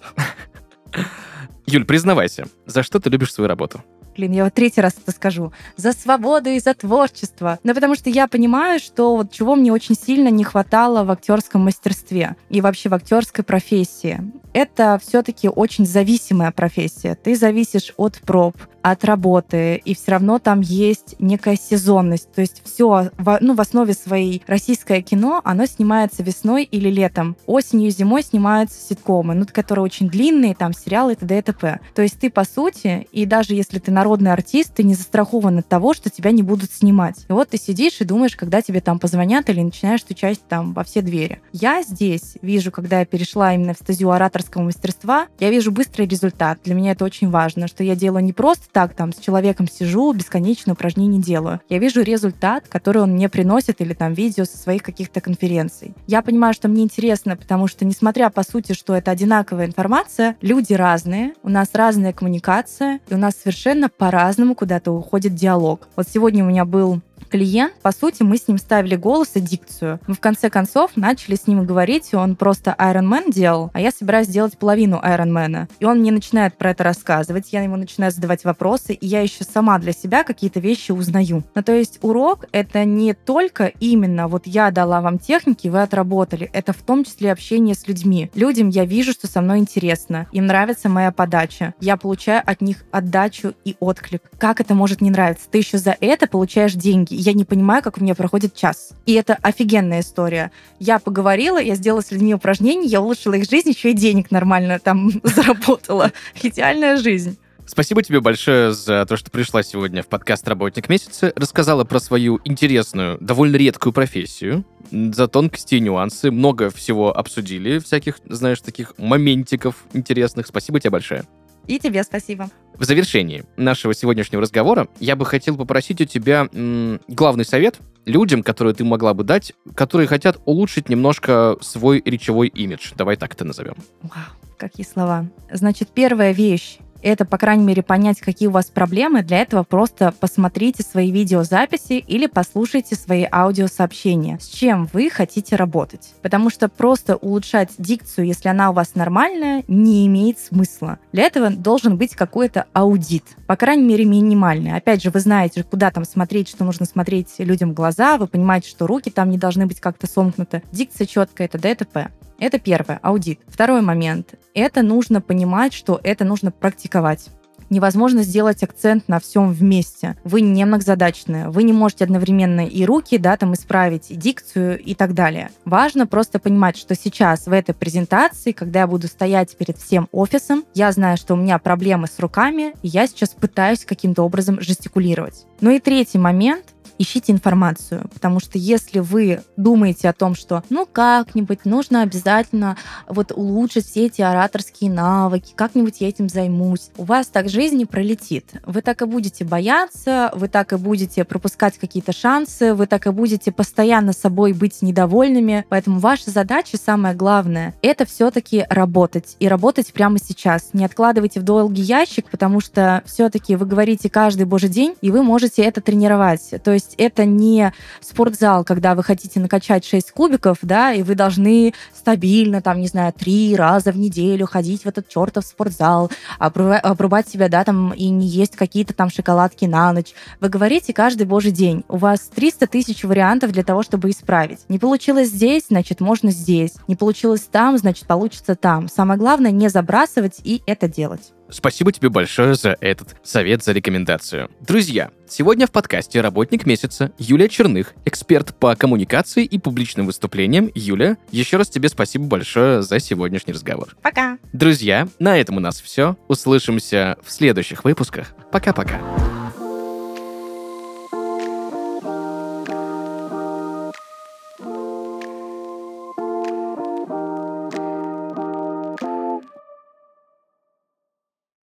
Юль, 1.65 1.85
признавайся, 1.85 2.45
за 2.67 2.83
что 2.83 2.99
ты 2.99 3.09
любишь 3.09 3.33
свою 3.33 3.47
работу? 3.47 3.83
Блин, 4.19 4.33
я 4.33 4.43
вот 4.43 4.53
третий 4.53 4.81
раз 4.81 4.93
это 5.01 5.11
скажу, 5.11 5.53
за 5.77 5.93
свободу 5.93 6.49
и 6.49 6.59
за 6.59 6.73
творчество. 6.73 7.57
Но 7.63 7.73
потому 7.73 7.95
что 7.95 8.09
я 8.09 8.27
понимаю, 8.27 8.79
что 8.79 9.15
вот 9.15 9.31
чего 9.31 9.55
мне 9.55 9.71
очень 9.71 9.95
сильно 9.95 10.27
не 10.27 10.43
хватало 10.43 11.05
в 11.05 11.11
актерском 11.11 11.63
мастерстве 11.63 12.35
и 12.49 12.59
вообще 12.59 12.89
в 12.89 12.93
актерской 12.93 13.45
профессии. 13.45 14.21
Это 14.51 14.99
все-таки 15.01 15.47
очень 15.47 15.85
зависимая 15.85 16.51
профессия. 16.51 17.15
Ты 17.15 17.35
зависишь 17.35 17.93
от 17.97 18.19
проб, 18.21 18.57
от 18.81 19.05
работы, 19.05 19.75
и 19.75 19.93
все 19.93 20.11
равно 20.11 20.39
там 20.39 20.61
есть 20.61 21.15
некая 21.19 21.55
сезонность. 21.55 22.31
То 22.31 22.41
есть 22.41 22.61
все, 22.65 23.11
ну, 23.41 23.53
в 23.53 23.61
основе 23.61 23.93
своей 23.93 24.41
российское 24.47 25.01
кино, 25.01 25.41
оно 25.43 25.65
снимается 25.65 26.23
весной 26.23 26.63
или 26.63 26.89
летом. 26.89 27.37
Осенью 27.45 27.89
и 27.89 27.91
зимой 27.91 28.23
снимаются 28.23 28.79
ситкомы, 28.81 29.35
ну, 29.35 29.45
которые 29.51 29.85
очень 29.85 30.09
длинные, 30.09 30.55
там, 30.55 30.73
сериалы 30.73 31.13
и 31.13 31.15
т.д. 31.15 31.37
и 31.37 31.41
т.п. 31.41 31.79
То 31.93 32.01
есть 32.01 32.19
ты, 32.19 32.29
по 32.29 32.43
сути, 32.43 33.07
и 33.11 33.25
даже 33.25 33.53
если 33.53 33.79
ты 33.79 33.91
народный 34.09 34.33
артист, 34.33 34.73
ты 34.73 34.83
не 34.83 34.95
застрахован 34.95 35.59
от 35.59 35.67
того, 35.67 35.93
что 35.93 36.09
тебя 36.09 36.31
не 36.31 36.41
будут 36.41 36.71
снимать. 36.71 37.25
И 37.29 37.31
вот 37.31 37.49
ты 37.49 37.57
сидишь 37.57 38.01
и 38.01 38.05
думаешь, 38.05 38.35
когда 38.35 38.61
тебе 38.61 38.81
там 38.81 38.97
позвонят 38.97 39.49
или 39.49 39.61
начинаешь 39.61 40.01
стучать 40.01 40.39
там 40.49 40.73
во 40.73 40.83
все 40.83 41.01
двери. 41.01 41.41
Я 41.53 41.83
здесь 41.83 42.37
вижу, 42.41 42.71
когда 42.71 43.01
я 43.01 43.05
перешла 43.05 43.53
именно 43.53 43.75
в 43.75 43.77
стезию 43.77 44.09
ораторского 44.09 44.63
мастерства, 44.63 45.27
я 45.39 45.51
вижу 45.51 45.71
быстрый 45.71 46.07
результат. 46.07 46.59
Для 46.63 46.73
меня 46.73 46.93
это 46.93 47.05
очень 47.05 47.29
важно, 47.29 47.67
что 47.67 47.83
я 47.83 47.95
делаю 47.95 48.23
не 48.23 48.33
просто 48.33 48.65
так 48.71 48.95
там 48.95 49.13
с 49.13 49.17
человеком 49.17 49.67
сижу, 49.67 50.11
бесконечные 50.11 50.73
упражнения 50.73 51.19
делаю. 51.19 51.61
Я 51.69 51.77
вижу 51.77 52.01
результат, 52.01 52.67
который 52.67 53.03
он 53.03 53.11
мне 53.11 53.29
приносит, 53.29 53.79
или 53.79 53.93
там 53.93 54.13
видео 54.13 54.45
со 54.45 54.57
своих 54.57 54.81
каких-то 54.81 55.21
конференций. 55.21 55.93
Я 56.07 56.23
понимаю, 56.23 56.55
что 56.55 56.67
мне 56.67 56.81
интересно, 56.81 57.37
потому 57.37 57.67
что, 57.67 57.85
несмотря 57.85 58.31
по 58.31 58.43
сути, 58.43 58.73
что 58.73 58.95
это 58.95 59.11
одинаковая 59.11 59.67
информация, 59.67 60.35
люди 60.41 60.73
разные, 60.73 61.33
у 61.43 61.49
нас 61.49 61.69
разная 61.73 62.11
коммуникация, 62.11 62.99
и 63.07 63.13
у 63.13 63.17
нас 63.17 63.35
совершенно 63.35 63.87
по-разному 63.99 64.55
куда-то 64.55 64.91
уходит 64.91 65.35
диалог. 65.35 65.89
Вот 65.97 66.07
сегодня 66.07 66.43
у 66.43 66.47
меня 66.47 66.63
был 66.63 67.01
клиент, 67.27 67.73
по 67.81 67.91
сути, 67.91 68.23
мы 68.23 68.37
с 68.37 68.47
ним 68.47 68.57
ставили 68.57 68.95
голос 68.95 69.31
и 69.35 69.39
дикцию. 69.39 69.99
Мы 70.07 70.13
в 70.13 70.19
конце 70.19 70.49
концов 70.49 70.91
начали 70.95 71.35
с 71.35 71.47
ним 71.47 71.65
говорить, 71.65 72.13
он 72.13 72.35
просто 72.35 72.75
Iron 72.79 73.09
Man 73.09 73.31
делал, 73.31 73.71
а 73.73 73.81
я 73.81 73.91
собираюсь 73.91 74.27
сделать 74.27 74.57
половину 74.57 74.99
Iron 75.03 75.31
Man. 75.31 75.69
И 75.79 75.85
он 75.85 75.99
мне 75.99 76.11
начинает 76.11 76.57
про 76.57 76.71
это 76.71 76.83
рассказывать, 76.83 77.51
я 77.51 77.61
ему 77.61 77.75
начинаю 77.75 78.11
задавать 78.11 78.43
вопросы, 78.43 78.93
и 78.93 79.05
я 79.05 79.21
еще 79.21 79.43
сама 79.43 79.79
для 79.79 79.93
себя 79.93 80.23
какие-то 80.23 80.59
вещи 80.59 80.91
узнаю. 80.91 81.43
Ну, 81.55 81.63
то 81.63 81.73
есть 81.73 81.99
урок— 82.01 82.45
это 82.51 82.85
не 82.85 83.13
только 83.13 83.65
именно 83.79 84.27
вот 84.27 84.47
я 84.47 84.71
дала 84.71 85.01
вам 85.01 85.19
техники, 85.19 85.67
вы 85.67 85.81
отработали. 85.81 86.49
Это 86.53 86.73
в 86.73 86.81
том 86.81 87.03
числе 87.03 87.31
общение 87.31 87.75
с 87.75 87.87
людьми. 87.87 88.29
Людям 88.33 88.69
я 88.69 88.85
вижу, 88.85 89.11
что 89.11 89.27
со 89.27 89.41
мной 89.41 89.59
интересно. 89.59 90.27
Им 90.31 90.45
нравится 90.45 90.89
моя 90.89 91.11
подача. 91.11 91.73
Я 91.79 91.97
получаю 91.97 92.41
от 92.45 92.61
них 92.61 92.85
отдачу 92.91 93.53
и 93.65 93.75
отклик. 93.79 94.21
Как 94.37 94.61
это 94.61 94.75
может 94.75 95.01
не 95.01 95.11
нравиться? 95.11 95.47
Ты 95.49 95.59
еще 95.59 95.77
за 95.77 95.95
это 95.99 96.27
получаешь 96.27 96.73
деньги 97.09 97.29
я 97.29 97.33
не 97.33 97.45
понимаю, 97.45 97.83
как 97.83 97.97
у 97.97 98.01
меня 98.01 98.15
проходит 98.15 98.55
час. 98.55 98.91
И 99.05 99.13
это 99.13 99.37
офигенная 99.41 100.01
история. 100.01 100.51
Я 100.79 100.99
поговорила, 100.99 101.59
я 101.59 101.75
сделала 101.75 102.01
с 102.01 102.11
людьми 102.11 102.33
упражнения, 102.33 102.87
я 102.87 103.01
улучшила 103.01 103.33
их 103.33 103.49
жизнь, 103.49 103.69
еще 103.69 103.91
и 103.91 103.93
денег 103.93 104.31
нормально 104.31 104.79
там 104.79 105.11
заработала. 105.23 106.11
Идеальная 106.41 106.97
жизнь. 106.97 107.37
Спасибо 107.65 108.01
тебе 108.01 108.19
большое 108.19 108.73
за 108.73 109.05
то, 109.05 109.15
что 109.15 109.29
пришла 109.29 109.61
сегодня 109.61 110.01
в 110.01 110.07
подкаст 110.07 110.47
«Работник 110.47 110.89
месяца», 110.89 111.31
рассказала 111.35 111.83
про 111.83 111.99
свою 111.99 112.39
интересную, 112.43 113.19
довольно 113.21 113.57
редкую 113.57 113.93
профессию, 113.93 114.65
за 114.89 115.27
тонкости 115.27 115.75
и 115.75 115.79
нюансы, 115.79 116.31
много 116.31 116.71
всего 116.71 117.15
обсудили, 117.15 117.77
всяких, 117.77 118.21
знаешь, 118.25 118.61
таких 118.61 118.97
моментиков 118.97 119.75
интересных. 119.93 120.47
Спасибо 120.47 120.79
тебе 120.79 120.89
большое. 120.89 121.25
И 121.69 121.77
тебе 121.77 122.03
спасибо. 122.03 122.49
В 122.73 122.83
завершении 122.83 123.43
нашего 123.55 123.93
сегодняшнего 123.93 124.41
разговора 124.41 124.87
я 124.99 125.15
бы 125.15 125.23
хотел 125.23 125.55
попросить 125.55 126.01
у 126.01 126.05
тебя 126.05 126.49
м, 126.51 126.99
главный 127.07 127.45
совет 127.45 127.79
людям, 128.05 128.41
которые 128.41 128.73
ты 128.73 128.83
могла 128.83 129.13
бы 129.13 129.23
дать, 129.23 129.53
которые 129.75 130.07
хотят 130.07 130.41
улучшить 130.45 130.89
немножко 130.89 131.57
свой 131.61 132.01
речевой 132.03 132.47
имидж. 132.47 132.93
Давай 132.95 133.17
так 133.17 133.35
это 133.35 133.45
назовем. 133.45 133.75
Вау, 134.01 134.23
какие 134.57 134.83
слова. 134.83 135.27
Значит, 135.51 135.89
первая 135.93 136.31
вещь 136.31 136.79
это, 137.01 137.25
по 137.25 137.37
крайней 137.37 137.63
мере, 137.63 137.83
понять, 137.83 138.19
какие 138.19 138.47
у 138.47 138.51
вас 138.51 138.65
проблемы. 138.65 139.23
Для 139.23 139.39
этого 139.39 139.63
просто 139.63 140.13
посмотрите 140.19 140.83
свои 140.83 141.11
видеозаписи 141.11 141.93
или 141.93 142.27
послушайте 142.27 142.95
свои 142.95 143.25
аудиосообщения, 143.31 144.37
с 144.39 144.47
чем 144.47 144.89
вы 144.93 145.09
хотите 145.09 145.55
работать. 145.55 146.13
Потому 146.21 146.49
что 146.49 146.69
просто 146.69 147.15
улучшать 147.15 147.71
дикцию, 147.77 148.27
если 148.27 148.49
она 148.49 148.71
у 148.71 148.73
вас 148.73 148.95
нормальная, 148.95 149.63
не 149.67 150.07
имеет 150.07 150.39
смысла. 150.39 150.99
Для 151.11 151.23
этого 151.23 151.49
должен 151.49 151.97
быть 151.97 152.15
какой-то 152.15 152.65
аудит, 152.73 153.23
по 153.47 153.55
крайней 153.55 153.83
мере, 153.83 154.05
минимальный. 154.05 154.75
Опять 154.75 155.03
же, 155.03 155.09
вы 155.09 155.19
знаете, 155.19 155.63
куда 155.63 155.91
там 155.91 156.05
смотреть, 156.05 156.49
что 156.49 156.63
нужно 156.63 156.85
смотреть 156.85 157.35
людям 157.39 157.71
в 157.71 157.73
глаза, 157.73 158.17
вы 158.17 158.27
понимаете, 158.27 158.69
что 158.69 158.87
руки 158.87 159.09
там 159.09 159.29
не 159.29 159.37
должны 159.37 159.65
быть 159.65 159.79
как-то 159.79 160.07
сомкнуты, 160.07 160.63
дикция 160.71 161.07
четкая, 161.07 161.47
это 161.47 161.57
ДТП. 161.57 162.11
Это 162.39 162.57
первое, 162.59 162.99
аудит. 163.03 163.39
Второй 163.47 163.81
момент. 163.81 164.35
Это 164.53 164.81
нужно 164.81 165.21
понимать, 165.21 165.73
что 165.73 165.99
это 166.03 166.23
нужно 166.25 166.51
практиковать. 166.51 167.29
невозможно 167.69 168.23
сделать 168.23 168.63
акцент 168.63 169.07
на 169.07 169.19
всем 169.19 169.51
вместе. 169.51 170.17
Вы 170.23 170.41
не 170.41 170.65
многозадачные, 170.65 171.49
вы 171.49 171.63
не 171.63 171.73
можете 171.73 172.03
одновременно 172.03 172.65
и 172.65 172.85
руки, 172.85 173.17
да, 173.17 173.37
там 173.37 173.53
исправить, 173.53 174.11
и 174.11 174.15
дикцию 174.15 174.79
и 174.79 174.95
так 174.95 175.13
далее. 175.13 175.51
Важно 175.65 176.07
просто 176.07 176.39
понимать, 176.39 176.77
что 176.77 176.95
сейчас 176.95 177.45
в 177.45 177.51
этой 177.51 177.75
презентации, 177.75 178.51
когда 178.51 178.81
я 178.81 178.87
буду 178.87 179.07
стоять 179.07 179.55
перед 179.55 179.77
всем 179.77 180.07
офисом, 180.11 180.63
я 180.73 180.91
знаю, 180.91 181.17
что 181.17 181.33
у 181.33 181.37
меня 181.37 181.59
проблемы 181.59 182.07
с 182.07 182.19
руками, 182.19 182.73
и 182.81 182.87
я 182.87 183.07
сейчас 183.07 183.29
пытаюсь 183.29 183.85
каким-то 183.85 184.23
образом 184.23 184.59
жестикулировать. 184.61 185.45
Ну 185.61 185.71
и 185.71 185.79
третий 185.79 186.17
момент— 186.17 186.65
ищите 186.99 187.31
информацию, 187.31 188.09
потому 188.13 188.39
что 188.39 188.59
если 188.59 188.99
вы 188.99 189.41
думаете 189.57 190.09
о 190.09 190.13
том, 190.13 190.35
что 190.35 190.63
ну 190.69 190.85
как-нибудь 190.85 191.65
нужно 191.65 192.03
обязательно 192.03 192.77
вот 193.07 193.31
улучшить 193.31 193.87
все 193.87 194.05
эти 194.05 194.21
ораторские 194.21 194.91
навыки, 194.91 195.53
как-нибудь 195.55 196.01
я 196.01 196.09
этим 196.09 196.29
займусь, 196.29 196.91
у 196.97 197.05
вас 197.05 197.27
так 197.27 197.49
жизнь 197.49 197.77
не 197.77 197.85
пролетит. 197.85 198.51
Вы 198.65 198.81
так 198.81 199.01
и 199.01 199.05
будете 199.05 199.45
бояться, 199.45 200.31
вы 200.35 200.49
так 200.49 200.73
и 200.73 200.75
будете 200.75 201.23
пропускать 201.23 201.77
какие-то 201.77 202.11
шансы, 202.11 202.73
вы 202.73 202.85
так 202.85 203.07
и 203.07 203.11
будете 203.11 203.51
постоянно 203.51 204.13
собой 204.13 204.53
быть 204.53 204.81
недовольными. 204.81 205.65
Поэтому 205.69 205.99
ваша 205.99 206.29
задача, 206.31 206.77
самое 206.77 207.15
главное, 207.15 207.73
это 207.81 208.05
все-таки 208.05 208.65
работать. 208.69 209.37
И 209.39 209.47
работать 209.47 209.93
прямо 209.93 210.17
сейчас. 210.19 210.69
Не 210.73 210.85
откладывайте 210.85 211.39
в 211.39 211.43
долгий 211.43 211.81
ящик, 211.81 212.29
потому 212.29 212.59
что 212.59 213.01
все-таки 213.05 213.55
вы 213.55 213.65
говорите 213.65 214.09
каждый 214.09 214.45
божий 214.45 214.69
день, 214.69 214.95
и 215.01 215.11
вы 215.11 215.23
можете 215.23 215.63
это 215.63 215.81
тренировать. 215.81 216.53
То 216.63 216.73
есть 216.73 216.88
есть 216.89 216.95
это 216.97 217.25
не 217.25 217.73
спортзал, 218.01 218.63
когда 218.63 218.95
вы 218.95 219.03
хотите 219.03 219.39
накачать 219.39 219.85
6 219.85 220.11
кубиков, 220.11 220.57
да, 220.61 220.93
и 220.93 221.03
вы 221.03 221.15
должны 221.15 221.73
стабильно, 221.95 222.61
там, 222.61 222.79
не 222.79 222.87
знаю, 222.87 223.13
три 223.13 223.55
раза 223.55 223.91
в 223.91 223.97
неделю 223.97 224.47
ходить 224.47 224.83
в 224.83 224.87
этот 224.87 225.07
чертов 225.07 225.45
спортзал, 225.45 226.11
обрубать 226.39 227.29
себя, 227.29 227.49
да, 227.49 227.63
там, 227.63 227.93
и 227.93 228.09
не 228.09 228.27
есть 228.27 228.55
какие-то 228.55 228.93
там 228.93 229.09
шоколадки 229.09 229.65
на 229.65 229.93
ночь. 229.93 230.13
Вы 230.39 230.49
говорите 230.49 230.93
каждый 230.93 231.25
божий 231.25 231.51
день. 231.51 231.83
У 231.87 231.97
вас 231.97 232.21
300 232.33 232.67
тысяч 232.67 233.03
вариантов 233.03 233.51
для 233.51 233.63
того, 233.63 233.83
чтобы 233.83 234.09
исправить. 234.09 234.59
Не 234.69 234.79
получилось 234.79 235.29
здесь, 235.29 235.65
значит, 235.69 236.01
можно 236.01 236.31
здесь. 236.31 236.73
Не 236.87 236.95
получилось 236.95 237.47
там, 237.51 237.77
значит, 237.77 238.05
получится 238.07 238.55
там. 238.55 238.87
Самое 238.87 239.19
главное, 239.19 239.51
не 239.51 239.69
забрасывать 239.69 240.39
и 240.43 240.61
это 240.65 240.87
делать. 240.87 241.33
Спасибо 241.49 241.91
тебе 241.91 242.09
большое 242.09 242.55
за 242.55 242.77
этот 242.79 243.15
совет, 243.23 243.63
за 243.63 243.71
рекомендацию. 243.71 244.49
Друзья, 244.61 245.11
сегодня 245.27 245.67
в 245.67 245.71
подкасте 245.71 246.21
«Работник 246.21 246.65
месяца» 246.65 247.11
Юлия 247.17 247.49
Черных, 247.49 247.93
эксперт 248.05 248.55
по 248.55 248.75
коммуникации 248.75 249.45
и 249.45 249.57
публичным 249.57 250.05
выступлениям. 250.05 250.69
Юля, 250.75 251.17
еще 251.31 251.57
раз 251.57 251.69
тебе 251.69 251.89
спасибо 251.89 252.25
большое 252.25 252.81
за 252.81 252.99
сегодняшний 252.99 253.53
разговор. 253.53 253.95
Пока. 254.01 254.37
Друзья, 254.53 255.07
на 255.19 255.37
этом 255.37 255.57
у 255.57 255.59
нас 255.59 255.81
все. 255.81 256.17
Услышимся 256.27 257.17
в 257.25 257.31
следующих 257.31 257.83
выпусках. 257.83 258.35
Пока-пока. 258.51 258.99